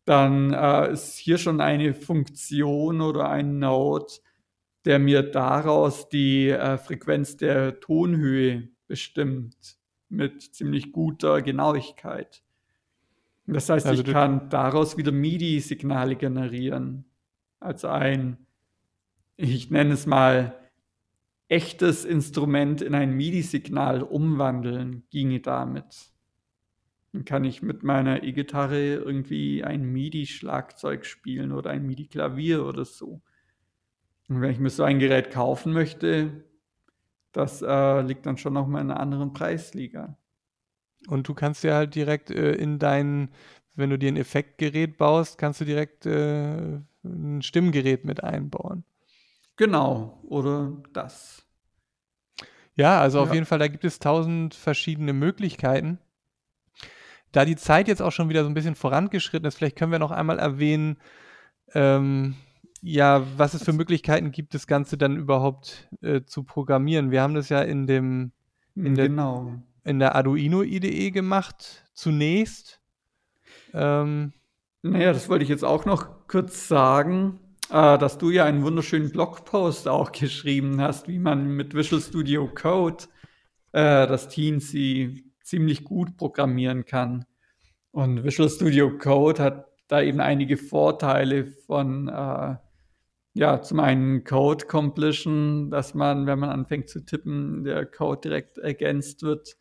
dann 0.06 0.54
äh, 0.54 0.92
ist 0.92 1.18
hier 1.18 1.40
schon 1.40 1.62
eine 1.62 1.94
Funktion 1.96 3.02
oder 3.02 3.30
ein 3.30 3.58
Node, 3.58 4.14
der 4.86 5.00
mir 5.00 5.24
daraus 5.24 6.08
die 6.10 6.50
äh, 6.50 6.78
Frequenz 6.78 7.38
der 7.38 7.80
Tonhöhe 7.80 8.70
bestimmt 8.88 9.78
mit 10.10 10.42
ziemlich 10.42 10.92
guter 10.92 11.42
Genauigkeit. 11.42 12.44
Das 13.46 13.70
heißt, 13.70 13.86
also 13.88 14.04
ich 14.04 14.12
kann 14.12 14.50
daraus 14.50 14.98
wieder 14.98 15.12
MIDI-Signale 15.12 16.18
generieren. 16.18 17.06
Also 17.60 17.88
ein, 17.88 18.38
ich 19.38 19.72
nenne 19.72 19.94
es 19.94 20.06
mal, 20.06 20.54
echtes 21.48 22.04
Instrument 22.04 22.82
in 22.82 22.94
ein 22.94 23.14
MIDI-Signal 23.14 24.04
umwandeln, 24.04 25.04
ginge 25.10 25.40
damit. 25.40 26.12
Dann 27.14 27.24
kann 27.24 27.46
ich 27.46 27.62
mit 27.62 27.84
meiner 27.84 28.24
E-Gitarre 28.24 28.96
irgendwie 28.96 29.64
ein 29.64 29.84
MIDI-Schlagzeug 29.86 31.06
spielen 31.06 31.54
oder 31.54 31.70
ein 31.70 31.86
MIDI-Klavier 31.88 32.66
oder 32.66 32.84
so. 32.84 33.22
Und 34.28 34.42
wenn 34.42 34.52
ich 34.52 34.60
mir 34.60 34.70
so 34.70 34.84
ein 34.84 35.00
Gerät 35.00 35.32
kaufen 35.32 35.72
möchte, 35.72 36.44
das 37.32 37.62
äh, 37.62 38.02
liegt 38.02 38.26
dann 38.26 38.38
schon 38.38 38.54
noch 38.54 38.68
mal 38.68 38.82
in 38.82 38.92
einer 38.92 39.00
anderen 39.00 39.34
Preisliga. 39.34 40.18
Und 41.08 41.28
du 41.28 41.34
kannst 41.34 41.64
ja 41.64 41.76
halt 41.76 41.96
direkt 41.96 42.32
äh, 42.32 42.54
in 42.54 42.80
dein, 42.80 43.30
wenn 43.76 43.90
du 43.90 43.98
dir 43.98 44.12
ein 44.12 44.18
Effektgerät 44.18 44.98
baust, 44.98 45.38
kannst 45.38 45.62
du 45.62 45.66
direkt 45.66 46.06
äh, 46.06 46.80
ein 47.04 47.42
Stimmgerät 47.42 48.06
mit 48.06 48.24
einbauen. 48.24 48.84
Genau, 49.56 50.20
oder 50.24 50.78
das. 50.94 51.46
Ja, 52.76 53.02
also 53.02 53.18
ja. 53.18 53.24
auf 53.24 53.34
jeden 53.34 53.46
Fall, 53.46 53.60
da 53.60 53.68
gibt 53.68 53.86
es 53.86 54.00
tausend 54.00 54.54
verschiedene 54.54 55.14
Möglichkeiten. 55.14 56.00
Da 57.32 57.44
die 57.44 57.56
Zeit 57.56 57.88
jetzt 57.88 58.02
auch 58.02 58.12
schon 58.12 58.30
wieder 58.30 58.44
so 58.44 58.50
ein 58.50 58.54
bisschen 58.54 58.76
vorangeschritten 58.76 59.48
ist, 59.48 59.56
vielleicht 59.56 59.76
können 59.76 59.92
wir 59.92 60.00
noch 60.00 60.12
einmal 60.12 60.40
erwähnen, 60.40 60.98
ähm, 61.74 62.36
ja, 62.88 63.26
was 63.36 63.54
es 63.54 63.64
für 63.64 63.74
Möglichkeiten 63.74 64.32
gibt, 64.32 64.54
das 64.54 64.66
Ganze 64.66 64.98
dann 64.98 65.18
überhaupt 65.18 65.90
äh, 66.02 66.22
zu 66.24 66.44
programmieren. 66.44 67.12
Wir 67.12 67.22
haben 67.22 67.34
das 67.34 67.50
ja 67.50 67.62
in 67.62 67.86
dem 67.86 68.32
in 68.76 68.96
der, 68.96 69.10
genau. 69.10 69.56
in 69.84 70.00
der 70.00 70.16
Arduino 70.16 70.64
IDE 70.64 71.12
gemacht, 71.12 71.84
zunächst. 71.94 72.80
Ähm, 73.74 74.32
naja, 74.84 75.12
das 75.12 75.28
wollte 75.28 75.44
ich 75.44 75.50
jetzt 75.50 75.66
auch 75.66 75.86
noch 75.86 76.28
kurz 76.28 76.70
sagen, 76.70 77.40
äh, 77.70 77.98
dass 77.98 78.18
du 78.20 78.30
ja 78.30 78.46
einen 78.46 78.64
wunderschönen 78.64 79.12
Blogpost 79.12 79.90
auch 79.90 80.14
geschrieben 80.14 80.80
hast, 80.80 81.10
wie 81.10 81.20
man 81.20 81.58
mit 81.58 81.74
Visual 81.74 82.02
Studio 82.02 82.48
Code 82.48 83.04
äh, 83.74 84.08
das 84.08 84.30
Teensy 84.30 85.26
ziemlich 85.42 85.84
gut 85.84 86.16
programmieren 86.16 86.86
kann. 86.86 87.26
Und 87.92 88.24
Visual 88.24 88.50
Studio 88.50 88.98
Code 88.98 89.44
hat 89.44 89.66
da 89.90 90.02
eben 90.02 90.22
einige 90.22 90.56
Vorteile 90.56 91.48
von, 91.48 92.08
äh, 92.08 92.56
ja, 93.38 93.62
zum 93.62 93.80
einen 93.80 94.24
Code 94.24 94.66
Completion, 94.66 95.70
dass 95.70 95.94
man, 95.94 96.26
wenn 96.26 96.40
man 96.40 96.50
anfängt 96.50 96.90
zu 96.90 97.06
tippen, 97.06 97.64
der 97.64 97.86
Code 97.86 98.22
direkt 98.22 98.58
ergänzt 98.58 99.22
wird. 99.22 99.58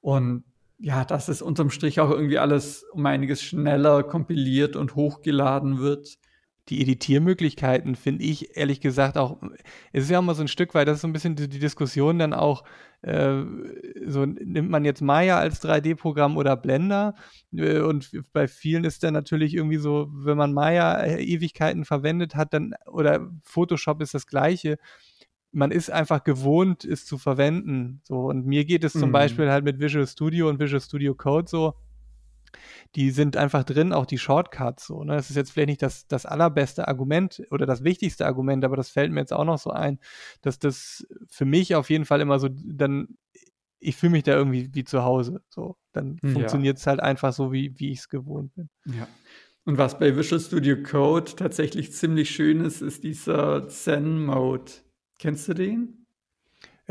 Und 0.00 0.42
ja, 0.78 1.04
dass 1.04 1.28
es 1.28 1.40
unterm 1.40 1.70
Strich 1.70 2.00
auch 2.00 2.10
irgendwie 2.10 2.38
alles 2.38 2.82
um 2.92 3.06
einiges 3.06 3.40
schneller 3.40 4.02
kompiliert 4.02 4.74
und 4.74 4.96
hochgeladen 4.96 5.78
wird 5.78 6.18
die 6.72 6.80
Editiermöglichkeiten 6.80 7.96
finde 7.96 8.24
ich 8.24 8.56
ehrlich 8.56 8.80
gesagt 8.80 9.18
auch, 9.18 9.36
es 9.92 10.04
ist 10.04 10.10
ja 10.10 10.18
immer 10.18 10.34
so 10.34 10.40
ein 10.40 10.48
Stück 10.48 10.74
weit, 10.74 10.88
das 10.88 10.96
ist 10.96 11.02
so 11.02 11.08
ein 11.08 11.12
bisschen 11.12 11.36
die, 11.36 11.46
die 11.46 11.58
Diskussion 11.58 12.18
dann 12.18 12.32
auch, 12.32 12.64
äh, 13.02 13.42
so 14.06 14.24
nimmt 14.24 14.70
man 14.70 14.86
jetzt 14.86 15.02
Maya 15.02 15.38
als 15.38 15.62
3D-Programm 15.62 16.38
oder 16.38 16.56
Blender 16.56 17.14
äh, 17.54 17.80
und 17.80 18.10
bei 18.32 18.48
vielen 18.48 18.84
ist 18.84 19.02
dann 19.02 19.12
natürlich 19.12 19.54
irgendwie 19.54 19.76
so, 19.76 20.08
wenn 20.14 20.38
man 20.38 20.54
Maya 20.54 21.02
äh, 21.02 21.22
Ewigkeiten 21.22 21.84
verwendet 21.84 22.36
hat, 22.36 22.54
dann 22.54 22.72
oder 22.86 23.30
Photoshop 23.42 24.00
ist 24.00 24.14
das 24.14 24.26
gleiche, 24.26 24.78
man 25.50 25.72
ist 25.72 25.90
einfach 25.90 26.24
gewohnt, 26.24 26.86
es 26.86 27.04
zu 27.04 27.18
verwenden. 27.18 28.00
So, 28.04 28.30
und 28.30 28.46
mir 28.46 28.64
geht 28.64 28.82
es 28.84 28.94
zum 28.94 29.10
mhm. 29.10 29.12
Beispiel 29.12 29.50
halt 29.50 29.64
mit 29.64 29.78
Visual 29.78 30.06
Studio 30.06 30.48
und 30.48 30.58
Visual 30.58 30.80
Studio 30.80 31.14
Code 31.14 31.50
so 31.50 31.74
die 32.94 33.10
sind 33.10 33.36
einfach 33.36 33.64
drin, 33.64 33.92
auch 33.92 34.06
die 34.06 34.18
Shortcuts 34.18 34.86
so. 34.86 35.04
Ne? 35.04 35.14
Das 35.14 35.30
ist 35.30 35.36
jetzt 35.36 35.52
vielleicht 35.52 35.68
nicht 35.68 35.82
das, 35.82 36.06
das 36.06 36.26
allerbeste 36.26 36.88
Argument 36.88 37.42
oder 37.50 37.66
das 37.66 37.84
wichtigste 37.84 38.26
Argument, 38.26 38.64
aber 38.64 38.76
das 38.76 38.90
fällt 38.90 39.12
mir 39.12 39.20
jetzt 39.20 39.32
auch 39.32 39.44
noch 39.44 39.58
so 39.58 39.70
ein, 39.70 39.98
dass 40.40 40.58
das 40.58 41.06
für 41.28 41.44
mich 41.44 41.74
auf 41.74 41.90
jeden 41.90 42.04
Fall 42.04 42.20
immer 42.20 42.38
so, 42.38 42.48
dann, 42.50 43.16
ich 43.78 43.96
fühle 43.96 44.12
mich 44.12 44.22
da 44.22 44.34
irgendwie 44.34 44.70
wie 44.72 44.84
zu 44.84 45.02
Hause. 45.02 45.42
So, 45.48 45.76
dann 45.92 46.18
ja. 46.22 46.30
funktioniert 46.30 46.78
es 46.78 46.86
halt 46.86 47.00
einfach 47.00 47.32
so, 47.32 47.52
wie, 47.52 47.78
wie 47.78 47.90
ich 47.90 48.00
es 48.00 48.08
gewohnt 48.08 48.54
bin. 48.54 48.68
Ja. 48.86 49.08
Und 49.64 49.78
was 49.78 49.98
bei 49.98 50.16
Visual 50.16 50.40
Studio 50.40 50.82
Code 50.82 51.36
tatsächlich 51.36 51.92
ziemlich 51.92 52.30
schön 52.30 52.60
ist, 52.60 52.82
ist 52.82 53.04
dieser 53.04 53.68
Zen-Mode. 53.68 54.72
Kennst 55.18 55.48
du 55.48 55.54
den? 55.54 56.01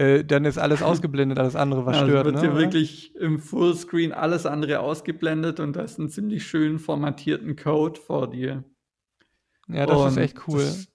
Äh, 0.02 0.24
dann 0.26 0.45
ist 0.45 0.58
alles 0.58 0.82
ausgeblendet, 0.82 1.39
alles 1.39 1.56
andere, 1.56 1.86
was 1.86 1.97
Ja, 1.97 1.99
stört. 1.99 2.26
wird 2.26 2.32
ne, 2.32 2.41
dir 2.41 2.54
oder? 2.54 2.56
wirklich 2.56 3.16
im 3.16 3.39
Fullscreen 3.39 4.12
alles 4.12 4.45
andere 4.45 4.80
ausgeblendet 4.80 5.60
und 5.60 5.76
da 5.76 5.82
ist 5.82 5.97
'n 5.99 6.10
ziemlich 6.10 6.45
schön 6.45 6.78
formatierten 6.80 7.56
Code 7.56 7.99
vor 7.99 8.30
dir. 8.30 8.64
Ja, 9.68 9.86
das 9.86 10.04
ist 10.06 10.18
Und 10.18 10.18
echt 10.18 10.47
cool. 10.47 10.86
das 10.86 10.89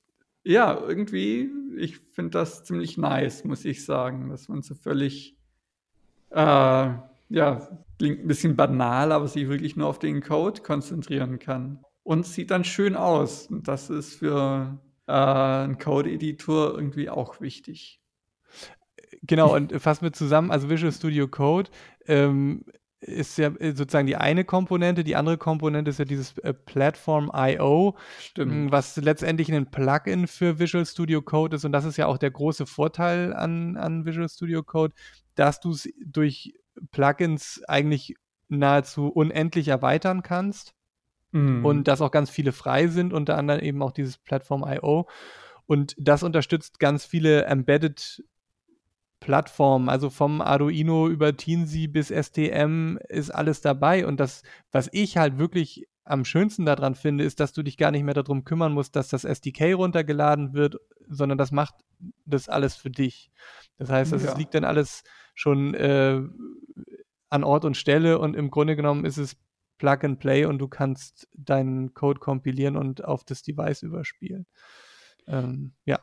ja, 0.44 0.78
irgendwie 0.80 1.50
ich 1.78 1.98
finde 2.12 2.30
das 2.30 2.64
ziemlich 2.64 2.96
nice, 2.98 3.44
muss 3.44 3.64
ich 3.64 3.84
sagen, 3.84 4.28
dass 4.30 4.48
man 4.48 4.62
so 4.62 4.74
völlig, 4.74 5.36
äh 6.30 6.90
ja, 7.30 7.84
klingt 7.98 8.20
'n 8.20 8.28
bisschen 8.28 8.56
banal, 8.56 9.12
aber 9.12 9.28
sich 9.28 9.48
wirklich 9.48 9.76
nur 9.76 9.88
auf 9.88 9.98
den 10.00 10.22
Code 10.22 10.62
konzentrieren 10.62 11.38
kann. 11.40 11.82
Und 12.04 12.26
sieht 12.26 12.50
dann 12.52 12.64
schön 12.64 12.96
aus. 12.96 13.48
Und 13.48 13.68
das 13.68 13.90
ist 13.90 14.16
für, 14.16 14.80
äh, 15.08 15.12
'n 15.64 15.78
Code-Editor 15.78 16.74
irgendwie 16.76 17.10
auch 17.10 17.40
wichtig. 17.40 17.98
Genau, 19.26 19.54
und 19.54 19.72
fassen 19.80 20.04
wir 20.04 20.12
zusammen, 20.12 20.50
also 20.50 20.68
Visual 20.70 20.92
Studio 20.92 21.28
Code, 21.28 21.70
ähm, 22.06 22.64
ist 23.00 23.38
ja, 23.38 23.48
äh, 23.48 23.72
sozusagen 23.72 24.06
die 24.06 24.16
eine 24.16 24.44
Komponente. 24.44 25.04
Die 25.04 25.16
andere 25.16 25.36
Komponente 25.38 25.90
ist 25.90 25.98
ja 25.98 26.04
dieses, 26.04 26.36
äh, 26.38 26.52
Platform.io, 26.54 27.94
hm, 27.96 28.02
Stimmt. 28.18 28.72
was 28.72 28.96
letztendlich 28.96 29.48
'nen 29.48 29.70
Plugin 29.70 30.26
für 30.26 30.58
Visual 30.58 30.86
Studio 30.86 31.22
Code 31.22 31.56
ist. 31.56 31.64
Und 31.64 31.72
das 31.72 31.84
ist 31.84 31.96
ja 31.98 32.06
auch 32.06 32.18
der 32.18 32.30
große 32.30 32.66
Vorteil 32.66 33.32
an 33.34 33.76
an 33.76 34.04
Visual 34.06 34.28
Studio 34.28 34.62
Code, 34.62 34.94
dass 35.34 35.60
du's 35.60 35.88
durch 36.04 36.54
Plugins 36.90 37.62
eigentlich 37.68 38.14
nahezu 38.48 39.08
unendlich 39.08 39.68
erweitern 39.68 40.22
kannst 40.22 40.74
und 41.32 41.62
Mhm. 41.78 41.84
dass 41.84 42.00
auch 42.00 42.10
ganz 42.10 42.30
viele 42.30 42.52
frei 42.52 42.86
sind, 42.88 43.12
unter 43.12 43.36
anderem 43.38 43.60
eben 43.62 43.82
auch 43.82 43.92
dieses 43.92 44.18
Platform.io. 44.18 45.08
Und 45.66 45.94
das 45.98 46.22
unterstützt 46.22 46.78
ganz 46.80 47.04
viele 47.04 47.44
Embedded 47.46 48.24
Plattformen, 49.26 49.88
also 49.88 50.08
vom 50.08 50.40
Arduino 50.40 51.08
über 51.08 51.36
Teensy 51.36 51.88
bis 51.88 52.12
STM 52.12 52.96
ist 53.08 53.30
alles 53.30 53.60
dabei. 53.60 54.06
Und 54.06 54.20
das, 54.20 54.44
was 54.70 54.88
ich 54.92 55.16
halt 55.16 55.36
wirklich 55.36 55.88
am 56.04 56.24
schönsten 56.24 56.64
da 56.64 56.76
dran 56.76 56.94
finde, 56.94 57.24
ist, 57.24 57.40
dass 57.40 57.52
du 57.52 57.64
dich 57.64 57.76
gar 57.76 57.90
nicht 57.90 58.04
mehr 58.04 58.14
da 58.14 58.22
drum 58.22 58.44
kümmern 58.44 58.72
musst, 58.72 58.94
dass 58.94 59.08
das 59.08 59.24
SDK 59.24 59.72
runtergeladen 59.74 60.54
wird, 60.54 60.76
sondern 61.08 61.38
das 61.38 61.50
macht 61.50 61.74
das 62.24 62.48
alles 62.48 62.76
für 62.76 62.88
dich. 62.88 63.32
Das 63.78 63.90
heißt, 63.90 64.12
das 64.12 64.22
Ja. 64.22 64.36
liegt 64.38 64.54
dann 64.54 64.62
alles 64.62 65.02
schon, 65.34 65.74
äh, 65.74 66.20
an 67.28 67.42
Ort 67.42 67.64
und 67.64 67.76
Stelle 67.76 68.20
und 68.20 68.36
im 68.36 68.52
Grunde 68.52 68.76
genommen 68.76 69.04
ist 69.04 69.16
es 69.18 69.36
Plug 69.78 69.98
and 70.04 70.20
Play 70.20 70.44
und 70.44 70.58
du 70.60 70.68
kannst 70.68 71.26
deinen 71.34 71.94
Code 71.94 72.20
kompilieren 72.20 72.76
und 72.76 73.04
auf 73.04 73.24
das 73.24 73.42
Device 73.42 73.82
überspielen. 73.82 74.46
Ähm, 75.26 75.72
ja, 75.84 75.98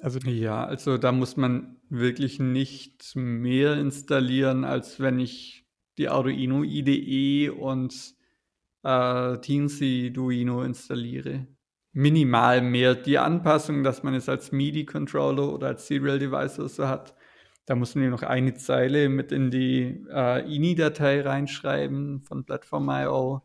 also 0.00 0.18
Ja, 0.20 0.64
also 0.64 0.98
da 0.98 1.12
muss 1.12 1.36
man 1.36 1.76
wirklich 1.88 2.38
nicht 2.38 3.14
mehr 3.14 3.74
installieren, 3.76 4.64
als 4.64 5.00
wenn 5.00 5.18
ich 5.20 5.66
die 5.98 6.08
Arduino 6.08 6.62
IDE 6.62 7.50
und, 7.50 8.14
äh, 8.82 9.38
Teensy-Duino 9.38 10.62
installiere. 10.62 11.46
Minimal 11.92 12.62
mehr. 12.62 12.94
Die 12.94 13.18
Anpassung, 13.18 13.82
dass 13.82 14.02
man 14.02 14.14
es 14.14 14.28
als 14.28 14.52
MIDI-Controller 14.52 15.52
oder 15.52 15.68
als 15.68 15.86
Serial 15.86 16.18
Device 16.18 16.58
oder 16.58 16.68
so 16.68 16.88
hat, 16.88 17.14
da 17.66 17.74
muss 17.76 17.94
man 17.94 18.04
ja 18.04 18.10
noch 18.10 18.22
eine 18.22 18.54
Zeile 18.54 19.08
mit 19.08 19.30
in 19.32 19.50
die, 19.50 20.04
äh, 20.10 20.40
INI-Datei 20.54 21.20
reinschreiben 21.20 22.22
von 22.22 22.44
Platform.io. 22.44 23.42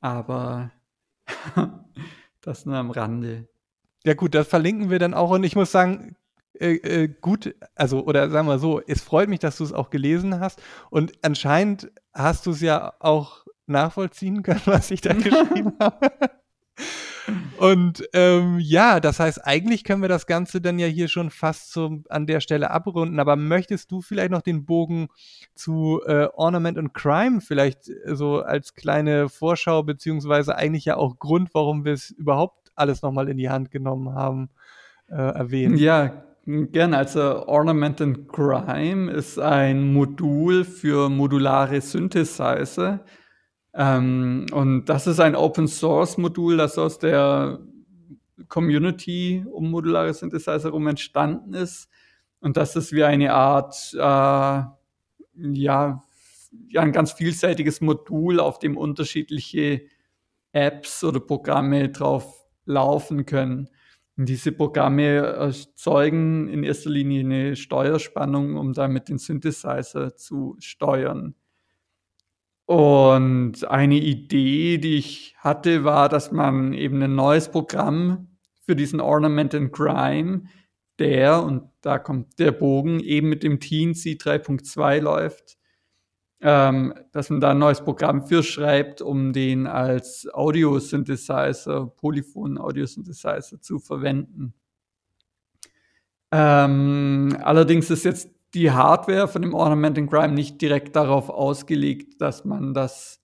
Aber 0.00 0.72
das 2.42 2.66
nur 2.66 2.76
am 2.76 2.90
Rande. 2.90 3.48
Ja 4.04 4.14
gut, 4.14 4.34
das 4.34 4.48
verlinken 4.48 4.90
wir 4.90 4.98
dann 4.98 5.14
auch. 5.14 5.30
Und 5.30 5.44
ich 5.44 5.56
muss 5.56 5.70
sagen, 5.70 6.16
äh, 6.54 6.74
äh, 6.74 7.08
gut, 7.08 7.54
also 7.74 8.04
oder 8.04 8.30
sagen 8.30 8.48
wir 8.48 8.58
so, 8.58 8.80
es 8.86 9.02
freut 9.02 9.28
mich, 9.28 9.40
dass 9.40 9.56
du's 9.56 9.72
auch 9.72 9.90
gelesen 9.90 10.40
hast. 10.40 10.60
Und 10.90 11.12
anscheinend 11.22 11.90
hast 12.12 12.46
du's 12.46 12.60
ja 12.60 12.94
auch 13.00 13.44
nachvollziehen 13.66 14.42
können, 14.42 14.62
was 14.66 14.90
ich 14.90 15.00
da 15.00 15.12
geschrieben 15.12 15.72
habe. 15.80 16.10
Und, 17.58 18.02
ähm, 18.12 18.58
ja, 18.58 18.98
das 18.98 19.20
heißt, 19.20 19.46
eigentlich 19.46 19.84
können 19.84 20.02
wir 20.02 20.08
das 20.08 20.26
Ganze 20.26 20.60
dann 20.60 20.80
ja 20.80 20.88
hier 20.88 21.06
schon 21.06 21.30
fast 21.30 21.72
so 21.72 22.00
an 22.08 22.26
der 22.26 22.40
Stelle 22.40 22.72
abrunden, 22.72 23.20
aber 23.20 23.36
möchtest 23.36 23.92
du 23.92 24.00
vielleicht 24.00 24.32
noch 24.32 24.42
den 24.42 24.64
Bogen 24.64 25.06
zu, 25.54 26.00
äh, 26.04 26.26
Ornament 26.34 26.78
und 26.78 26.92
Crime 26.92 27.40
vielleicht 27.40 27.84
so 28.06 28.40
als 28.40 28.74
kleine 28.74 29.28
Vorschau 29.28 29.84
beziehungsweise 29.84 30.56
eigentlich 30.56 30.86
ja 30.86 30.96
auch 30.96 31.18
Grund, 31.20 31.50
warum 31.54 31.84
wir's 31.84 32.10
überhaupt 32.10 32.61
alles 32.74 33.02
noch 33.02 33.12
mal 33.12 33.28
in 33.28 33.36
die 33.36 33.50
Hand 33.50 33.70
genommen 33.70 34.14
haben, 34.14 34.50
äh, 35.08 35.14
erwähnen? 35.16 35.76
Ja, 35.76 36.24
gerne. 36.46 36.98
Also 36.98 37.46
Ornament 37.46 38.00
and 38.00 38.28
Crime 38.28 39.10
ist 39.12 39.38
ein 39.38 39.92
Modul 39.92 40.64
für 40.64 41.08
modulare 41.08 41.80
Synthesizer. 41.80 43.04
Ähm, 43.74 44.46
und 44.52 44.86
das 44.86 45.06
ist 45.06 45.20
ein 45.20 45.34
Open-Source-Modul, 45.36 46.56
das 46.58 46.78
aus 46.78 46.98
der 46.98 47.60
Community 48.48 49.44
um 49.50 49.70
modulare 49.70 50.12
Synthesizer 50.12 50.70
rum 50.70 50.88
entstanden 50.88 51.54
ist. 51.54 51.88
Und 52.40 52.56
das 52.56 52.76
ist 52.76 52.92
wie 52.92 53.04
eine 53.04 53.32
Art, 53.34 53.92
äh, 53.94 53.98
ja 53.98 56.02
ja, 56.68 56.82
'n 56.82 56.92
ganz 56.92 57.12
vielseitiges 57.12 57.80
Modul, 57.80 58.40
auf 58.40 58.58
dem 58.58 58.76
unterschiedliche 58.76 59.82
Apps 60.52 61.02
oder 61.04 61.20
Programme 61.20 61.88
drauf 61.88 62.41
laufen 62.66 63.26
können. 63.26 63.68
Und 64.16 64.28
diese 64.28 64.52
Programme 64.52 65.04
erzeugen 65.16 66.48
in 66.48 66.64
erster 66.64 66.90
Linie 66.90 67.24
'ne 67.24 67.56
Steuerspannung, 67.56 68.56
um 68.56 68.72
damit 68.74 69.08
den 69.08 69.18
Synthesizer 69.18 70.16
zu 70.16 70.56
steuern. 70.60 71.34
Und 72.68 73.64
eine 73.68 73.96
Idee, 73.98 74.78
die 74.78 74.96
ich 74.96 75.34
hatte, 75.38 75.84
war, 75.84 76.08
dass 76.08 76.30
man 76.30 76.72
eben 76.72 76.98
'nen 76.98 77.14
neues 77.16 77.48
Programm 77.50 78.28
für 78.64 78.76
diesen 78.76 79.00
Ornament 79.00 79.54
and 79.54 79.72
Crime, 79.72 80.44
der 80.98 81.42
und 81.42 81.64
da 81.80 81.98
kommt 81.98 82.38
der 82.38 82.52
Bogen, 82.52 83.00
eben 83.00 83.28
mit 83.28 83.42
dem 83.42 83.58
Teensy 83.58 84.16
3.2 84.16 85.00
läuft 85.00 85.56
ähm, 86.42 86.92
dass 87.12 87.30
man 87.30 87.40
da 87.40 87.52
'n 87.52 87.58
neues 87.58 87.80
Programm 87.82 88.26
für 88.26 88.42
schreibt, 88.42 89.00
um 89.02 89.32
den 89.32 89.66
als 89.66 90.28
Audio-Synthesizer, 90.32 91.86
Polyphon-Audio-Synthesizer 91.96 93.60
zu 93.60 93.78
verwenden. 93.78 94.54
Ähm, 96.32 97.36
allerdings 97.42 97.90
ist 97.90 98.04
jetzt 98.04 98.30
die 98.54 98.70
Hardware 98.70 99.28
von 99.28 99.42
dem 99.42 99.54
Ornament 99.54 99.98
and 99.98 100.10
Crime 100.10 100.32
nicht 100.32 100.60
direkt 100.60 100.96
darauf 100.96 101.28
ausgelegt, 101.28 102.20
dass 102.20 102.44
man 102.44 102.74
das, 102.74 103.20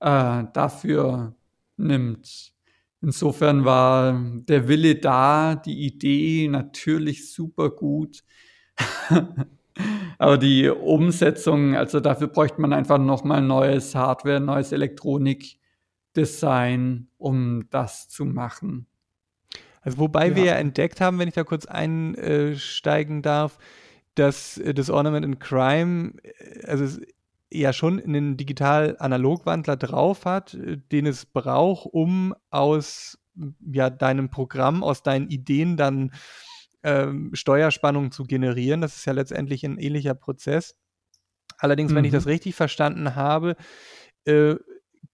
äh, 0.00 0.44
dafür 0.54 1.36
nimmt. 1.76 2.52
Insofern 3.02 3.64
war 3.64 4.20
der 4.48 4.68
Wille 4.68 4.96
da, 4.96 5.54
die 5.56 5.86
Idee 5.86 6.48
natürlich 6.48 7.32
super 7.32 7.70
gut. 7.70 8.24
Aber 10.18 10.36
die 10.36 10.68
Umsetzung 10.68 11.76
also 11.76 12.00
dafür 12.00 12.26
bräuchte 12.26 12.60
man 12.60 12.72
einfach 12.72 12.98
noch 12.98 13.22
mal 13.24 13.40
neues 13.40 13.94
Hardware, 13.94 14.40
neues 14.40 14.72
Elektronik-Design, 14.72 17.06
um 17.18 17.68
das 17.70 18.08
zu 18.08 18.24
machen. 18.24 18.86
Also, 19.82 19.98
wobei 19.98 20.34
wir 20.34 20.42
ja 20.44 20.54
Ja. 20.54 20.58
entdeckt 20.58 21.00
haben, 21.00 21.18
wenn 21.20 21.28
ich 21.28 21.34
da 21.34 21.44
kurz 21.44 21.66
ein 21.66 22.16
äh, 22.16 22.56
steigen 22.56 23.22
darf, 23.22 23.58
dass, 24.16 24.60
das 24.74 24.90
Ornament 24.90 25.24
and 25.24 25.38
Crime, 25.40 26.14
äh, 26.22 26.66
also 26.66 26.98
ja 27.52 27.72
schon 27.72 27.96
'nen 28.04 28.36
Digital-Analog-Wandler 28.36 29.76
drauf 29.76 30.24
hat, 30.24 30.54
äh, 30.54 30.78
den 30.92 31.06
es 31.06 31.26
braucht, 31.26 31.86
um 31.92 32.34
aus, 32.50 33.18
ja, 33.72 33.88
deinem 33.88 34.30
Programm, 34.30 34.82
aus 34.82 35.04
deinen 35.04 35.28
Ideen 35.30 35.76
dann, 35.76 36.10
ähm, 36.84 37.30
Steuerspannung 37.34 38.12
zu 38.12 38.24
generieren. 38.24 38.80
Das 38.80 38.96
ist 38.96 39.04
ja 39.06 39.12
letztendlich 39.12 39.64
'n 39.64 39.78
ähnlicher 39.78 40.14
Prozess. 40.14 40.76
Allerdings, 41.58 41.94
wenn 41.94 42.04
ich 42.04 42.12
das 42.12 42.24
Mhm. 42.24 42.30
richtig 42.30 42.54
verstanden 42.56 43.14
habe, 43.16 43.56
äh, 44.26 44.56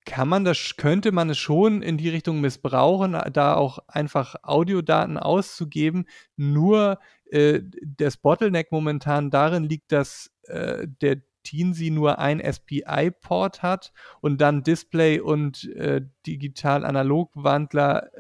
kann 0.06 0.28
man 0.28 0.44
das 0.44 0.74
könnte 0.76 1.12
man 1.12 1.30
es 1.30 1.38
schon 1.38 1.82
in 1.82 1.96
die 1.98 2.10
Richtung 2.10 2.40
missbrauchen, 2.42 3.16
da 3.32 3.54
auch 3.54 3.78
einfach 3.88 4.36
Audiodaten 4.42 5.18
auszugeben. 5.18 6.06
Nur, 6.36 6.98
äh, 7.30 7.62
das 7.98 8.16
Bottleneck 8.18 8.72
momentan 8.72 9.30
darin 9.30 9.64
liegt, 9.64 9.92
dass, 9.92 10.30
äh, 10.44 10.86
der 11.02 11.22
Teensy 11.44 11.90
nur 11.90 12.18
ein 12.18 12.40
SPI-Port 12.40 13.62
hat 13.62 13.92
und 14.20 14.40
dann 14.40 14.62
Display 14.64 15.20
und, 15.20 15.64
äh, 15.74 16.02
Digital-Analog-Wandler, 16.26 18.10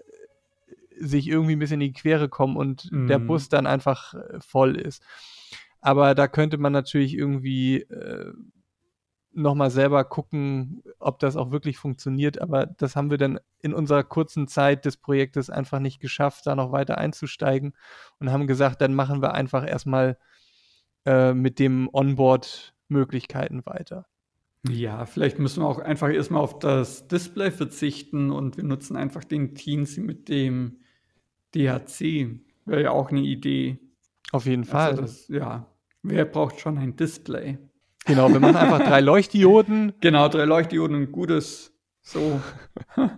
sich 1.08 1.28
irgendwie 1.28 1.54
'n 1.54 1.58
bisschen 1.58 1.80
in 1.80 1.92
die 1.92 2.00
Quere 2.00 2.28
kommen 2.28 2.56
und 2.56 2.92
der 3.08 3.18
Mhm. 3.18 3.20
Bus 3.20 3.48
dann 3.48 3.66
einfach, 3.66 4.14
äh, 4.14 4.40
voll 4.40 4.76
ist. 4.76 5.02
Aber 5.80 6.14
da 6.14 6.28
könnte 6.28 6.58
man 6.58 6.72
natürlich 6.72 7.14
irgendwie, 7.16 7.82
äh, 7.82 8.32
noch 9.36 9.54
mal 9.56 9.70
selber 9.70 10.04
gucken, 10.04 10.82
ob 11.00 11.18
das 11.18 11.36
auch 11.36 11.50
wirklich 11.50 11.76
funktioniert, 11.76 12.40
aber 12.40 12.66
das 12.66 12.94
haben 12.94 13.10
wir 13.10 13.18
dann 13.18 13.40
in 13.60 13.74
unserer 13.74 14.04
kurzen 14.04 14.46
Zeit 14.46 14.84
des 14.84 14.96
Projektes 14.96 15.50
einfach 15.50 15.80
nicht 15.80 15.98
geschafft, 16.00 16.46
da 16.46 16.54
noch 16.54 16.70
weiter 16.70 16.98
einzusteigen 16.98 17.74
und 18.20 18.30
haben 18.30 18.46
gesagt, 18.46 18.80
dann 18.80 18.94
machen 18.94 19.22
wir 19.22 19.34
einfach 19.34 19.66
erst 19.66 19.86
mal 19.86 20.18
äh, 21.06 21.34
mit 21.34 21.58
dem 21.58 21.88
Onboard-Möglichkeiten 21.92 23.66
weiter. 23.66 24.06
Ja, 24.66 25.04
vielleicht 25.04 25.38
müssen 25.38 25.62
wir 25.62 25.68
auch 25.68 25.78
einfach 25.78 26.08
erstmal 26.10 26.40
auf 26.40 26.58
das 26.58 27.06
Display 27.06 27.50
verzichten 27.50 28.30
und 28.30 28.56
wir 28.56 28.64
nutzen 28.64 28.96
einfach 28.96 29.22
den 29.24 29.54
Teensy 29.54 30.00
mit 30.00 30.28
dem 30.30 30.80
DHC. 31.54 32.40
Wäre 32.66 32.82
ja 32.82 32.90
auch 32.90 33.10
eine 33.10 33.20
Idee. 33.20 33.78
Auf 34.32 34.46
jeden 34.46 34.64
Fall. 34.64 34.90
Also 34.90 35.02
das, 35.02 35.28
ja, 35.28 35.66
wer 36.02 36.24
braucht 36.24 36.60
schon 36.60 36.78
ein 36.78 36.96
Display? 36.96 37.58
Genau, 38.06 38.30
wir 38.30 38.40
machen 38.40 38.56
einfach 38.56 38.80
drei 38.80 39.00
Leuchtdioden. 39.00 39.94
Genau, 40.00 40.28
drei 40.28 40.44
Leuchtdioden, 40.44 40.96
ein 40.96 41.12
gutes. 41.12 41.72
So. 42.02 42.40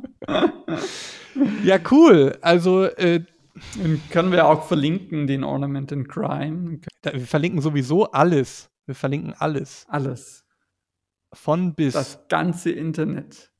ja, 1.64 1.78
cool. 1.90 2.38
Also, 2.40 2.84
äh, 2.84 3.24
können 4.10 4.32
wir 4.32 4.46
auch 4.46 4.64
verlinken, 4.64 5.26
den 5.26 5.42
Ornament 5.42 5.90
in 5.90 6.06
Crime. 6.06 6.80
wir 7.02 7.20
verlinken 7.20 7.60
sowieso 7.60 8.10
alles. 8.12 8.70
Wir 8.86 8.94
verlinken 8.94 9.34
alles. 9.36 9.86
Alles. 9.88 10.44
Von 11.32 11.74
bis. 11.74 11.94
Das 11.94 12.28
ganze 12.28 12.70
Internet. 12.70 13.50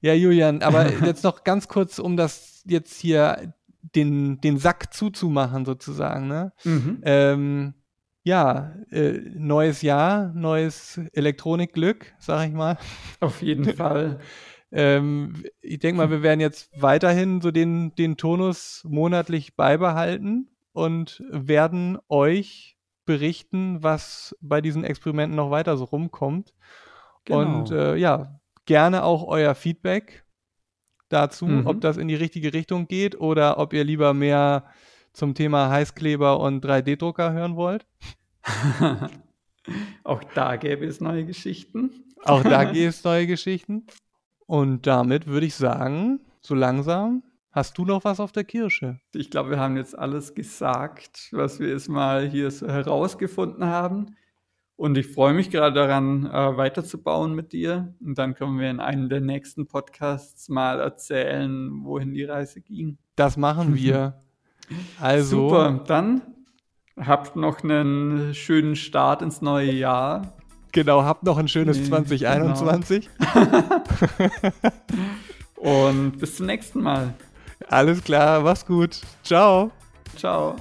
Ja, 0.00 0.14
Julian, 0.14 0.62
aber 0.62 0.92
jetzt 1.04 1.24
noch 1.24 1.42
ganz 1.42 1.66
kurz, 1.66 1.98
um 1.98 2.16
das 2.16 2.62
jetzt 2.66 3.00
hier 3.00 3.54
den, 3.94 4.40
den 4.40 4.58
Sack 4.58 4.92
zuzumachen, 4.92 5.64
sozusagen. 5.64 6.28
Ne? 6.28 6.52
Mhm. 6.64 7.00
Ähm, 7.02 7.74
ja, 8.22 8.74
äh, 8.90 9.20
neues 9.36 9.82
Jahr, 9.82 10.32
neues 10.34 11.00
Elektronikglück, 11.12 12.14
sag 12.18 12.48
ich 12.48 12.54
mal. 12.54 12.76
Auf 13.20 13.40
jeden 13.40 13.76
Fall. 13.76 14.18
ähm, 14.72 15.44
ich 15.60 15.78
denke 15.78 15.98
mal, 15.98 16.10
wir 16.10 16.22
werden 16.22 16.40
jetzt 16.40 16.70
weiterhin 16.80 17.40
so 17.40 17.52
den, 17.52 17.94
den 17.94 18.16
Tonus 18.16 18.82
monatlich 18.84 19.54
beibehalten 19.54 20.50
und 20.72 21.22
werden 21.30 21.98
euch 22.08 22.76
berichten, 23.04 23.82
was 23.82 24.36
bei 24.40 24.60
diesen 24.60 24.82
Experimenten 24.82 25.36
noch 25.36 25.50
weiter 25.50 25.76
so 25.76 25.84
rumkommt. 25.84 26.52
Genau. 27.24 27.38
Und 27.38 27.70
äh, 27.70 27.94
ja, 27.96 28.40
gerne 28.66 29.04
auch 29.04 29.24
euer 29.24 29.54
Feedback 29.54 30.25
dazu, 31.08 31.46
mhm. 31.46 31.66
ob 31.66 31.80
das 31.80 31.96
in 31.96 32.08
die 32.08 32.14
richtige 32.14 32.52
Richtung 32.52 32.88
geht 32.88 33.20
oder 33.20 33.58
ob 33.58 33.72
ihr 33.72 33.84
lieber 33.84 34.14
mehr 34.14 34.64
zum 35.12 35.34
Thema 35.34 35.70
Heißkleber 35.70 36.40
und 36.40 36.64
3D-Drucker 36.64 37.32
hören 37.32 37.56
wollt. 37.56 37.86
Auch 40.04 40.22
da 40.34 40.56
gäbe 40.56 40.84
es 40.84 41.00
neue 41.00 41.24
Geschichten. 41.24 41.90
Auch 42.24 42.42
da 42.42 42.64
gäbe 42.72 42.88
es 42.88 43.02
neue 43.02 43.26
Geschichten. 43.26 43.86
Und 44.46 44.86
damit 44.86 45.26
würde 45.26 45.46
ich 45.46 45.54
sagen, 45.54 46.20
so 46.40 46.54
langsam, 46.54 47.24
hast 47.50 47.76
du 47.78 47.84
noch 47.84 48.04
was 48.04 48.20
auf 48.20 48.32
der 48.32 48.44
Kirsche? 48.44 49.00
Ich 49.12 49.30
glaube, 49.30 49.50
wir 49.50 49.58
haben 49.58 49.76
jetzt 49.76 49.98
alles 49.98 50.34
gesagt, 50.34 51.30
was 51.32 51.58
wir 51.58 51.68
jetzt 51.68 51.88
mal 51.88 52.28
hier 52.28 52.50
so 52.50 52.68
herausgefunden 52.68 53.64
haben. 53.64 54.16
Und 54.76 54.98
ich 54.98 55.06
freue 55.06 55.32
mich 55.32 55.50
gerade 55.50 55.74
daran, 55.74 56.26
äh, 56.26 56.56
weiterzubauen 56.56 57.34
mit 57.34 57.52
dir. 57.52 57.94
Und 58.04 58.18
dann 58.18 58.34
können 58.34 58.58
wir 58.58 58.70
in 58.70 58.80
einem 58.80 59.08
der 59.08 59.20
nächsten 59.20 59.66
Podcasts 59.66 60.50
mal 60.50 60.80
erzählen, 60.80 61.70
wohin 61.82 62.12
die 62.12 62.24
Reise 62.24 62.60
ging. 62.60 62.98
Das 63.16 63.36
machen 63.36 63.74
wir. 63.74 64.20
Also. 65.00 65.48
Super, 65.48 65.84
dann 65.86 66.22
habt 66.96 67.36
noch 67.36 67.62
einen 67.62 68.34
schönen 68.34 68.74
Start 68.74 69.22
ins 69.22 69.40
neue 69.40 69.70
Jahr. 69.70 70.34
Genau, 70.72 71.04
habt 71.04 71.22
noch 71.22 71.38
ein 71.38 71.46
schönes 71.46 71.78
nee, 71.78 71.84
2021. 71.84 73.08
Genau. 73.32 73.62
Und 75.56 76.18
bis 76.18 76.36
zum 76.36 76.46
nächsten 76.46 76.82
Mal. 76.82 77.14
Alles 77.68 78.02
klar, 78.02 78.40
mach's 78.40 78.66
gut. 78.66 79.00
Ciao. 79.22 79.70
Ciao. 80.16 80.56